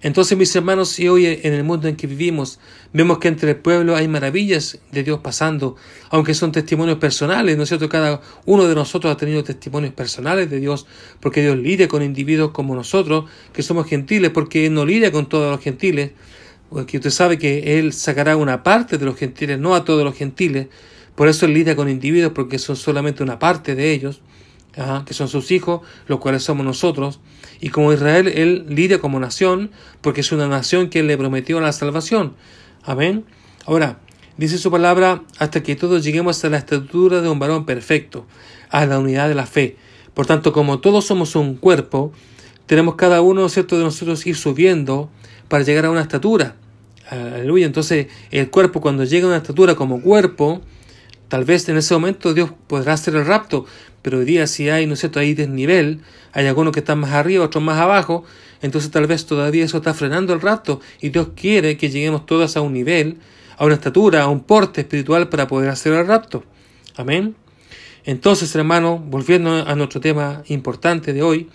Entonces, 0.01 0.37
mis 0.37 0.55
hermanos, 0.55 0.89
si 0.89 1.07
hoy 1.07 1.25
en 1.25 1.53
el 1.53 1.63
mundo 1.63 1.87
en 1.87 1.95
que 1.95 2.05
vivimos 2.05 2.59
vemos 2.93 3.17
que 3.17 3.27
entre 3.27 3.51
el 3.51 3.57
pueblo 3.57 3.95
hay 3.95 4.07
maravillas 4.07 4.77
de 4.91 5.03
Dios 5.03 5.19
pasando, 5.19 5.75
aunque 6.11 6.33
son 6.33 6.51
testimonios 6.51 6.99
personales, 6.99 7.57
¿no 7.57 7.63
es 7.63 7.69
cierto? 7.69 7.89
Cada 7.89 8.21
uno 8.45 8.67
de 8.67 8.75
nosotros 8.75 9.11
ha 9.11 9.17
tenido 9.17 9.43
testimonios 9.43 9.93
personales 9.93 10.49
de 10.49 10.59
Dios, 10.59 10.85
porque 11.19 11.41
Dios 11.41 11.57
lidia 11.57 11.87
con 11.87 12.03
individuos 12.03 12.51
como 12.51 12.75
nosotros, 12.75 13.25
que 13.51 13.63
somos 13.63 13.87
gentiles, 13.87 14.29
porque 14.31 14.67
Él 14.67 14.73
no 14.73 14.85
lidia 14.85 15.11
con 15.11 15.27
todos 15.27 15.51
los 15.51 15.59
gentiles, 15.59 16.11
porque 16.69 16.97
usted 16.97 17.09
sabe 17.09 17.39
que 17.39 17.79
Él 17.79 17.91
sacará 17.91 18.37
una 18.37 18.61
parte 18.63 18.97
de 18.97 19.05
los 19.05 19.17
gentiles, 19.17 19.57
no 19.59 19.73
a 19.75 19.85
todos 19.85 20.03
los 20.03 20.15
gentiles, 20.15 20.67
por 21.15 21.27
eso 21.27 21.45
él 21.45 21.53
lidia 21.53 21.75
con 21.75 21.89
individuos 21.89 22.33
porque 22.33 22.59
son 22.59 22.75
solamente 22.75 23.23
una 23.23 23.39
parte 23.39 23.75
de 23.75 23.91
ellos, 23.91 24.21
que 25.05 25.13
son 25.13 25.29
sus 25.29 25.51
hijos, 25.51 25.81
los 26.07 26.19
cuales 26.19 26.43
somos 26.43 26.65
nosotros. 26.65 27.19
Y 27.61 27.69
como 27.69 27.93
Israel, 27.93 28.27
él 28.27 28.65
lidia 28.67 28.99
como 28.99 29.19
nación 29.19 29.71
porque 30.01 30.21
es 30.21 30.31
una 30.31 30.47
nación 30.47 30.89
que 30.89 31.01
le 31.03 31.17
prometió 31.17 31.59
la 31.61 31.71
salvación. 31.71 32.33
Amén. 32.83 33.23
Ahora, 33.65 33.99
dice 34.37 34.57
su 34.57 34.69
palabra, 34.69 35.23
hasta 35.39 35.63
que 35.63 35.77
todos 35.77 36.03
lleguemos 36.03 36.43
a 36.43 36.49
la 36.49 36.57
estatura 36.57 37.21
de 37.21 37.29
un 37.29 37.39
varón 37.39 37.65
perfecto, 37.65 38.27
a 38.69 38.85
la 38.85 38.99
unidad 38.99 39.29
de 39.29 39.35
la 39.35 39.45
fe. 39.45 39.77
Por 40.13 40.25
tanto, 40.25 40.51
como 40.51 40.79
todos 40.79 41.05
somos 41.05 41.35
un 41.35 41.55
cuerpo, 41.55 42.11
tenemos 42.65 42.95
cada 42.95 43.21
uno, 43.21 43.47
de 43.47 43.63
nosotros 43.77 44.25
ir 44.27 44.35
subiendo 44.35 45.09
para 45.47 45.63
llegar 45.63 45.85
a 45.85 45.91
una 45.91 46.01
estatura. 46.01 46.57
Aleluya. 47.09 47.65
Entonces, 47.65 48.07
el 48.31 48.49
cuerpo 48.49 48.81
cuando 48.81 49.05
llega 49.05 49.25
a 49.25 49.29
una 49.29 49.37
estatura 49.37 49.75
como 49.75 50.01
cuerpo, 50.01 50.61
Tal 51.27 51.43
vez 51.45 51.67
en 51.69 51.77
ese 51.77 51.93
momento 51.93 52.33
Dios 52.33 52.51
podrá 52.67 52.93
hacer 52.93 53.15
el 53.15 53.25
rapto, 53.25 53.65
pero 54.01 54.19
hoy 54.19 54.25
día 54.25 54.47
si 54.47 54.69
hay, 54.69 54.85
¿no 54.85 54.93
es 54.93 54.99
cierto?, 54.99 55.19
hay 55.19 55.33
desnivel, 55.33 56.01
hay 56.33 56.47
algunos 56.47 56.73
que 56.73 56.79
están 56.79 56.99
más 56.99 57.11
arriba, 57.11 57.45
otros 57.45 57.63
más 57.63 57.79
abajo, 57.79 58.23
entonces 58.61 58.91
tal 58.91 59.07
vez 59.07 59.25
todavía 59.25 59.65
eso 59.65 59.77
está 59.77 59.93
frenando 59.93 60.33
el 60.33 60.41
rapto 60.41 60.81
y 61.01 61.09
Dios 61.09 61.29
quiere 61.35 61.77
que 61.77 61.89
lleguemos 61.89 62.25
todos 62.25 62.55
a 62.57 62.61
un 62.61 62.73
nivel, 62.73 63.17
a 63.57 63.65
una 63.65 63.75
estatura, 63.75 64.23
a 64.23 64.27
un 64.27 64.41
porte 64.41 64.81
espiritual 64.81 65.29
para 65.29 65.47
poder 65.47 65.69
hacer 65.69 65.93
el 65.93 66.05
rapto. 66.05 66.43
Amén. 66.95 67.35
Entonces, 68.05 68.55
hermano, 68.55 68.99
volviendo 68.99 69.51
a 69.51 69.75
nuestro 69.75 69.99
tema 69.99 70.43
importante 70.47 71.11
de 71.11 71.23
hoy, 71.23 71.49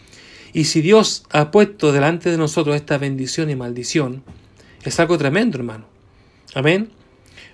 y 0.53 0.65
si 0.65 0.81
Dios 0.81 1.25
ha 1.31 1.53
puesto 1.53 1.93
delante 1.93 2.31
de 2.31 2.37
nosotros 2.37 2.75
esta 2.75 2.99
bendición 2.99 3.51
y 3.51 3.55
maldición, 3.55 4.25
es 4.83 4.99
algo 4.99 5.17
tremendo, 5.17 5.59
hermano. 5.59 5.87
Amén. 6.55 6.91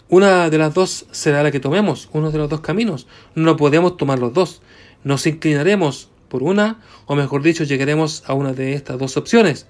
Una 0.09 0.51
de 0.51 0.59
las 0.59 0.73
dos 0.73 1.07
será 1.11 1.43
la 1.43 1.51
que 1.51 1.61
tomemos, 1.61 2.09
uno 2.13 2.31
de 2.31 2.39
los 2.39 2.49
dos 2.49 2.61
caminos. 2.61 3.07
No 3.35 3.57
podemos 3.57 3.97
tomar 3.97 4.19
los 4.19 4.33
dos. 4.33 4.63
Nos 5.03 5.27
inclinaremos 5.27 6.11
por 6.29 6.43
una, 6.43 6.81
o 7.07 7.17
mejor 7.17 7.43
dicho, 7.43 7.65
llegaremos 7.65 8.23
a 8.27 8.35
una 8.35 8.53
de 8.53 8.75
estas 8.75 8.99
dos 8.99 9.17
opciones. 9.17 9.67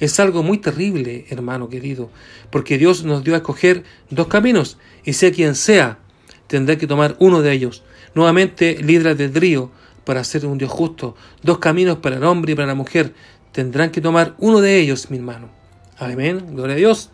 Es 0.00 0.18
algo 0.20 0.42
muy 0.42 0.58
terrible, 0.58 1.26
hermano 1.28 1.68
querido, 1.68 2.10
porque 2.50 2.78
Dios 2.78 3.04
nos 3.04 3.24
dio 3.24 3.34
a 3.34 3.38
escoger 3.38 3.84
dos 4.10 4.26
caminos, 4.26 4.78
y 5.04 5.12
sea 5.12 5.32
quien 5.32 5.54
sea, 5.54 5.98
tendrá 6.46 6.76
que 6.76 6.86
tomar 6.86 7.16
uno 7.20 7.42
de 7.42 7.52
ellos. 7.52 7.82
Nuevamente, 8.14 8.78
libre 8.82 9.14
del 9.14 9.34
río 9.34 9.70
para 10.04 10.24
ser 10.24 10.46
un 10.46 10.58
Dios 10.58 10.70
justo. 10.70 11.16
Dos 11.42 11.58
caminos 11.58 11.98
para 11.98 12.16
el 12.16 12.24
hombre 12.24 12.52
y 12.52 12.54
para 12.54 12.68
la 12.68 12.74
mujer. 12.74 13.14
Tendrán 13.52 13.90
que 13.90 14.00
tomar 14.00 14.34
uno 14.38 14.60
de 14.60 14.78
ellos, 14.78 15.10
mi 15.10 15.16
hermano. 15.16 15.50
Amén. 15.98 16.54
Gloria 16.54 16.74
a 16.74 16.78
Dios. 16.78 17.10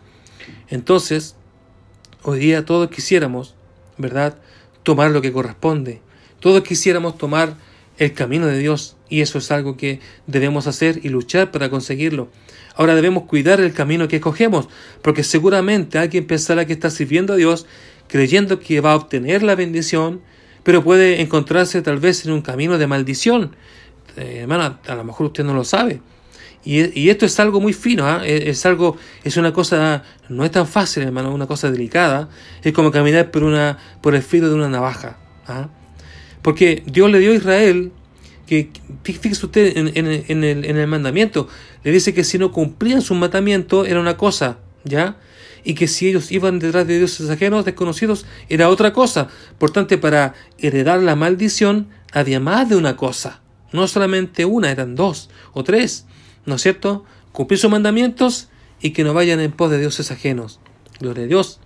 Entonces, 0.69 1.35
Hoy 2.23 2.37
día 2.37 2.65
todos 2.65 2.91
quisiéramos, 2.91 3.55
¿verdad?, 3.97 4.35
tomar 4.83 5.09
lo 5.09 5.23
que 5.23 5.31
corresponde. 5.31 6.01
Todos 6.39 6.61
quisiéramos 6.61 7.17
tomar 7.17 7.55
el 7.97 8.13
camino 8.13 8.45
de 8.45 8.59
Dios 8.59 8.95
y 9.09 9.21
eso 9.21 9.39
es 9.39 9.49
algo 9.49 9.75
que 9.75 9.99
debemos 10.27 10.67
hacer 10.67 10.99
y 11.01 11.09
luchar 11.09 11.49
para 11.49 11.71
conseguirlo. 11.71 12.29
Ahora 12.75 12.93
debemos 12.93 13.23
cuidar 13.23 13.59
el 13.59 13.73
camino 13.73 14.07
que 14.07 14.17
escogemos, 14.17 14.69
porque 15.01 15.23
seguramente 15.23 15.97
alguien 15.97 16.27
pensará 16.27 16.65
que 16.65 16.73
está 16.73 16.91
sirviendo 16.91 17.33
a 17.33 17.37
Dios 17.37 17.65
creyendo 18.07 18.59
que 18.59 18.81
va 18.81 18.91
a 18.91 18.97
obtener 18.97 19.41
la 19.41 19.55
bendición, 19.55 20.21
pero 20.61 20.83
puede 20.83 21.21
encontrarse 21.21 21.81
tal 21.81 21.97
vez 21.97 22.23
en 22.25 22.33
un 22.33 22.41
camino 22.41 22.77
de 22.77 22.85
maldición. 22.85 23.55
Eh, 24.15 24.41
hermano, 24.41 24.77
a 24.85 24.95
lo 24.95 25.03
mejor 25.03 25.27
usted 25.27 25.43
no 25.43 25.55
lo 25.55 25.63
sabe. 25.63 26.01
Y, 26.63 27.09
esto 27.09 27.25
es 27.25 27.39
algo 27.39 27.59
muy 27.59 27.73
fino, 27.73 28.05
¿ah? 28.05 28.21
es, 28.25 28.65
algo, 28.67 28.95
es 29.23 29.35
una 29.37 29.51
cosa, 29.51 30.03
no 30.29 30.45
es 30.45 30.51
tan 30.51 30.67
fácil, 30.67 31.03
hermano, 31.03 31.33
una 31.33 31.47
cosa 31.47 31.71
delicada. 31.71 32.29
Es 32.63 32.73
como 32.73 32.91
caminar 32.91 33.31
por, 33.31 33.43
una, 33.43 33.77
por 34.01 34.13
el 34.13 34.21
filo 34.21 34.47
de 34.49 34.55
una 34.55 34.69
navaja. 34.69 35.17
¿ah? 35.47 35.69
Porque 36.41 36.83
Dios 36.85 37.09
le 37.09 37.19
dio 37.19 37.31
a 37.31 37.35
Israel, 37.35 37.91
que 38.45 38.69
fíjese 39.03 39.45
usted 39.45 39.77
en, 39.77 39.91
en, 39.95 40.43
el, 40.43 40.65
en 40.65 40.77
el 40.77 40.87
mandamiento, 40.87 41.47
le 41.83 41.91
dice 41.91 42.13
que 42.13 42.23
si 42.23 42.37
no 42.37 42.51
cumplían 42.51 43.01
su 43.01 43.15
mandamiento 43.15 43.85
era 43.85 43.99
una 43.99 44.17
cosa, 44.17 44.59
¿ya? 44.83 45.17
y 45.63 45.73
que 45.73 45.87
si 45.87 46.07
ellos 46.07 46.31
iban 46.31 46.59
detrás 46.59 46.87
de 46.87 46.97
dioses 46.97 47.29
ajenos, 47.29 47.65
desconocidos, 47.65 48.25
era 48.49 48.69
otra 48.69 48.93
cosa. 48.93 49.27
Por 49.57 49.71
tanto, 49.71 49.99
para 49.99 50.33
heredar 50.57 51.01
la 51.01 51.15
maldición 51.15 51.89
había 52.11 52.39
más 52.39 52.69
de 52.69 52.75
una 52.75 52.95
cosa. 52.95 53.41
No 53.71 53.87
solamente 53.87 54.45
una, 54.45 54.71
eran 54.71 54.95
dos 54.95 55.29
o 55.53 55.63
tres. 55.63 56.05
¿No 56.45 56.55
es 56.55 56.61
cierto? 56.61 57.05
Cumplir 57.31 57.59
sus 57.59 57.71
mandamientos 57.71 58.49
y 58.81 58.91
que 58.91 59.03
no 59.03 59.13
vayan 59.13 59.39
en 59.39 59.51
pos 59.51 59.71
de 59.71 59.79
dioses 59.79 60.11
ajenos. 60.11 60.59
Gloria 60.99 61.23
a 61.23 61.27
Dios. 61.27 61.59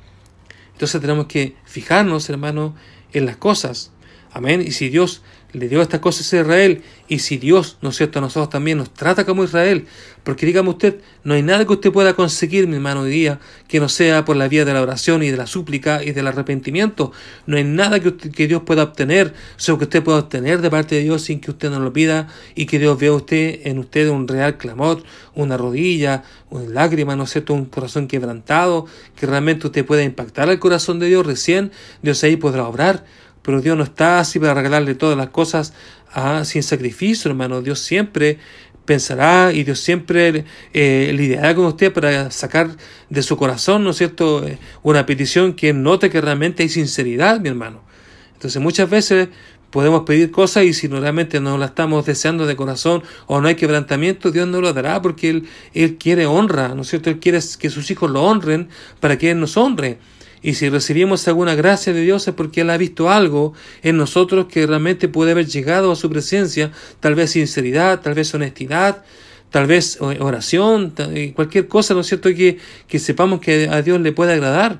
Entonces 0.73 0.99
tenemos 0.99 1.27
que 1.27 1.55
fijarnos, 1.63 2.29
hermano, 2.29 2.75
en 3.13 3.25
las 3.25 3.37
cosas. 3.37 3.91
Amén. 4.31 4.61
Y 4.61 4.71
si 4.71 4.89
Dios 4.89 5.21
le 5.53 5.69
dio 5.69 5.81
estas 5.81 5.99
cosas 5.99 6.31
a 6.33 6.41
Israel, 6.41 6.81
y 7.07 7.19
si 7.19 7.37
Dios, 7.37 7.77
¿no 7.81 7.89
es 7.89 7.95
cierto?, 7.95 8.19
a 8.19 8.21
nosotros 8.21 8.49
también 8.49 8.77
nos 8.77 8.93
trata 8.93 9.25
como 9.25 9.43
Israel, 9.43 9.85
porque 10.23 10.45
dígame 10.45 10.69
usted, 10.69 10.99
no 11.23 11.35
hay 11.35 11.43
nada 11.43 11.65
que 11.65 11.73
usted 11.73 11.91
pueda 11.91 12.13
conseguir, 12.13 12.67
mi 12.67 12.75
hermano, 12.75 13.01
hoy 13.01 13.11
día, 13.11 13.39
que 13.67 13.79
no 13.79 13.87
sea 13.87 14.25
por 14.25 14.35
la 14.35 14.47
vía 14.47 14.65
de 14.65 14.73
la 14.73 14.81
oración 14.81 15.23
y 15.23 15.29
de 15.29 15.37
la 15.37 15.47
súplica 15.47 16.03
y 16.03 16.11
del 16.11 16.27
arrepentimiento. 16.27 17.11
No 17.45 17.57
hay 17.57 17.63
nada 17.63 17.99
que, 17.99 18.15
que 18.15 18.47
Dios 18.47 18.63
pueda 18.65 18.83
obtener, 18.83 19.33
sino 19.57 19.77
que 19.77 19.83
usted 19.83 20.03
pueda 20.03 20.19
obtener 20.19 20.61
de 20.61 20.69
parte 20.69 20.95
de 20.95 21.03
Dios 21.03 21.21
sin 21.21 21.39
que 21.39 21.51
usted 21.51 21.69
no 21.69 21.79
lo 21.79 21.93
pida 21.93 22.27
y 22.55 22.65
que 22.65 22.79
Dios 22.79 22.99
vea 22.99 23.13
usted 23.13 23.61
en 23.65 23.77
usted 23.77 24.09
un 24.09 24.27
real 24.27 24.57
clamor, 24.57 25.03
una 25.35 25.57
rodilla, 25.57 26.23
una 26.49 26.69
lágrima, 26.69 27.15
¿no 27.15 27.23
es 27.23 27.29
cierto?, 27.29 27.53
un 27.53 27.65
corazón 27.65 28.07
quebrantado, 28.07 28.87
que 29.15 29.27
realmente 29.27 29.67
usted 29.67 29.85
pueda 29.85 30.03
impactar 30.03 30.49
al 30.49 30.59
corazón 30.59 30.99
de 30.99 31.07
Dios, 31.07 31.25
recién 31.25 31.71
Dios 32.01 32.23
ahí 32.23 32.35
podrá 32.35 32.67
obrar 32.67 33.05
pero 33.45 33.61
Dios 33.61 33.77
no 33.77 33.83
está 33.83 34.19
así 34.19 34.39
para 34.39 34.55
regalarle 34.55 34.95
todas 34.95 35.15
las 35.15 35.29
cosas 35.29 35.73
ah, 36.11 36.43
sin 36.45 36.63
sacrificio, 36.63 37.29
hermano. 37.29 37.61
Dios 37.61 37.79
siempre 37.79 38.39
pensará 38.85 39.53
y 39.53 39.63
Dios 39.63 39.79
siempre 39.79 40.45
eh, 40.73 41.11
lidiará 41.15 41.53
con 41.53 41.65
usted 41.65 41.93
para 41.93 42.31
sacar 42.31 42.71
de 43.09 43.21
su 43.21 43.37
corazón, 43.37 43.83
¿no 43.83 43.91
es 43.91 43.97
cierto?, 43.97 44.45
eh, 44.47 44.57
una 44.81 45.05
petición 45.05 45.53
que 45.53 45.73
note 45.73 46.09
que 46.09 46.21
realmente 46.21 46.63
hay 46.63 46.69
sinceridad, 46.69 47.39
mi 47.39 47.49
hermano. 47.49 47.81
Entonces 48.33 48.59
muchas 48.61 48.89
veces 48.89 49.29
podemos 49.69 50.03
pedir 50.05 50.31
cosas 50.31 50.63
y 50.63 50.73
si 50.73 50.87
realmente 50.87 51.39
no 51.39 51.57
la 51.57 51.67
estamos 51.67 52.05
deseando 52.05 52.47
de 52.47 52.55
corazón 52.55 53.03
o 53.27 53.41
no 53.41 53.47
hay 53.47 53.55
quebrantamiento, 53.55 54.31
Dios 54.31 54.47
no 54.47 54.59
lo 54.59 54.73
dará 54.73 55.01
porque 55.01 55.29
Él, 55.29 55.47
Él 55.73 55.97
quiere 55.97 56.25
honra, 56.25 56.69
¿no 56.69 56.81
es 56.81 56.87
cierto? 56.87 57.11
Él 57.11 57.19
quiere 57.19 57.39
que 57.59 57.69
sus 57.69 57.91
hijos 57.91 58.09
lo 58.09 58.23
honren 58.23 58.69
para 58.99 59.17
que 59.17 59.31
Él 59.31 59.39
nos 59.39 59.55
honre. 59.57 59.99
Y 60.45 60.53
si 60.53 60.69
recibimos 60.69 61.27
alguna 61.27 61.55
gracia 61.55 61.91
de 61.91 62.01
Dios 62.01 62.27
es 62.27 62.35
porque 62.35 62.61
Él 62.61 62.69
ha 62.69 62.77
visto 62.77 63.09
algo 63.09 63.53
en 63.81 63.97
nosotros 63.97 64.45
que 64.45 64.67
realmente 64.67 65.07
puede 65.07 65.31
haber 65.31 65.47
llegado 65.47 65.91
a 65.91 65.95
su 65.95 66.07
presencia, 66.07 66.71
tal 66.99 67.15
vez 67.15 67.31
sinceridad, 67.31 68.01
tal 68.01 68.13
vez 68.13 68.31
honestidad, 68.35 69.03
tal 69.49 69.65
vez 69.65 69.97
oración, 69.99 70.93
cualquier 71.33 71.67
cosa, 71.67 71.95
¿no 71.95 72.01
es 72.01 72.07
cierto?, 72.07 72.29
que, 72.35 72.59
que 72.87 72.99
sepamos 72.99 73.39
que 73.39 73.67
a 73.67 73.81
Dios 73.81 73.99
le 74.01 74.11
puede 74.11 74.33
agradar. 74.33 74.77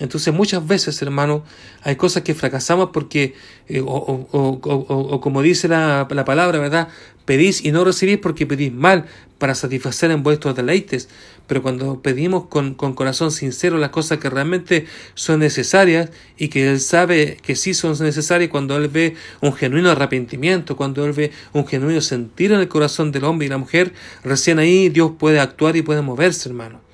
Entonces 0.00 0.34
muchas 0.34 0.66
veces, 0.66 1.00
hermano, 1.00 1.44
hay 1.82 1.94
cosas 1.94 2.24
que 2.24 2.34
fracasamos 2.34 2.90
porque, 2.92 3.34
eh, 3.68 3.80
o, 3.84 5.20
como 5.22 5.42
dice 5.42 5.68
la, 5.68 6.08
la, 6.10 6.24
palabra, 6.24 6.58
¿verdad? 6.58 6.88
Pedís 7.28 7.62
y 7.62 7.72
no 7.72 7.84
recibís 7.84 8.16
porque 8.16 8.46
pedís 8.46 8.72
mal 8.72 9.04
para 9.36 9.54
satisfacer 9.54 10.10
en 10.10 10.22
vuestros 10.22 10.56
deleites. 10.56 11.10
Pero 11.46 11.60
cuando 11.60 12.00
pedimos 12.00 12.46
con, 12.46 12.72
con 12.72 12.94
corazón 12.94 13.30
sincero 13.32 13.76
las 13.76 13.90
cosas 13.90 14.16
que 14.16 14.30
realmente 14.30 14.86
son 15.12 15.40
necesarias 15.40 16.08
y 16.38 16.48
que 16.48 16.70
Él 16.70 16.80
sabe 16.80 17.36
que 17.42 17.54
sí 17.54 17.74
son 17.74 17.98
necesarias, 18.02 18.48
cuando 18.48 18.78
Él 18.78 18.88
ve 18.88 19.14
un 19.42 19.52
genuino 19.52 19.90
arrepentimiento, 19.90 20.74
cuando 20.74 21.04
Él 21.04 21.12
ve 21.12 21.30
un 21.52 21.66
genuino 21.66 22.00
sentir 22.00 22.50
en 22.52 22.60
el 22.60 22.68
corazón 22.68 23.12
del 23.12 23.24
hombre 23.24 23.44
y 23.44 23.50
la 23.50 23.58
mujer, 23.58 23.92
recién 24.24 24.58
ahí 24.58 24.88
Dios 24.88 25.12
puede 25.18 25.38
actuar 25.38 25.76
y 25.76 25.82
puede 25.82 26.00
moverse, 26.00 26.48
hermano. 26.48 26.87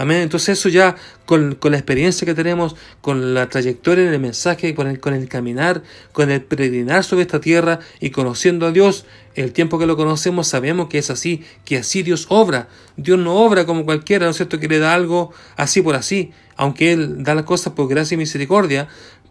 Amén. 0.00 0.22
Entonces 0.22 0.58
eso 0.58 0.70
ya 0.70 0.96
con, 1.26 1.58
la 1.62 1.76
experiencia 1.76 2.24
que 2.24 2.32
tenemos, 2.32 2.74
con 3.02 3.34
la 3.34 3.50
trayectoria 3.50 4.06
en 4.06 4.14
el 4.14 4.18
mensaje, 4.18 4.74
con 4.74 4.86
el, 4.86 4.98
con 4.98 5.12
el 5.12 5.28
caminar, 5.28 5.82
con 6.12 6.30
el 6.30 6.40
peregrinar 6.40 7.04
sobre 7.04 7.20
esta 7.20 7.38
tierra 7.38 7.80
y 8.00 8.08
conociendo 8.08 8.66
a 8.66 8.72
Dios, 8.72 9.04
el 9.34 9.52
tiempo 9.52 9.78
que 9.78 9.84
lo 9.84 9.98
conocemos 9.98 10.48
sabemos 10.48 10.88
que 10.88 10.96
es 10.96 11.10
así, 11.10 11.44
que 11.66 11.76
así 11.76 12.02
Dios 12.02 12.24
obra. 12.30 12.68
Dios 12.96 13.18
no 13.18 13.34
obra 13.44 13.66
como 13.66 13.84
cualquiera, 13.84 14.24
¿no 14.24 14.30
es 14.30 14.38
cierto?, 14.38 14.58
que 14.58 14.68
le 14.68 14.78
da 14.78 14.94
algo 14.94 15.34
así 15.56 15.82
por 15.82 15.94
así, 15.96 16.32
aunque 16.56 16.92
Él 16.92 17.22
da 17.22 17.34
las 17.34 17.44
cosas 17.44 17.74
por 17.74 17.86
gracia 17.86 18.14
y 18.14 18.18
misericordia, 18.18 18.88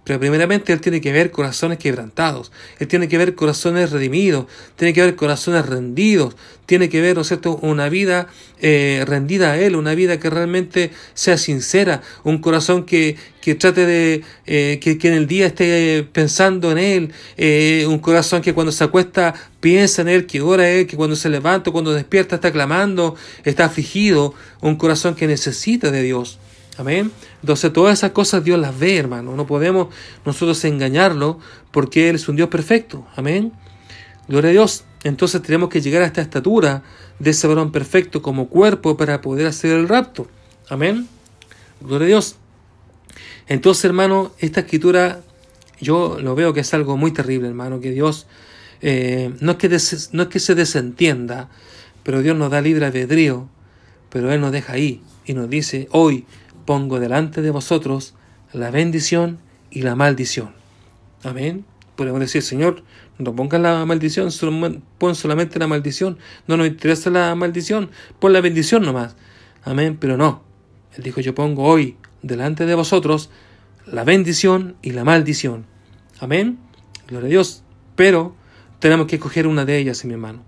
pero 0.10 0.20
primeramente 0.20 0.74
Él 0.74 0.82
tiene 0.82 1.02
que 1.02 1.12
ver 1.12 1.30
corazones 1.30 1.78
quebrantados, 1.78 2.52
Él 2.80 2.88
tiene 2.88 3.08
que 3.08 3.20
ver 3.20 3.36
corazones 3.36 3.92
redimidos, 3.92 4.48
tiene 4.76 4.92
que 4.92 5.04
ver 5.04 5.16
corazones 5.16 5.68
rendidos, 5.68 6.36
tiene 6.66 6.90
que 6.90 7.00
ver, 7.00 7.16
¿no 7.16 7.22
es 7.22 7.28
cierto?, 7.28 7.58
una 7.58 7.90
vida 7.90 8.26
eh, 8.60 9.04
rendida 9.06 9.52
a 9.52 9.60
Él, 9.60 9.76
una 9.76 9.94
vida 9.94 10.20
que 10.20 10.32
realmente 10.32 10.90
sea 11.14 11.38
sincera, 11.38 12.02
un 12.24 12.40
corazón 12.40 12.86
que, 12.86 13.18
que 13.40 13.54
trate 13.54 13.86
de, 13.86 14.24
eh, 14.48 14.80
que, 14.82 14.98
en 15.08 15.14
el 15.14 15.28
día 15.28 15.46
esté 15.46 16.08
pensando 16.12 16.72
en 16.72 16.80
Él, 16.80 17.14
eh, 17.38 17.86
un 17.88 18.00
corazón 18.00 18.42
que 18.42 18.56
cuando 18.56 18.72
se 18.72 18.84
acuesta 18.84 19.36
piensa 19.60 20.02
en 20.02 20.08
Él, 20.08 20.26
que 20.26 20.42
ora 20.42 20.68
Él, 20.68 20.88
que 20.88 20.98
cuando 20.98 21.16
se 21.16 21.30
levanta, 21.30 21.70
cuando 21.70 21.94
despierta 21.94 22.34
está 22.34 22.52
clamando, 22.52 23.16
está 23.44 23.66
afligido, 23.66 24.34
un 24.60 24.76
corazón 24.76 25.14
que 25.14 25.28
necesita 25.28 25.92
de 25.92 26.02
Dios. 26.02 26.40
Amén. 26.80 27.12
Entonces 27.42 27.74
todas 27.74 28.00
esas 28.00 28.12
cosas 28.12 28.42
Dios 28.42 28.58
las 28.58 28.80
ve, 28.80 28.96
hermano. 28.96 29.36
No 29.36 29.46
podemos 29.46 29.94
nosotros 30.26 30.64
engañarlo 30.64 31.38
porque 31.72 32.08
Él 32.08 32.16
es 32.16 32.30
un 32.30 32.38
Dios 32.38 32.48
perfecto. 32.48 33.06
Amén. 33.18 33.52
Gloria 34.30 34.50
a 34.50 34.54
Dios. 34.54 34.86
Entonces 35.04 35.42
tenemos 35.42 35.68
que 35.68 35.82
llegar 35.82 36.04
a 36.04 36.06
esta 36.06 36.22
estatura 36.22 36.84
de 37.20 37.32
ese 37.32 37.48
varón 37.48 37.74
perfecto 37.74 38.22
como 38.22 38.48
cuerpo 38.48 38.96
para 38.96 39.20
poder 39.20 39.48
hacer 39.48 39.72
el 39.72 39.90
rapto. 39.90 40.28
Amén. 40.70 41.10
Gloria 41.82 42.06
a 42.06 42.08
Dios. 42.08 42.38
Entonces, 43.50 43.84
hermano, 43.84 44.32
esta 44.40 44.62
escritura 44.62 45.20
yo 45.82 46.18
lo 46.22 46.34
veo 46.34 46.54
que 46.54 46.62
es 46.62 46.74
algo 46.74 46.96
muy 46.96 47.12
terrible, 47.12 47.50
hermano, 47.50 47.82
que 47.82 47.92
Dios 47.92 48.26
eh, 48.82 49.34
no, 49.42 49.52
es 49.52 49.58
que 49.58 49.68
no 50.14 50.24
es 50.24 50.30
que 50.30 50.40
se 50.40 50.56
desentienda, 50.56 51.50
pero 52.04 52.22
Dios 52.22 52.38
nos 52.38 52.52
da 52.52 52.62
libre 52.62 52.86
albedrío, 52.86 53.50
pero 54.10 54.32
Él 54.32 54.40
nos 54.40 54.54
deja 54.54 54.74
ahí 54.74 55.02
y 55.26 55.34
nos 55.34 55.50
dice, 55.50 55.90
hoy 55.92 56.26
pongo 56.70 57.00
delante 57.00 57.42
de 57.42 57.50
vosotros 57.50 58.14
la 58.54 58.70
bendición 58.70 59.40
y 59.72 59.82
la 59.82 59.96
maldición. 59.96 60.52
Amén. 61.24 61.66
Podemos 61.96 62.20
decir, 62.20 62.44
Señor, 62.44 62.84
no 63.18 63.36
pongas 63.36 63.60
la 63.60 63.84
maldición, 63.88 64.30
pon 65.00 65.16
solamente 65.16 65.58
la 65.58 65.66
maldición. 65.66 66.20
No 66.46 66.58
nos 66.58 66.68
interesa 66.68 67.10
la 67.10 67.34
maldición, 67.34 67.90
pon 68.20 68.34
la 68.34 68.42
bendición 68.42 68.84
nomás. 68.84 69.16
Amén. 69.64 69.98
Pero 70.00 70.16
no. 70.16 70.44
Él 70.96 71.02
dijo, 71.02 71.22
yo 71.22 71.34
pongo 71.34 71.64
hoy 71.64 71.98
delante 72.22 72.68
de 72.68 72.76
vosotros 72.76 73.32
la 73.88 74.04
bendición 74.04 74.76
y 74.84 74.92
la 74.92 75.04
maldición. 75.04 75.66
Amén. 76.20 76.60
Gloria 77.08 77.26
a 77.26 77.32
Dios. 77.32 77.64
Pero 77.96 78.36
tenemos 78.78 79.08
que 79.08 79.16
escoger 79.16 79.48
una 79.48 79.66
de 79.66 79.80
ellas, 79.80 80.06
mi 80.06 80.14
hermano. 80.14 80.44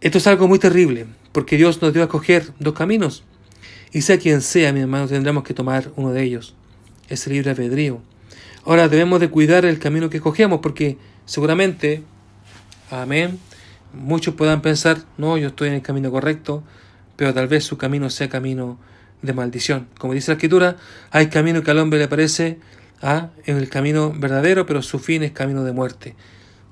Esto 0.00 0.18
es 0.18 0.26
algo 0.28 0.46
muy 0.46 0.60
terrible, 0.60 1.06
porque 1.32 1.56
Dios 1.56 1.82
nos 1.82 1.92
dio 1.92 2.02
a 2.02 2.04
escoger 2.04 2.52
dos 2.60 2.74
caminos. 2.74 3.24
Y 3.94 4.02
sea 4.02 4.18
quien 4.18 4.42
sea, 4.42 4.72
mi 4.72 4.80
hermano, 4.80 5.06
tendremos 5.06 5.44
que 5.44 5.54
tomar 5.54 5.92
uno 5.94 6.12
de 6.12 6.24
ellos. 6.24 6.56
Es 7.08 7.28
el 7.28 7.34
libre 7.34 7.50
albedrío. 7.52 8.02
Ahora 8.64 8.88
debemos 8.88 9.20
de 9.20 9.30
cuidar 9.30 9.64
el 9.64 9.78
camino 9.78 10.10
que 10.10 10.16
escogemos 10.16 10.58
porque 10.60 10.98
seguramente, 11.26 12.02
amén, 12.90 13.38
muchos 13.92 14.34
puedan 14.34 14.62
pensar, 14.62 14.98
no, 15.16 15.38
yo 15.38 15.48
estoy 15.48 15.68
en 15.68 15.74
el 15.74 15.82
camino 15.82 16.10
correcto, 16.10 16.64
pero 17.14 17.32
tal 17.32 17.46
vez 17.46 17.62
su 17.62 17.78
camino 17.78 18.10
sea 18.10 18.28
camino 18.28 18.80
de 19.22 19.32
maldición. 19.32 19.86
Como 19.96 20.12
dice 20.12 20.32
la 20.32 20.34
escritura, 20.34 20.76
hay 21.12 21.28
camino 21.28 21.62
que 21.62 21.70
al 21.70 21.78
hombre 21.78 22.00
le 22.00 22.08
parece 22.08 22.58
ah, 23.00 23.28
en 23.46 23.58
el 23.58 23.68
camino 23.68 24.12
verdadero, 24.12 24.66
pero 24.66 24.82
su 24.82 24.98
fin 24.98 25.22
es 25.22 25.30
camino 25.30 25.62
de 25.62 25.70
muerte. 25.70 26.16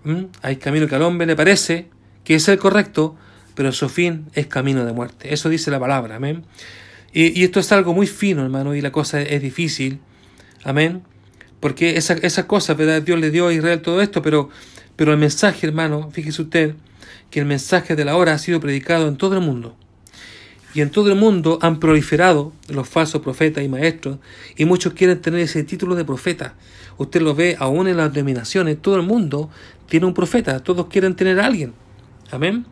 ¿Mm? 0.03 0.25
Hay 0.43 0.57
camino 0.57 0.89
que 0.89 0.97
al 0.97 1.03
hombre 1.03 1.29
le 1.29 1.37
parece 1.37 1.89
que 2.25 2.35
es 2.35 2.49
el 2.49 2.59
correcto, 2.59 3.15
pero 3.55 3.71
su 3.71 3.89
fin 3.89 4.27
es 4.35 4.49
camino 4.49 4.85
de 4.85 4.93
muerte. 4.93 5.33
Eso 5.33 5.49
dice 5.49 5.71
la 5.71 5.79
palabra. 5.79 6.17
Amén. 6.17 6.45
Y, 7.13 7.45
esto 7.45 7.61
es 7.61 7.71
algo 7.73 7.93
muy 7.95 8.07
fino, 8.07 8.43
hermano, 8.43 8.75
y 8.75 8.81
la 8.81 8.91
cosa 8.91 9.21
es 9.21 9.43
difícil. 9.43 10.01
Amén. 10.65 11.03
Porque 11.61 11.97
esa, 11.97 12.15
esa 12.15 12.47
cosa, 12.47 12.75
¿verdad? 12.75 13.03
Dios 13.03 13.21
le 13.21 13.31
dio 13.31 13.49
a 13.49 13.53
Israel 13.53 13.83
todo 13.83 14.01
esto, 14.01 14.23
pero, 14.23 14.49
pero 14.97 15.13
el 15.13 15.19
mensaje, 15.19 15.67
hermano, 15.67 16.11
fíjese 16.11 16.43
usted, 16.43 16.75
que 17.31 17.41
el 17.41 17.47
mensaje 17.47 17.97
de 17.97 18.05
la 18.05 18.17
hora 18.17 18.35
ha 18.35 18.39
sido 18.39 18.61
predicado 18.61 19.09
en 19.09 19.17
todo 19.17 19.35
el 19.35 19.43
mundo. 19.43 19.77
Y 20.75 20.81
en 20.81 20.91
todo 20.91 21.11
el 21.11 21.19
mundo 21.19 21.59
han 21.61 21.81
proliferado 21.81 22.53
los 22.69 22.89
falsos 22.89 23.21
profetas 23.21 23.63
y 23.63 23.69
maestros, 23.69 24.19
y 24.57 24.65
muchos 24.65 24.95
quieren 24.95 25.21
tener 25.21 25.41
ese 25.41 25.65
título 25.65 25.95
de 25.95 26.05
profeta. 26.05 26.55
Usted 26.97 27.21
lo 27.21 27.35
ve 27.35 27.57
aún 27.59 27.89
en 27.89 27.99
las 27.99 28.13
denominaciones, 28.13 28.81
todo 28.81 28.97
el 28.97 29.03
mundo 29.03 29.51
tiene 29.87 30.07
un 30.07 30.15
profeta, 30.15 30.61
todos 30.61 30.87
quieren 30.87 31.15
tener 31.15 31.41
a 31.41 31.47
alguien. 31.47 31.75
Amén. 32.31 32.65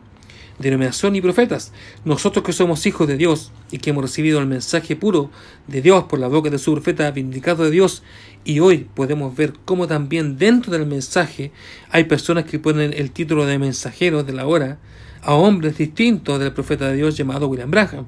Denominación 0.59 1.15
y 1.15 1.21
profetas. 1.21 1.71
Nosotros 2.05 2.45
que 2.45 2.53
somos 2.53 2.85
hijos 2.85 3.07
de 3.07 3.17
Dios 3.17 3.51
y 3.71 3.79
que 3.79 3.89
hemos 3.89 4.03
recibido 4.03 4.39
el 4.39 4.47
mensaje 4.47 4.95
puro 4.95 5.31
de 5.67 5.81
Dios 5.81 6.03
por 6.05 6.19
la 6.19 6.27
boca 6.27 6.49
de 6.49 6.59
su 6.59 6.71
profeta 6.73 7.09
vindicado 7.11 7.63
de 7.63 7.71
Dios, 7.71 8.03
y 8.43 8.59
hoy 8.59 8.87
podemos 8.93 9.35
ver 9.35 9.53
cómo 9.65 9.87
también 9.87 10.37
dentro 10.37 10.71
del 10.71 10.85
mensaje 10.85 11.51
hay 11.89 12.05
personas 12.05 12.45
que 12.45 12.59
ponen 12.59 12.93
el 12.93 13.11
título 13.11 13.45
de 13.45 13.59
mensajeros 13.59 14.25
de 14.25 14.33
la 14.33 14.47
hora, 14.47 14.79
a 15.23 15.33
hombres 15.33 15.77
distintos 15.77 16.39
del 16.39 16.53
profeta 16.53 16.87
de 16.87 16.95
Dios 16.95 17.15
llamado 17.15 17.47
William 17.47 17.69
Branham, 17.69 18.05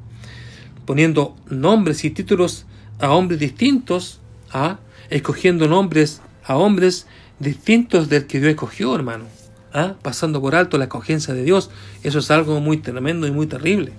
poniendo 0.86 1.36
nombres 1.50 2.04
y 2.04 2.10
títulos 2.10 2.66
a 3.00 3.12
hombres 3.12 3.40
distintos, 3.40 4.20
a 4.52 4.80
escogiendo 5.10 5.68
nombres 5.68 6.22
a 6.46 6.58
hombres 6.58 7.08
distintos 7.40 8.10
del 8.10 8.28
que 8.28 8.40
Dios 8.40 8.52
escogió, 8.52 8.96
hermano, 8.96 9.26
¿ah? 9.74 9.96
pasando 10.02 10.42
por 10.42 10.56
alto 10.56 10.78
la 10.78 10.86
escogencia 10.86 11.34
de 11.34 11.44
Dios. 11.44 11.70
Eso 12.04 12.20
es 12.20 12.32
algo 12.32 12.60
muy 12.60 12.78
tremendo 12.78 13.28
y 13.28 13.32
muy 13.32 13.48
terrible. 13.48 13.92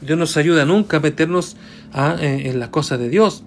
Dios 0.00 0.18
nos 0.18 0.36
ayuda 0.36 0.64
nunca 0.64 0.96
a 0.96 1.00
meternos 1.00 1.56
¿ah? 1.92 2.16
en, 2.20 2.58
las 2.58 2.70
cosas 2.70 2.98
de 2.98 3.08
Dios. 3.08 3.44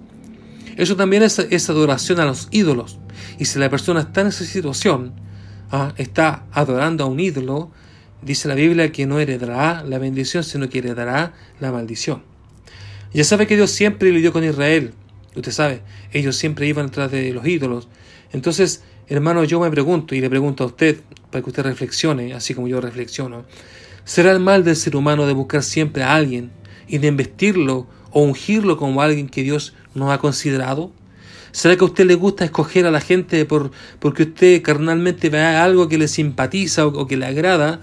Eso 0.77 0.95
también 0.95 1.23
es, 1.23 1.39
es, 1.39 1.69
adoración 1.69 2.19
a 2.19 2.25
los 2.25 2.47
ídolos. 2.51 2.99
Y 3.39 3.45
si 3.45 3.59
la 3.59 3.69
persona 3.69 4.01
está 4.01 4.21
en 4.21 4.27
esa 4.27 4.45
situación, 4.45 5.13
¿ah? 5.71 5.93
está 5.97 6.43
adorando 6.51 7.03
a 7.03 7.07
un 7.07 7.19
ídolo, 7.19 7.71
Dice 8.25 8.47
la 8.47 8.55
Biblia 8.55 8.91
que 8.91 9.05
no 9.05 9.19
heredará 9.19 9.83
la 9.83 9.99
bendición, 9.99 10.43
sino 10.43 10.67
que 10.67 10.79
heredará 10.79 11.33
la 11.59 11.71
maldición. 11.71 12.23
Ya 13.13 13.23
sabe 13.23 13.45
que 13.45 13.55
Dios 13.55 13.69
siempre 13.69 14.11
lidió 14.11 14.33
con 14.33 14.43
Israel. 14.43 14.93
Usted 15.35 15.51
sabe, 15.51 15.81
ellos 16.11 16.35
siempre 16.35 16.65
iban 16.65 16.87
detrás 16.87 17.11
de 17.11 17.31
los 17.33 17.45
ídolos. 17.45 17.87
Entonces, 18.31 18.83
hermano, 19.07 19.43
yo 19.43 19.59
me 19.59 19.71
pregunto 19.71 20.15
y 20.15 20.21
le 20.21 20.29
pregunto 20.29 20.63
a 20.63 20.67
usted, 20.67 20.99
para 21.31 21.43
que 21.43 21.49
usted 21.49 21.63
reflexione, 21.63 22.33
así 22.33 22.53
como 22.53 22.67
yo 22.67 22.81
reflexiono, 22.81 23.45
¿será 24.03 24.31
el 24.31 24.39
mal 24.39 24.63
del 24.63 24.75
ser 24.75 24.95
humano 24.95 25.25
de 25.25 25.33
buscar 25.33 25.63
siempre 25.63 26.03
a 26.03 26.15
alguien 26.15 26.51
y 26.87 26.97
de 26.97 27.07
investirlo 27.07 27.87
o 28.11 28.21
ungirlo 28.21 28.77
como 28.77 29.01
alguien 29.01 29.27
que 29.27 29.43
Dios 29.43 29.73
no 29.93 30.11
ha 30.11 30.19
considerado? 30.19 30.91
¿Será 31.51 31.77
que 31.77 31.85
a 31.85 31.87
usted 31.87 32.05
le 32.05 32.15
gusta 32.15 32.43
escoger 32.43 32.85
a 32.85 32.91
la 32.91 32.99
gente 32.99 33.45
por, 33.45 33.71
porque 33.99 34.23
usted 34.23 34.61
carnalmente 34.61 35.29
ve 35.29 35.39
algo 35.39 35.87
que 35.87 35.97
le 35.97 36.09
simpatiza 36.09 36.85
o 36.85 37.07
que 37.07 37.15
le 37.15 37.25
agrada? 37.25 37.79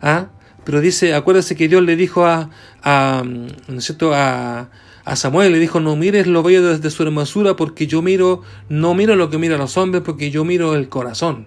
¿Ah? 0.00 0.30
Pero 0.64 0.80
dice, 0.80 1.14
acuérdese 1.14 1.54
que 1.54 1.68
Dios 1.68 1.82
le 1.82 1.94
dijo 1.94 2.26
a, 2.26 2.50
a, 2.82 3.22
¿no 3.24 3.78
es 3.78 3.84
cierto? 3.84 4.12
a, 4.12 4.70
a 5.04 5.16
Samuel, 5.16 5.52
le 5.52 5.58
dijo, 5.58 5.80
no 5.80 5.96
mires 5.96 6.26
lo 6.26 6.42
bello 6.42 6.62
desde 6.62 6.90
su 6.90 7.02
hermosura, 7.02 7.56
porque 7.56 7.86
yo 7.86 8.02
miro, 8.02 8.42
no 8.68 8.94
miro 8.94 9.16
lo 9.16 9.30
que 9.30 9.38
miran 9.38 9.58
los 9.58 9.76
hombres, 9.76 10.02
porque 10.04 10.30
yo 10.30 10.44
miro 10.44 10.74
el 10.76 10.88
corazón. 10.88 11.46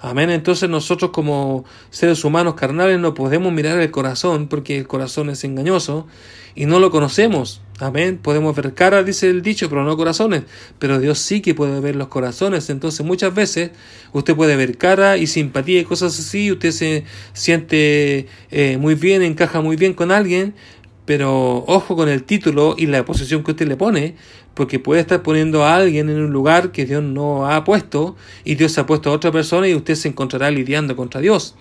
Amén. 0.00 0.28
Entonces 0.28 0.68
nosotros 0.68 1.12
como 1.12 1.64
seres 1.88 2.24
humanos 2.24 2.54
carnales 2.54 2.98
no 3.00 3.14
podemos 3.14 3.50
mirar 3.52 3.80
el 3.80 3.90
corazón, 3.90 4.48
porque 4.48 4.76
el 4.76 4.86
corazón 4.86 5.30
es 5.30 5.44
engañoso 5.44 6.06
y 6.54 6.66
no 6.66 6.78
lo 6.78 6.90
conocemos. 6.90 7.62
Amén. 7.80 8.18
Podemos 8.22 8.54
ver 8.54 8.74
caras, 8.74 9.06
dice 9.06 9.30
el 9.30 9.40
dicho, 9.40 9.70
pero 9.70 9.82
no 9.82 9.96
corazones. 9.96 10.42
Pero 10.78 11.00
Dios 11.00 11.18
sí 11.18 11.40
que 11.40 11.54
puede 11.54 11.80
ver 11.80 11.96
los 11.96 12.08
corazones. 12.08 12.68
Entonces 12.68 13.04
muchas 13.04 13.34
veces 13.34 13.70
usted 14.12 14.36
puede 14.36 14.56
ver 14.56 14.76
cara 14.76 15.16
y 15.16 15.26
simpatía 15.26 15.80
y 15.80 15.84
cosas 15.84 16.18
así. 16.18 16.52
Usted 16.52 16.70
se 16.72 17.04
siente 17.32 18.26
eh, 18.50 18.76
muy 18.78 18.94
bien, 18.96 19.22
encaja 19.22 19.62
muy 19.62 19.76
bien 19.76 19.94
con 19.94 20.12
alguien. 20.12 20.54
Pero 21.04 21.64
ojo 21.66 21.96
con 21.96 22.08
el 22.08 22.24
título 22.24 22.74
y 22.78 22.86
la 22.86 23.04
posición 23.04 23.44
que 23.44 23.50
usted 23.50 23.68
le 23.68 23.76
pone, 23.76 24.14
porque 24.54 24.78
puede 24.78 25.00
estar 25.00 25.22
poniendo 25.22 25.64
a 25.64 25.76
alguien 25.76 26.08
en 26.08 26.20
un 26.20 26.32
lugar 26.32 26.72
que 26.72 26.86
Dios 26.86 27.02
no 27.02 27.50
ha 27.50 27.64
puesto 27.64 28.16
y 28.44 28.54
Dios 28.54 28.78
ha 28.78 28.86
puesto 28.86 29.10
a 29.10 29.12
otra 29.12 29.30
persona 29.30 29.68
y 29.68 29.74
usted 29.74 29.96
se 29.96 30.08
encontrará 30.08 30.50
lidiando 30.50 30.96
contra 30.96 31.20
Dios. 31.20 31.56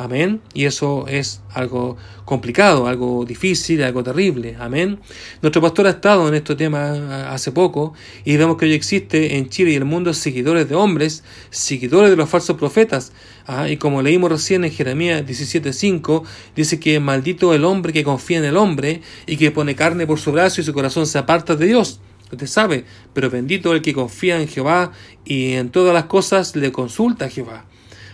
Amén. 0.00 0.40
Y 0.54 0.64
eso 0.64 1.04
es 1.08 1.42
algo 1.52 1.98
complicado, 2.24 2.86
algo 2.86 3.26
difícil, 3.26 3.82
algo 3.82 4.02
terrible. 4.02 4.56
Amén. 4.58 4.98
Nuestro 5.42 5.60
pastor 5.60 5.88
ha 5.88 5.90
estado 5.90 6.26
en 6.26 6.32
este 6.32 6.56
tema 6.56 7.30
hace 7.30 7.52
poco 7.52 7.92
y 8.24 8.38
vemos 8.38 8.56
que 8.56 8.64
hoy 8.64 8.72
existe 8.72 9.36
en 9.36 9.50
Chile 9.50 9.72
y 9.72 9.74
el 9.74 9.84
mundo 9.84 10.14
seguidores 10.14 10.70
de 10.70 10.74
hombres, 10.74 11.22
seguidores 11.50 12.08
de 12.08 12.16
los 12.16 12.30
falsos 12.30 12.56
profetas. 12.56 13.12
Ah, 13.46 13.68
y 13.68 13.76
como 13.76 14.00
leímos 14.00 14.32
recién 14.32 14.64
en 14.64 14.70
Jeremías 14.70 15.22
17.5, 15.22 16.22
dice 16.56 16.80
que 16.80 16.98
maldito 16.98 17.52
el 17.52 17.66
hombre 17.66 17.92
que 17.92 18.02
confía 18.02 18.38
en 18.38 18.46
el 18.46 18.56
hombre 18.56 19.02
y 19.26 19.36
que 19.36 19.50
pone 19.50 19.74
carne 19.74 20.06
por 20.06 20.18
su 20.18 20.32
brazo 20.32 20.62
y 20.62 20.64
su 20.64 20.72
corazón 20.72 21.06
se 21.06 21.18
aparta 21.18 21.56
de 21.56 21.66
Dios. 21.66 22.00
Usted 22.32 22.46
sabe, 22.46 22.86
pero 23.12 23.28
bendito 23.28 23.74
el 23.74 23.82
que 23.82 23.92
confía 23.92 24.40
en 24.40 24.48
Jehová 24.48 24.92
y 25.26 25.52
en 25.52 25.68
todas 25.68 25.92
las 25.92 26.04
cosas 26.04 26.56
le 26.56 26.72
consulta 26.72 27.26
a 27.26 27.28
Jehová. 27.28 27.66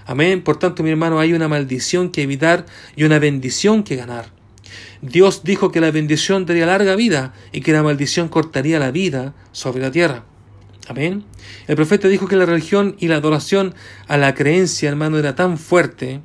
Amén. 0.06 0.42
Por 0.42 0.58
tanto, 0.58 0.82
mi 0.82 0.90
hermano, 0.90 1.18
hay 1.18 1.32
una 1.32 1.48
maldición 1.48 2.10
que 2.10 2.22
evitar 2.22 2.64
y 2.94 3.04
una 3.04 3.18
bendición 3.18 3.82
que 3.82 3.96
ganar. 3.96 4.26
Dios 5.02 5.42
dijo 5.44 5.70
que 5.72 5.80
la 5.80 5.90
bendición 5.90 6.46
daría 6.46 6.66
larga 6.66 6.96
vida 6.96 7.34
y 7.52 7.60
que 7.60 7.72
la 7.72 7.82
maldición 7.82 8.28
cortaría 8.28 8.78
la 8.78 8.90
vida 8.90 9.34
sobre 9.52 9.82
la 9.82 9.90
tierra. 9.90 10.24
Amén. 10.88 11.24
El 11.66 11.76
profeta 11.76 12.06
dijo 12.08 12.28
que 12.28 12.36
la 12.36 12.46
religión 12.46 12.96
y 13.00 13.08
la 13.08 13.16
adoración 13.16 13.74
a 14.06 14.16
la 14.16 14.34
creencia, 14.34 14.88
hermano, 14.88 15.18
era 15.18 15.34
tan 15.34 15.58
fuerte 15.58 16.20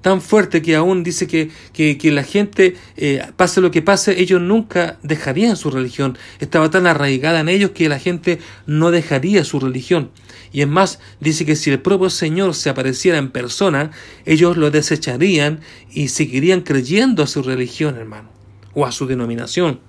tan 0.00 0.20
fuerte 0.20 0.62
que 0.62 0.76
aún 0.76 1.02
dice 1.02 1.26
que, 1.26 1.50
que, 1.72 2.12
la 2.12 2.22
gente, 2.22 2.76
eh, 2.96 3.22
pase 3.36 3.60
lo 3.60 3.70
que 3.70 3.82
pase, 3.82 4.20
ellos 4.20 4.40
nunca 4.40 4.98
dejarían 5.02 5.56
su 5.56 5.70
religión. 5.70 6.16
Estaba 6.38 6.70
tan 6.70 6.86
arraigada 6.86 7.40
en 7.40 7.48
ellos 7.48 7.72
que 7.72 7.88
la 7.88 7.98
gente 7.98 8.38
no 8.66 8.90
dejaría 8.90 9.44
su 9.44 9.58
religión. 9.60 10.10
Y 10.52 10.62
es 10.62 10.68
más, 10.68 10.98
dice 11.20 11.44
que 11.44 11.56
si 11.56 11.70
el 11.70 11.80
propio 11.80 12.10
Señor 12.10 12.54
se 12.54 12.70
apareciera 12.70 13.18
en 13.18 13.30
persona, 13.30 13.90
ellos 14.24 14.56
lo 14.56 14.70
desecharían 14.70 15.60
y 15.90 16.08
seguirían 16.08 16.62
creyendo 16.62 17.22
a 17.22 17.26
su 17.26 17.42
religión, 17.42 17.96
hermano, 17.96 18.28
o 18.74 18.86
a 18.86 18.92
su 18.92 19.06
denominación. 19.06 19.80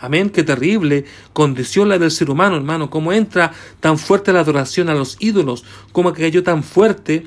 Amén, 0.00 0.30
qué 0.30 0.42
terrible 0.42 1.04
condición 1.32 1.88
la 1.88 1.98
del 1.98 2.10
ser 2.10 2.28
humano, 2.28 2.56
hermano, 2.56 2.90
cómo 2.90 3.12
entra 3.12 3.52
tan 3.80 3.96
fuerte 3.96 4.32
la 4.32 4.40
adoración 4.40 4.88
a 4.90 4.94
los 4.94 5.16
ídolos, 5.18 5.64
cómo 5.92 6.12
cayó 6.12 6.42
tan 6.42 6.62
fuerte 6.62 7.24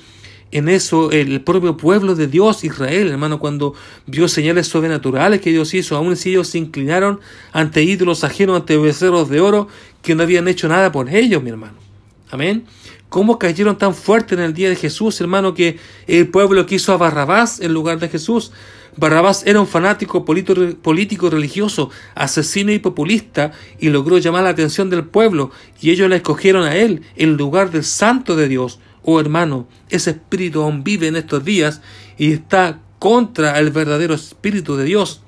en 0.52 0.70
eso 0.70 1.12
el 1.12 1.42
propio 1.42 1.76
pueblo 1.76 2.16
de 2.16 2.28
Dios, 2.28 2.64
Israel, 2.64 3.10
hermano, 3.10 3.40
cuando 3.40 3.74
vio 4.06 4.28
señales 4.28 4.68
sobrenaturales 4.68 5.42
que 5.42 5.50
Dios 5.50 5.74
hizo, 5.74 5.96
aun 5.96 6.16
si 6.16 6.30
ellos 6.30 6.48
se 6.50 6.58
inclinaron 6.58 7.20
ante 7.52 7.84
ídolos 7.84 8.24
ajenos, 8.24 8.58
ante 8.58 8.78
becerros 8.78 9.30
de 9.30 9.42
oro, 9.42 9.68
que 10.02 10.16
no 10.16 10.24
habían 10.24 10.48
hecho 10.48 10.68
nada 10.68 10.92
por 10.92 11.10
ellos, 11.10 11.44
mi 11.44 11.50
hermano. 11.50 11.87
Amén. 12.30 12.65
¿Cómo 13.09 13.39
cayeron 13.39 13.78
tan 13.78 13.95
fuerte 13.95 14.36
en 14.36 14.41
el 14.41 14.53
día 14.53 14.69
de 14.69 14.75
Jesús, 14.75 15.21
hermano, 15.21 15.53
que 15.53 15.80
el 16.07 16.28
pueblo 16.28 16.65
quiso 16.65 16.91
a 16.91 16.97
Barrabás 16.97 17.61
en 17.61 17.73
lugar 17.73 17.99
de 17.99 18.09
Jesús? 18.09 18.51
Barrabás 18.97 19.45
era 19.45 19.61
un 19.61 19.67
fanático 19.67 20.25
político 20.25 21.30
religioso, 21.30 21.89
asesino 22.15 22.71
y 22.71 22.80
populista, 22.80 23.51
y 23.80 23.89
logró 23.89 24.17
llamar 24.17 24.43
la 24.43 24.49
atención 24.49 24.89
del 24.89 25.05
pueblo, 25.05 25.51
y 25.80 25.91
ellos 25.91 26.09
la 26.09 26.17
escogieron 26.17 26.63
a 26.63 26.75
él 26.75 27.03
en 27.15 27.38
lugar 27.38 27.71
del 27.71 27.84
santo 27.84 28.36
de 28.36 28.47
Dios. 28.47 28.80
Oh 29.03 29.21
hermano, 29.21 29.67
ese 29.89 30.09
espíritu 30.11 30.63
aún 30.63 30.84
vive 30.84 31.07
en 31.07 31.15
estos 31.15 31.45
días 31.45 31.82
y 32.17 32.34
está 32.34 32.82
contra 32.99 33.57
el 33.59 33.71
verdadero 33.71 34.15
espíritu 34.15 34.75
de 34.75 34.84
Dios. 34.84 35.21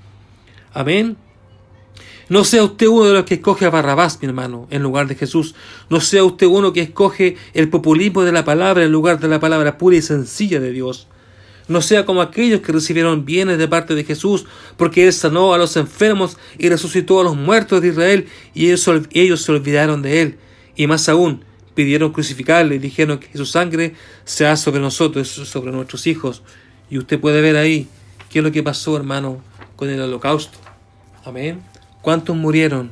Amén. 0.73 1.15
No 2.30 2.43
sea 2.43 2.63
usted 2.63 2.88
uno 2.88 3.05
de 3.05 3.13
los 3.13 3.25
que 3.25 3.36
escoge 3.36 3.65
a 3.65 3.71
Barrabás, 3.71 4.19
mi 4.21 4.27
hermano, 4.27 4.67
en 4.69 4.84
lugar 4.84 5.07
de 5.07 5.15
Jesús. 5.15 5.55
No 5.89 5.99
sea 5.99 6.23
usted 6.23 6.45
uno 6.45 6.73
que 6.73 6.82
escoge 6.82 7.38
el 7.53 7.69
populismo 7.69 8.23
de 8.23 8.32
la 8.32 8.45
palabra 8.45 8.84
en 8.84 8.91
lugar 8.91 9.19
de 9.19 9.27
la 9.27 9.39
palabra 9.39 9.80
pura 9.80 9.95
y 9.95 10.01
sencilla 10.03 10.59
de 10.59 10.71
Dios. 10.71 11.07
No 11.67 11.82
sea 11.82 12.05
como 12.05 12.21
aquellos 12.21 12.61
que 12.61 12.71
recibieron 12.71 13.25
bienes 13.25 13.57
de 13.57 13.67
parte 13.67 13.95
de 13.95 14.03
Jesús, 14.03 14.45
porque 14.77 15.05
Él 15.05 15.13
sanó 15.13 15.53
a 15.53 15.57
los 15.57 15.75
enfermos 15.75 16.38
y 16.57 16.69
resucitó 16.69 17.19
a 17.19 17.23
los 17.23 17.36
muertos 17.36 17.82
de 17.82 17.89
Israel, 17.89 18.27
y 18.53 18.67
ellos, 18.67 18.89
ellos 19.11 19.41
se 19.41 19.51
olvidaron 19.51 20.01
de 20.01 20.21
Él. 20.21 20.38
Y 20.75 20.88
más 20.88 21.09
aún, 21.09 21.43
pidieron 21.73 22.11
crucificarle 22.11 22.75
y 22.75 22.80
dijeron 22.80 23.19
que 23.19 23.38
su 23.38 23.45
sangre 23.45 23.93
sea 24.25 24.55
sobre 24.55 24.82
nosotros, 24.82 25.30
sobre 25.30 25.71
nuestros 25.71 26.05
hijos. 26.07 26.43
Y 26.89 26.97
usted 26.97 27.19
puede 27.19 27.41
ver 27.41 27.55
ahí 27.55 27.88
qué 28.30 28.39
es 28.39 28.45
lo 28.45 28.51
que 28.51 28.63
pasó, 28.63 28.97
hermano, 28.97 29.41
con 29.75 29.89
el 29.89 30.01
holocausto. 30.01 30.57
Amén. 31.23 31.68
¿Cuántos 32.01 32.35
murieron? 32.35 32.91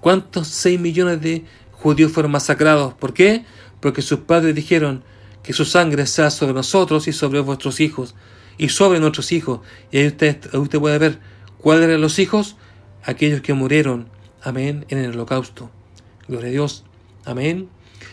¿Cuántos 0.00 0.48
seis 0.48 0.80
millones 0.80 1.20
de 1.20 1.44
judíos 1.70 2.12
fueron 2.12 2.32
masacrados? 2.32 2.94
¿Por 2.94 3.14
qué? 3.14 3.44
Porque 3.80 4.02
sus 4.02 4.20
padres 4.20 4.54
dijeron 4.54 5.04
que 5.42 5.52
su 5.52 5.64
sangre 5.64 6.06
sea 6.06 6.30
sobre 6.30 6.52
nosotros 6.52 7.08
y 7.08 7.12
sobre 7.12 7.40
vuestros 7.40 7.80
hijos 7.80 8.14
y 8.58 8.68
sobre 8.68 9.00
nuestros 9.00 9.32
hijos. 9.32 9.60
Y 9.90 9.98
ahí 9.98 10.06
usted, 10.08 10.54
usted 10.54 10.78
puede 10.78 10.98
ver 10.98 11.18
cuáles 11.58 11.84
eran 11.84 12.00
los 12.00 12.18
hijos, 12.18 12.56
aquellos 13.04 13.40
que 13.40 13.54
murieron, 13.54 14.08
amén, 14.42 14.86
en 14.88 14.98
el 14.98 15.12
holocausto. 15.12 15.70
Gloria 16.28 16.48
a 16.48 16.52
Dios, 16.52 16.84
amén. 17.24 17.68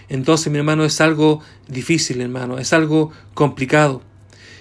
Entonces, 0.09 0.51
mi 0.51 0.57
hermano, 0.57 0.85
es 0.85 1.01
algo 1.01 1.41
difícil, 1.67 2.21
hermano, 2.21 2.57
es 2.57 2.73
algo 2.73 3.11
complicado. 3.33 4.01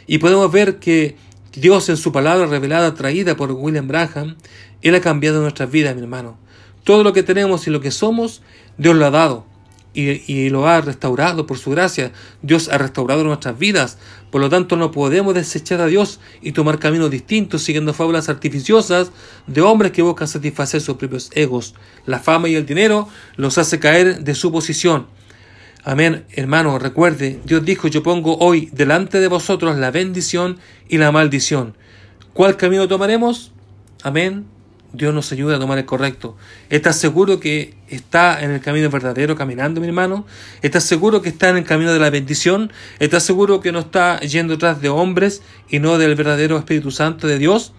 Y 0.06 0.18
podemos 0.18 0.50
ver 0.52 0.78
que, 0.78 1.16
Dios 1.58 1.88
en 1.88 1.96
su 1.96 2.12
palabra 2.12 2.46
revelada, 2.46 2.94
traída 2.94 3.36
por 3.36 3.52
William 3.52 3.88
Branham, 3.88 4.36
Él 4.82 4.94
ha 4.94 5.00
cambiado 5.00 5.40
nuestras 5.40 5.70
vidas, 5.70 5.94
mi 5.94 6.02
hermano. 6.02 6.38
Todo 6.84 7.04
lo 7.04 7.12
que 7.12 7.22
tenemos 7.22 7.66
y 7.66 7.70
lo 7.70 7.80
que 7.80 7.90
somos, 7.90 8.42
Dios 8.76 8.96
lo 8.96 9.06
ha 9.06 9.10
dado 9.10 9.46
y, 9.94 10.50
lo 10.50 10.68
ha 10.68 10.80
restaurado 10.80 11.46
por 11.46 11.58
su 11.58 11.70
gracia. 11.70 12.12
Dios 12.42 12.68
ha 12.68 12.78
restaurado 12.78 13.24
nuestras 13.24 13.58
vidas. 13.58 13.98
Por 14.30 14.40
lo 14.40 14.48
tanto, 14.48 14.76
no 14.76 14.92
podemos 14.92 15.34
desechar 15.34 15.80
a 15.80 15.86
Dios 15.86 16.20
y 16.40 16.52
tomar 16.52 16.78
caminos 16.78 17.10
distintos 17.10 17.62
siguiendo 17.62 17.92
fábulas 17.92 18.28
artificiosas 18.28 19.10
de 19.46 19.60
hombres 19.60 19.92
que 19.92 20.02
buscan 20.02 20.28
satisfacer 20.28 20.80
sus 20.80 20.96
propios 20.96 21.30
egos. 21.34 21.74
La 22.06 22.20
fama 22.20 22.48
y 22.48 22.54
el 22.54 22.66
dinero 22.66 23.08
los 23.36 23.58
hace 23.58 23.78
caer 23.78 24.22
de 24.22 24.34
su 24.34 24.52
posición. 24.52 25.06
Amén, 25.88 26.26
hermano, 26.32 26.78
recuerde, 26.78 27.40
Dios 27.46 27.64
dijo, 27.64 27.88
yo 27.88 28.02
pongo 28.02 28.36
hoy 28.40 28.68
delante 28.74 29.20
de 29.20 29.26
vosotros 29.26 29.78
la 29.78 29.90
bendición 29.90 30.58
y 30.86 30.98
la 30.98 31.10
maldición. 31.12 31.78
¿Cuál 32.34 32.58
camino 32.58 32.86
tomaremos? 32.86 33.52
Amén. 34.02 34.44
Dios 34.92 35.14
nos 35.14 35.32
ayuda 35.32 35.56
a 35.56 35.58
tomar 35.58 35.78
el 35.78 35.86
correcto. 35.86 36.36
¿Estás 36.68 36.96
seguro 36.96 37.40
que 37.40 37.72
está 37.88 38.42
en 38.42 38.50
el 38.50 38.60
camino 38.60 38.90
verdadero 38.90 39.34
caminando, 39.34 39.80
mi 39.80 39.86
hermano? 39.86 40.26
¿Estás 40.60 40.84
seguro 40.84 41.22
que 41.22 41.30
está 41.30 41.48
en 41.48 41.56
el 41.56 41.64
camino 41.64 41.90
de 41.90 42.00
la 42.00 42.10
bendición? 42.10 42.70
¿Estás 42.98 43.22
seguro 43.22 43.60
que 43.60 43.72
no 43.72 43.78
está 43.78 44.20
yendo 44.20 44.58
tras 44.58 44.82
de 44.82 44.90
hombres 44.90 45.40
y 45.70 45.78
no 45.78 45.96
del 45.96 46.16
verdadero 46.16 46.58
Espíritu 46.58 46.90
Santo 46.90 47.26
de 47.26 47.38
Dios? 47.38 47.72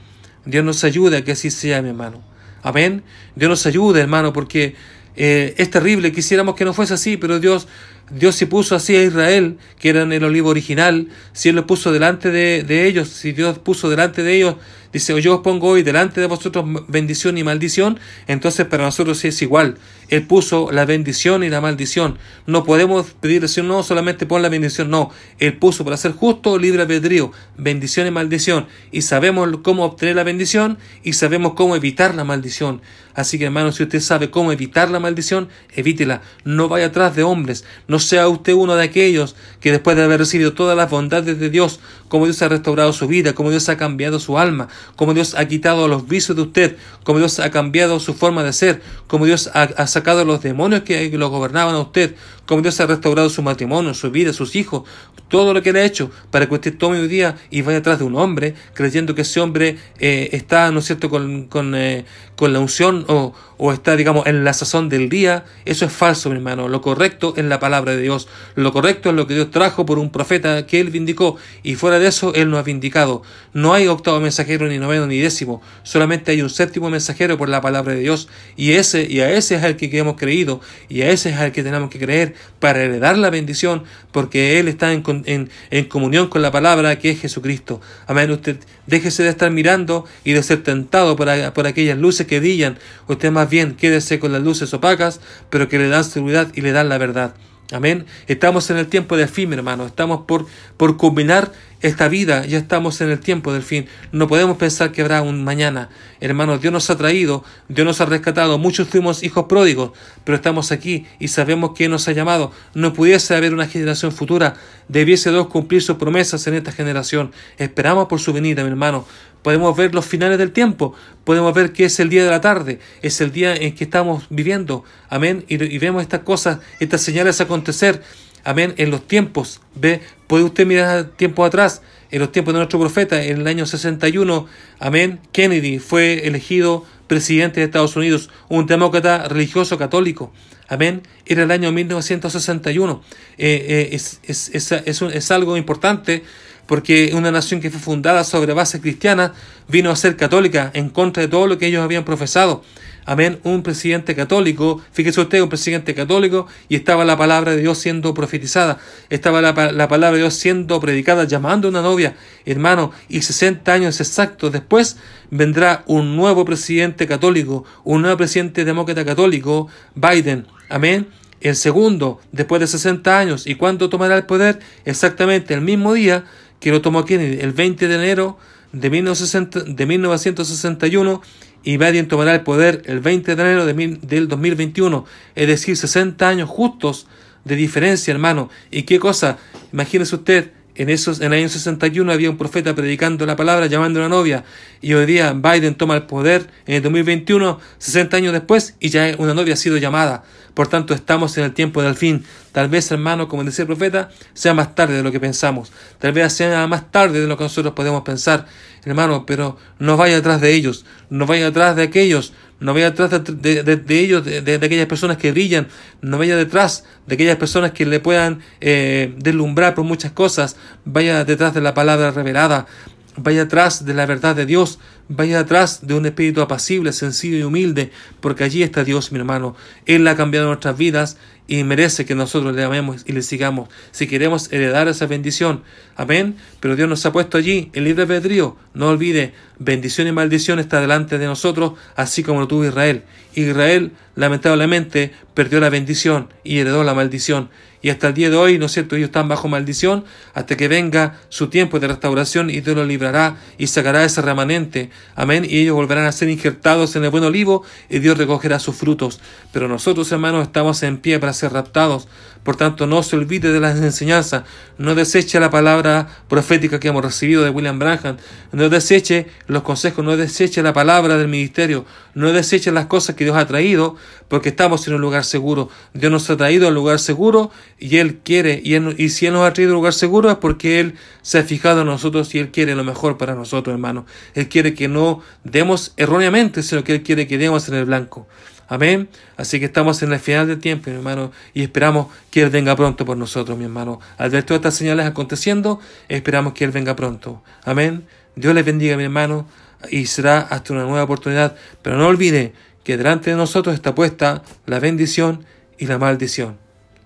Dios 0.45 0.66
nos 0.66 0.84
ayuda 0.84 1.20
a 1.20 1.22
que 1.22 1.34
así 1.34 1.51
sea, 1.51 1.84
mi 1.84 1.89
hermano. 1.89 2.24
Amén. 2.64 3.03
Dios 3.36 3.51
nos 3.51 3.68
ayuda, 3.68 3.99
hermano, 3.99 4.34
porque 4.34 4.76
eh, 5.16 5.53
es 5.57 5.70
terrible. 5.70 6.12
Quisiéramos 6.12 6.55
que 6.55 6.66
no 6.66 6.74
fuese 6.74 6.93
así, 6.93 7.18
pero 7.18 7.39
Dios 7.39 7.68
Dios 8.12 8.36
se 8.36 8.47
puso 8.47 8.76
así 8.76 8.95
a 8.95 9.03
Israel, 9.03 9.57
que 9.80 9.89
eran 9.89 10.12
el 10.14 10.24
olivo 10.24 10.49
original, 10.49 11.07
si 11.34 11.49
Él 11.49 11.55
lo 11.55 11.68
puso 11.68 11.91
delante 11.91 12.32
de, 12.32 12.64
de 12.64 12.88
ellos, 12.88 13.10
si 13.10 13.32
Dios 13.32 13.60
puso 13.60 13.89
delante 13.89 14.24
de 14.24 14.36
ellos 14.36 14.55
Dice, 14.91 15.21
yo 15.21 15.35
os 15.35 15.41
pongo 15.41 15.67
hoy 15.67 15.83
delante 15.83 16.19
de 16.19 16.27
vosotros 16.27 16.65
bendición 16.87 17.37
y 17.37 17.43
maldición, 17.43 17.99
entonces 18.27 18.65
para 18.65 18.85
nosotros 18.85 19.23
es 19.23 19.41
igual. 19.41 19.77
Él 20.09 20.23
puso 20.23 20.71
la 20.71 20.85
bendición 20.85 21.43
y 21.43 21.49
la 21.49 21.61
maldición. 21.61 22.17
No 22.47 22.63
podemos 22.63 23.11
pedir 23.19 23.41
decir 23.41 23.63
no, 23.63 23.83
solamente 23.83 24.25
pon 24.25 24.41
la 24.41 24.49
bendición, 24.49 24.89
no. 24.89 25.11
Él 25.37 25.57
puso 25.57 25.85
para 25.85 25.97
ser 25.97 26.13
justo 26.13 26.57
libre 26.57 26.81
albedrío, 26.81 27.31
bendición 27.57 28.07
y 28.07 28.11
maldición. 28.11 28.65
Y 28.91 29.03
sabemos 29.03 29.47
cómo 29.61 29.85
obtener 29.85 30.15
la 30.15 30.23
bendición 30.23 30.79
y 31.03 31.13
sabemos 31.13 31.53
cómo 31.53 31.75
evitar 31.75 32.15
la 32.15 32.23
maldición. 32.23 32.81
Así 33.13 33.37
que 33.37 33.45
hermano, 33.45 33.71
si 33.71 33.83
usted 33.83 33.99
sabe 33.99 34.31
cómo 34.31 34.51
evitar 34.51 34.89
la 34.89 34.99
maldición, 34.99 35.49
evítela. 35.75 36.21
No 36.43 36.69
vaya 36.69 36.87
atrás 36.87 37.15
de 37.15 37.23
hombres. 37.23 37.65
No 37.87 37.99
sea 37.99 38.27
usted 38.27 38.53
uno 38.53 38.75
de 38.75 38.83
aquellos 38.85 39.35
que 39.59 39.71
después 39.71 39.97
de 39.97 40.03
haber 40.03 40.19
recibido 40.19 40.53
todas 40.53 40.77
las 40.77 40.89
bondades 40.89 41.39
de 41.39 41.49
Dios, 41.49 41.79
como 42.07 42.25
Dios 42.25 42.41
ha 42.41 42.49
restaurado 42.49 42.93
su 42.93 43.07
vida, 43.07 43.33
como 43.33 43.51
Dios 43.51 43.69
ha 43.69 43.77
cambiado 43.77 44.19
su 44.19 44.39
alma, 44.39 44.69
como 44.95 45.13
Dios 45.13 45.36
ha 45.36 45.45
quitado 45.47 45.88
los 45.88 46.07
vicios 46.07 46.36
de 46.36 46.43
usted, 46.43 46.77
como 47.03 47.19
Dios 47.19 47.39
ha 47.39 47.51
cambiado 47.51 47.99
su 47.99 48.13
forma 48.13 48.43
de 48.43 48.53
ser, 48.53 48.82
como 49.07 49.25
Dios 49.25 49.49
ha, 49.53 49.88
sacado 49.88 50.25
los 50.25 50.41
demonios 50.41 50.84
que 50.84 51.09
lo 51.09 51.30
gobernaban 51.30 51.75
a 51.75 51.80
usted, 51.80 52.15
como 52.50 52.64
Dios 52.64 52.80
ha 52.80 52.88
restaurado 52.88 53.30
su 53.30 53.43
matrimonio, 53.43 53.93
su 53.93 54.10
vida, 54.10 54.34
sus 54.34 54.56
hijos, 54.56 54.82
todo 55.28 55.54
lo 55.54 55.62
que 55.62 55.72
le 55.72 55.82
ha 55.82 55.86
hecho 55.86 56.10
para 56.32 56.47
que 56.47 56.56
usted 56.56 56.76
tome 56.76 57.00
hoy 57.00 57.08
día 57.08 57.36
y 57.52 57.62
vaya 57.62 57.78
atrás 57.78 58.00
de 58.00 58.06
un 58.06 58.16
hombre, 58.16 58.56
creyendo 58.74 59.14
que 59.14 59.22
ese 59.22 59.39
hombre 59.39 59.78
eh, 60.00 60.30
está, 60.32 60.72
¿no 60.72 60.80
es 60.80 60.86
cierto?, 60.86 61.12
con, 61.12 61.43
con, 61.43 61.76
eh, 61.76 62.06
con 62.36 62.52
la 62.52 62.60
unción 62.60 63.06
o, 63.08 63.36
o 63.62 63.74
está, 63.74 63.97
digamos, 63.97 64.26
en 64.26 64.45
la 64.45 64.54
sazón 64.54 64.88
del 64.88 65.10
día, 65.10 65.43
eso 65.66 65.86
es 65.86 65.91
falso, 65.91 66.30
mi 66.30 66.38
hermano. 66.38 66.70
Lo 66.70 66.82
correcto 66.82 67.34
es 67.36 67.43
la 67.43 67.60
palabra 67.60 67.91
de 67.91 68.02
Dios. 68.02 68.30
Lo 68.56 68.72
correcto 68.72 69.10
es 69.10 69.16
lo 69.16 69.28
que 69.28 69.34
Dios 69.34 69.52
trajo 69.52 69.86
por 69.86 70.00
un 70.00 70.12
profeta 70.12 70.66
que 70.66 70.80
él 70.80 70.89
vindicó. 70.89 71.36
Y 71.62 71.76
fuera 71.76 72.00
de 72.00 72.08
eso, 72.08 72.34
él 72.34 72.50
no 72.50 72.58
ha 72.58 72.64
vindicado. 72.64 73.22
No 73.54 73.74
hay 73.74 73.88
octavo 73.88 74.22
mensajero, 74.22 74.66
ni 74.68 74.80
noveno, 74.80 75.08
ni 75.08 75.20
décimo. 75.20 75.62
Solamente 75.84 76.32
hay 76.32 76.41
un 76.41 76.50
séptimo 76.50 76.89
mensajero 76.89 77.38
por 77.38 77.50
la 77.50 77.60
palabra 77.60 77.93
de 77.93 78.00
Dios. 78.00 78.30
Y 78.56 78.72
ese, 78.72 79.06
y 79.10 79.20
a 79.20 79.30
ese 79.30 79.56
es 79.56 79.64
el 79.64 79.76
que 79.76 79.95
hemos 79.97 80.16
creído. 80.16 80.62
Y 80.88 81.02
a 81.02 81.10
ese 81.10 81.32
es 81.32 81.38
el 81.38 81.52
que 81.52 81.62
tenemos 81.62 81.89
que 81.89 82.00
creer 82.00 82.36
para 82.59 82.83
heredar 82.83 83.17
la 83.17 83.29
bendición, 83.29 83.83
porque 84.11 84.59
él 84.59 84.67
está 84.67 84.91
en, 84.91 85.03
en, 85.25 85.49
en 85.71 85.85
comunión 85.85 86.27
con 86.27 86.41
la 86.41 86.51
palabra 86.51 86.97
que 86.99 87.11
es 87.11 87.21
Jesucristo. 87.21 87.81
Amén. 88.07 88.31
Usted 88.31 88.57
déjese 88.87 89.23
de 89.23 89.29
estar 89.29 89.51
mirando 89.51 90.05
y 90.23 90.33
de 90.33 90.43
ser 90.43 90.63
tentado 90.63 91.15
por, 91.15 91.27
por 91.53 91.67
aquellas 91.67 91.97
luces 91.97 92.27
que 92.27 92.39
brillan. 92.39 92.77
Usted 93.07 93.31
más 93.31 93.49
bien 93.49 93.75
quédese 93.75 94.19
con 94.19 94.31
las 94.31 94.41
luces 94.41 94.73
opacas, 94.73 95.21
pero 95.49 95.69
que 95.69 95.79
le 95.79 95.87
dan 95.87 96.03
seguridad 96.03 96.51
y 96.53 96.61
le 96.61 96.71
dan 96.71 96.89
la 96.89 96.97
verdad. 96.97 97.33
Amén. 97.71 98.07
Estamos 98.27 98.69
en 98.71 98.77
el 98.77 98.87
tiempo 98.87 99.15
del 99.15 99.27
fin, 99.27 99.53
hermano. 99.53 99.85
Estamos 99.85 100.21
por, 100.25 100.47
por 100.75 100.97
culminar 100.97 101.51
esta 101.82 102.07
vida. 102.07 102.45
Ya 102.45 102.57
estamos 102.57 102.99
en 103.01 103.09
el 103.09 103.19
tiempo 103.19 103.53
del 103.53 103.63
fin. 103.63 103.88
No 104.11 104.27
podemos 104.27 104.57
pensar 104.57 104.91
que 104.91 105.01
habrá 105.01 105.21
un 105.21 105.43
mañana. 105.43 105.89
Hermanos, 106.19 106.61
Dios 106.61 106.73
nos 106.73 106.89
ha 106.89 106.97
traído, 106.97 107.43
Dios 107.67 107.86
nos 107.86 108.01
ha 108.01 108.05
rescatado. 108.05 108.57
Muchos 108.57 108.88
fuimos 108.88 109.23
hijos 109.23 109.45
pródigos, 109.47 109.91
pero 110.23 110.36
estamos 110.36 110.71
aquí 110.71 111.05
y 111.19 111.30
sabemos 111.30 111.71
que 111.75 111.88
nos 111.89 112.07
ha 112.07 112.11
llamado. 112.11 112.51
No 112.73 112.93
pudiese 112.93 113.36
haber 113.36 113.53
una 113.53 113.67
generación 113.67 114.11
futura. 114.11 114.55
Debiese 114.88 115.32
Dios 115.32 115.47
cumplir 115.47 115.82
sus 115.82 115.97
promesas 115.97 116.45
en 116.47 116.55
esta 116.55 116.71
generación. 116.71 117.32
Esperamos 117.57 118.07
por 118.07 118.19
su 118.19 118.34
venida, 118.34 118.63
mi 118.63 118.69
hermano. 118.69 119.05
Podemos 119.41 119.75
ver 119.77 119.95
los 119.95 120.05
finales 120.05 120.38
del 120.38 120.51
tiempo, 120.51 120.93
podemos 121.23 121.53
ver 121.53 121.71
que 121.71 121.86
es 121.86 121.97
el 122.01 122.09
día 122.09 122.25
de 122.25 122.30
la 122.30 122.41
tarde, 122.41 122.80
es 123.01 123.21
el 123.21 123.32
día 123.32 123.55
en 123.55 123.73
que 123.73 123.86
estamos 123.86 124.25
viviendo, 124.30 124.84
amén, 125.07 125.45
y, 125.47 125.77
vemos 125.77 126.01
estas 126.01 126.21
cosas, 126.21 126.59
estas 126.82 127.01
señales 127.01 127.39
acontecer, 127.39 128.03
amén, 128.43 128.73
en 128.77 128.91
los 128.91 129.07
tiempos, 129.07 129.61
ve, 129.75 130.01
puede 130.27 130.43
usted 130.43 130.65
mirar 130.65 131.11
tiempo 131.15 131.45
atrás, 131.45 131.81
en 132.11 132.19
los 132.19 132.31
tiempos 132.31 132.53
de 132.53 132.59
nuestro 132.59 132.79
profeta, 132.79 133.23
en 133.23 133.41
el 133.41 133.47
año 133.47 133.65
61, 133.65 134.47
amén, 134.79 135.19
Kennedy 135.31 135.79
fue 135.79 136.27
elegido 136.27 136.85
presidente 137.07 137.59
de 137.59 137.65
Estados 137.65 137.95
Unidos, 137.95 138.29
un 138.49 138.65
demócrata 138.65 139.27
religioso 139.27 139.77
católico, 139.77 140.31
amén, 140.67 141.01
era 141.25 141.43
el 141.43 141.51
año 141.51 141.71
1961, 141.71 143.01
eh, 143.37 143.65
eh, 143.67 143.89
es, 143.93 144.19
es, 144.23 144.49
es, 144.53 145.01
es 145.01 145.31
algo 145.31 145.57
importante, 145.57 146.23
porque 146.70 147.13
una 147.15 147.32
nación 147.32 147.61
que 147.61 147.72
fue 147.72 147.80
fundada 147.80 148.24
sobre 148.24 148.53
base 148.53 148.80
cristiana 148.80 149.34
vino 149.67 149.89
a 149.89 149.95
ser 149.95 150.15
católica 150.15 150.70
en 150.76 150.89
contra 150.89 151.22
de 151.24 151.28
todo 151.28 151.47
lo 151.47 151.57
que 151.57 151.65
ellos 151.65 151.84
habían 151.84 152.05
profesado. 152.05 152.61
Amén, 153.07 153.39
un 153.43 153.63
presidente 153.63 154.15
católico, 154.15 154.80
fíjese 154.91 155.20
usted, 155.20 155.41
un 155.41 155.49
presidente 155.49 155.95
católico, 155.95 156.45
y 156.67 156.76
estaba 156.76 157.05
la 157.05 157.17
palabra 157.17 157.53
de 157.53 157.61
Dios 157.61 157.80
siendo 157.80 158.13
profetizada, 158.13 158.78
estaba 159.09 159.41
la, 159.41 159.55
palabra 159.55 160.11
de 160.11 160.20
Dios 160.20 160.36
siendo 160.36 160.80
predicada, 160.80 161.24
llamando 161.24 161.67
a 161.67 161.72
una 161.72 161.82
novia, 161.82 162.15
hermano, 162.45 162.91
y 163.07 163.24
60 163.24 163.74
años 163.74 163.99
exactos 163.99 164.51
después 164.51 164.97
vendrá 165.32 165.84
un 165.88 166.15
nuevo 166.15 166.45
presidente 166.45 167.07
católico, 167.07 167.65
un 167.84 168.03
nuevo 168.03 168.17
presidente 168.17 168.63
demócrata 168.63 169.03
católico, 169.03 169.70
Biden. 169.95 170.45
Amén. 170.70 171.07
El 171.41 171.55
segundo, 171.55 172.20
después 172.32 172.59
de 172.59 172.67
60 172.67 173.17
años, 173.17 173.47
¿y 173.47 173.55
cuándo 173.55 173.89
tomará 173.89 174.17
el 174.17 174.26
poder? 174.26 174.59
Exactamente 174.86 175.53
el 175.53 175.61
mismo 175.61 175.93
día 175.93 176.26
que 176.60 176.72
lo 176.72 176.82
tomó 176.82 177.05
Kennedy 177.05 177.39
el 177.41 177.53
20 177.53 177.88
de 177.88 177.95
enero 177.95 178.38
de, 178.72 178.89
1961 178.89 181.22
y 181.64 181.78
Biden 181.78 182.07
tomará 182.07 182.36
el 182.36 182.41
poder 182.41 182.84
el 182.86 182.99
20 182.99 183.36
de 183.36 183.41
enero 183.41 183.66
de 183.66 183.97
del 184.01 184.28
2021, 184.28 185.05
es 185.36 185.47
decir, 185.47 185.76
60 185.76 186.28
años 186.28 186.49
justos 186.49 187.07
de 187.45 187.55
diferencia, 187.55 188.12
hermano. 188.12 188.49
¿Y 188.72 188.84
qué 188.84 188.99
cosa? 188.99 189.38
Imagínese 189.74 190.16
usted, 190.16 190.51
en, 190.80 190.89
esos, 190.89 191.19
en 191.19 191.34
el 191.34 191.39
año 191.39 191.49
61 191.49 192.09
había 192.09 192.30
un 192.30 192.38
profeta 192.38 192.73
predicando 192.73 193.25
la 193.25 193.36
palabra, 193.36 193.65
llamando 193.65 193.99
a 193.99 194.05
una 194.05 194.15
novia, 194.15 194.45
y 194.82 194.93
hoy 194.93 195.05
día 195.05 195.34
Biden 195.34 195.75
toma 195.75 195.93
el 195.95 196.03
poder 196.03 196.47
en 196.65 196.75
el 196.75 196.82
2021, 196.82 197.59
60 197.77 198.15
años 198.15 198.32
después, 198.32 198.75
y 198.80 198.88
ya 198.88 199.13
una 199.17 199.34
novia 199.34 199.55
ha 199.55 199.57
sido 199.57 199.75
llamada. 199.75 200.23
Por 200.53 200.69
tanto, 200.69 200.93
estamos 200.93 201.38
en 201.38 201.43
el 201.43 201.53
tiempo 201.53 201.82
del 201.82 201.95
fin. 201.95 202.23
Tal 202.53 202.69
vez, 202.69 202.89
hermano, 202.91 203.27
como 203.27 203.43
decía 203.43 203.63
el 203.63 203.67
profeta, 203.67 204.09
sea 204.34 204.53
más 204.53 204.73
tarde 204.73 204.95
de 204.95 205.03
lo 205.03 205.11
que 205.11 205.19
pensamos. 205.19 205.69
Tal 205.99 206.13
vez 206.13 206.32
sea 206.32 206.65
más 206.67 206.89
tarde 206.91 207.19
de 207.19 207.27
lo 207.27 207.38
que 207.38 207.43
nosotros 207.43 207.73
podemos 207.73 208.03
pensar, 208.03 208.45
hermano, 208.86 209.25
pero 209.25 209.57
no 209.80 209.97
vaya 209.97 210.17
atrás 210.17 210.39
de 210.39 210.53
ellos, 210.53 210.86
no 211.09 211.25
vaya 211.25 211.47
atrás 211.47 211.75
de 211.75 211.84
aquellos, 211.84 212.32
no 212.60 212.74
vaya 212.74 212.91
detrás 212.91 213.22
de, 213.24 213.99
ellos, 213.99 214.26
de, 214.26 214.55
aquellas 214.55 214.88
personas 214.88 215.18
que 215.18 215.32
brillan, 215.32 215.68
no 216.01 216.18
vaya 216.18 216.36
detrás 216.36 216.84
de 217.07 217.16
aquellas 217.16 217.38
personas 217.38 217.72
que 217.72 217.86
le 217.86 217.99
puedan 217.99 218.39
eh, 218.62 219.14
deslumbrar 219.18 219.76
por 219.76 219.86
muchas 219.86 220.12
cosas, 220.12 220.57
vaya 220.86 221.24
detrás 221.24 221.53
de 221.53 221.62
la 221.62 221.74
palabra 221.74 222.12
revelada, 222.12 222.68
vaya 223.16 223.43
atrás 223.43 223.86
de 223.86 223.93
la 223.93 224.05
verdad 224.05 224.36
de 224.36 224.45
Dios, 224.45 224.80
vaya 225.07 225.39
atrás 225.39 225.88
de 225.88 225.93
un 225.93 226.05
espíritu 226.05 226.41
apacible, 226.41 226.91
sencillo 226.93 227.38
y 227.38 227.43
humilde, 227.43 227.91
porque 228.20 228.43
allí 228.43 228.64
está 228.64 228.84
Dios, 228.84 229.12
mi 229.12 229.20
hermano. 229.20 229.55
Él 229.86 230.07
ha 230.07 230.16
cambiado 230.16 230.47
nuestras 230.47 230.78
vidas 230.78 231.18
y 231.50 231.64
merece 231.64 232.06
que 232.06 232.14
nosotros 232.14 232.56
le 232.56 232.64
amemos 232.64 233.04
y 233.08 233.12
le 233.12 233.24
sigamos 233.24 233.70
si 233.91 234.06
queremos 234.06 234.54
heredar 234.54 234.88
esa 234.88 235.08
bendición. 235.08 235.64
Amén. 235.95 236.36
Pero 236.60 236.76
Dios 236.76 236.88
nos 236.88 237.04
ha 237.08 237.12
puesto 237.12 237.39
allí 237.39 237.72
el 237.74 237.86
libre 237.86 238.04
albedrío. 238.04 238.56
No 238.76 238.89
olvide, 238.89 239.34
bendición 239.58 240.08
y 240.08 240.12
maldición 240.12 240.60
está 240.60 240.80
delante 240.80 241.18
de 241.18 241.26
nosotros, 241.26 241.74
así 241.95 242.22
como 242.22 242.39
lo 242.39 242.47
tuvo 242.47 242.66
Israel. 242.66 243.04
Israel, 243.34 243.93
lamentablemente, 244.16 245.12
perdió 245.39 245.61
la 245.61 245.69
bendición 245.69 246.27
y 246.43 246.59
heredó 246.59 246.83
la 246.83 246.93
maldición. 246.93 247.49
y 247.81 247.91
hasta 247.91 248.09
el 248.09 248.13
día 248.13 248.29
de 248.29 248.35
hoy, 248.35 248.59
¿no 248.59 248.65
es 248.65 248.73
cierto?, 248.73 248.97
ellos 248.97 249.07
están 249.07 249.29
bajo 249.29 249.47
maldición 249.47 250.03
hasta 250.33 250.57
que 250.57 250.67
venga 250.67 251.17
su 251.29 251.47
tiempo 251.47 251.79
de 251.79 251.87
restauración 251.87 252.49
y 252.49 252.59
Dios 252.59 252.75
los 252.75 252.85
librará 252.85 253.37
y 253.57 253.67
sacará 253.67 254.03
ese 254.03 254.21
remanente. 254.21 254.89
Amén. 255.15 255.45
Y 255.45 255.59
ellos 255.59 255.75
volverán 255.75 256.05
a 256.05 256.11
ser 256.11 256.27
injertados 256.27 256.97
en 256.97 257.05
el 257.05 257.09
buen 257.09 257.23
olivo 257.23 257.63
y 257.89 257.99
Dios 257.99 258.17
recogerá 258.17 258.59
sus 258.59 258.75
frutos. 258.75 259.21
Pero 259.53 259.69
nosotros, 259.69 260.11
hermanos, 260.11 260.43
estamos 260.43 260.83
en 260.83 260.97
pie 260.97 261.19
para 261.19 261.31
ser 261.31 261.53
raptados. 261.53 262.09
Por 262.43 262.55
tanto, 262.55 262.87
no 262.87 263.03
se 263.03 263.15
olvide 263.15 263.51
de 263.51 263.59
las 263.59 263.77
enseñanzas, 263.79 264.43
no 264.77 264.95
deseche 264.95 265.39
la 265.39 265.49
palabra 265.49 266.07
profética 266.29 266.79
que 266.79 266.87
hemos 266.87 267.03
recibido 267.03 267.43
de 267.43 267.49
William 267.49 267.79
Branham, 267.79 268.17
no 268.53 268.69
deseche 268.69 269.27
los 269.47 269.63
consejos, 269.63 270.05
no 270.05 270.15
deseche 270.15 270.63
la 270.63 270.71
palabra 270.71 271.17
del 271.17 271.27
ministerio, 271.27 271.85
no 272.13 272.31
deseche 272.31 272.71
las 272.71 272.85
cosas 272.85 273.15
que 273.15 273.25
Dios 273.25 273.35
ha 273.35 273.45
traído, 273.45 273.97
porque 274.30 274.49
estamos 274.49 274.88
en 274.88 274.93
un 274.93 275.01
lugar 275.01 275.25
seguro. 275.25 275.69
Dios 275.93 276.09
nos 276.09 276.30
ha 276.30 276.38
traído 276.38 276.67
a 276.67 276.69
un 276.69 276.75
lugar 276.75 276.99
seguro 276.99 277.51
y 277.77 277.97
Él 277.97 278.19
quiere, 278.23 278.61
y, 278.63 279.09
si 279.09 279.25
Él 279.25 279.34
nos 279.34 279.45
ha 279.45 279.51
traído 279.51 279.71
a 279.71 279.73
un 279.73 279.80
lugar 279.80 279.93
seguro 279.93 280.32
es 280.32 280.38
porque 280.38 280.80
Él 280.80 280.95
se 281.21 281.39
ha 281.39 281.43
fijado 281.43 281.82
en 281.82 281.88
nosotros 281.88 282.34
y 282.34 282.39
Él 282.39 282.51
quiere 282.51 282.75
lo 282.75 282.86
mejor 282.86 283.17
para 283.17 283.36
nosotros, 283.36 283.73
hermano. 283.73 284.05
Él 284.36 284.47
quiere 284.47 284.73
que 284.73 284.88
no 284.88 285.21
demos 285.43 285.93
erróneamente, 285.97 286.63
sino 286.63 286.84
que 286.86 286.93
Él 286.93 287.03
quiere 287.03 287.27
que 287.27 287.38
demos 287.38 287.67
en 287.67 287.75
el 287.75 287.86
blanco. 287.86 288.27
Amén. 288.69 289.09
Así 289.36 289.59
que 289.59 289.65
estamos 289.65 290.03
en 290.03 290.13
el 290.13 290.19
final 290.19 290.47
del 290.47 290.59
tiempo, 290.59 290.91
mi 290.91 290.97
hermano, 290.97 291.32
y 291.55 291.63
esperamos 291.63 292.07
que 292.30 292.43
Él 292.43 292.51
venga 292.51 292.75
pronto 292.75 293.03
por 293.03 293.17
nosotros, 293.17 293.57
mi 293.57 293.63
hermano. 293.63 293.99
Al 294.19 294.30
ver 294.30 294.43
todas 294.43 294.59
estas 294.59 294.75
señales 294.75 295.07
aconteciendo, 295.07 295.80
esperamos 296.07 296.53
que 296.53 296.65
Él 296.65 296.71
venga 296.71 296.95
pronto. 296.95 297.41
Amén. 297.65 298.05
Dios 298.36 298.53
les 298.53 298.63
bendiga, 298.63 298.95
mi 298.95 299.05
hermano, 299.05 299.47
y 299.89 300.05
será 300.05 300.41
hasta 300.41 300.73
una 300.73 300.84
nueva 300.84 301.03
oportunidad. 301.03 301.55
Pero 301.82 301.97
no 301.97 302.05
olvide 302.05 302.53
que 302.84 302.97
delante 302.97 303.30
de 303.30 303.36
nosotros 303.36 303.75
está 303.75 303.95
puesta 303.95 304.43
la 304.65 304.80
bendición 304.80 305.45
y 305.77 305.88
la 305.88 305.97
maldición. 305.97 306.57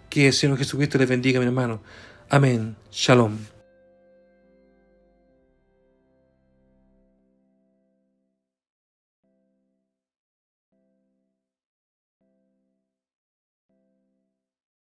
Que 0.10 0.28
el 0.28 0.34
Señor 0.34 0.58
Jesucristo 0.58 0.98
les 0.98 1.10
bendiga, 1.10 1.40
mi 1.40 1.46
hermano. 1.46 1.82
Amén. 2.30 2.76
Shalom. 2.92 3.53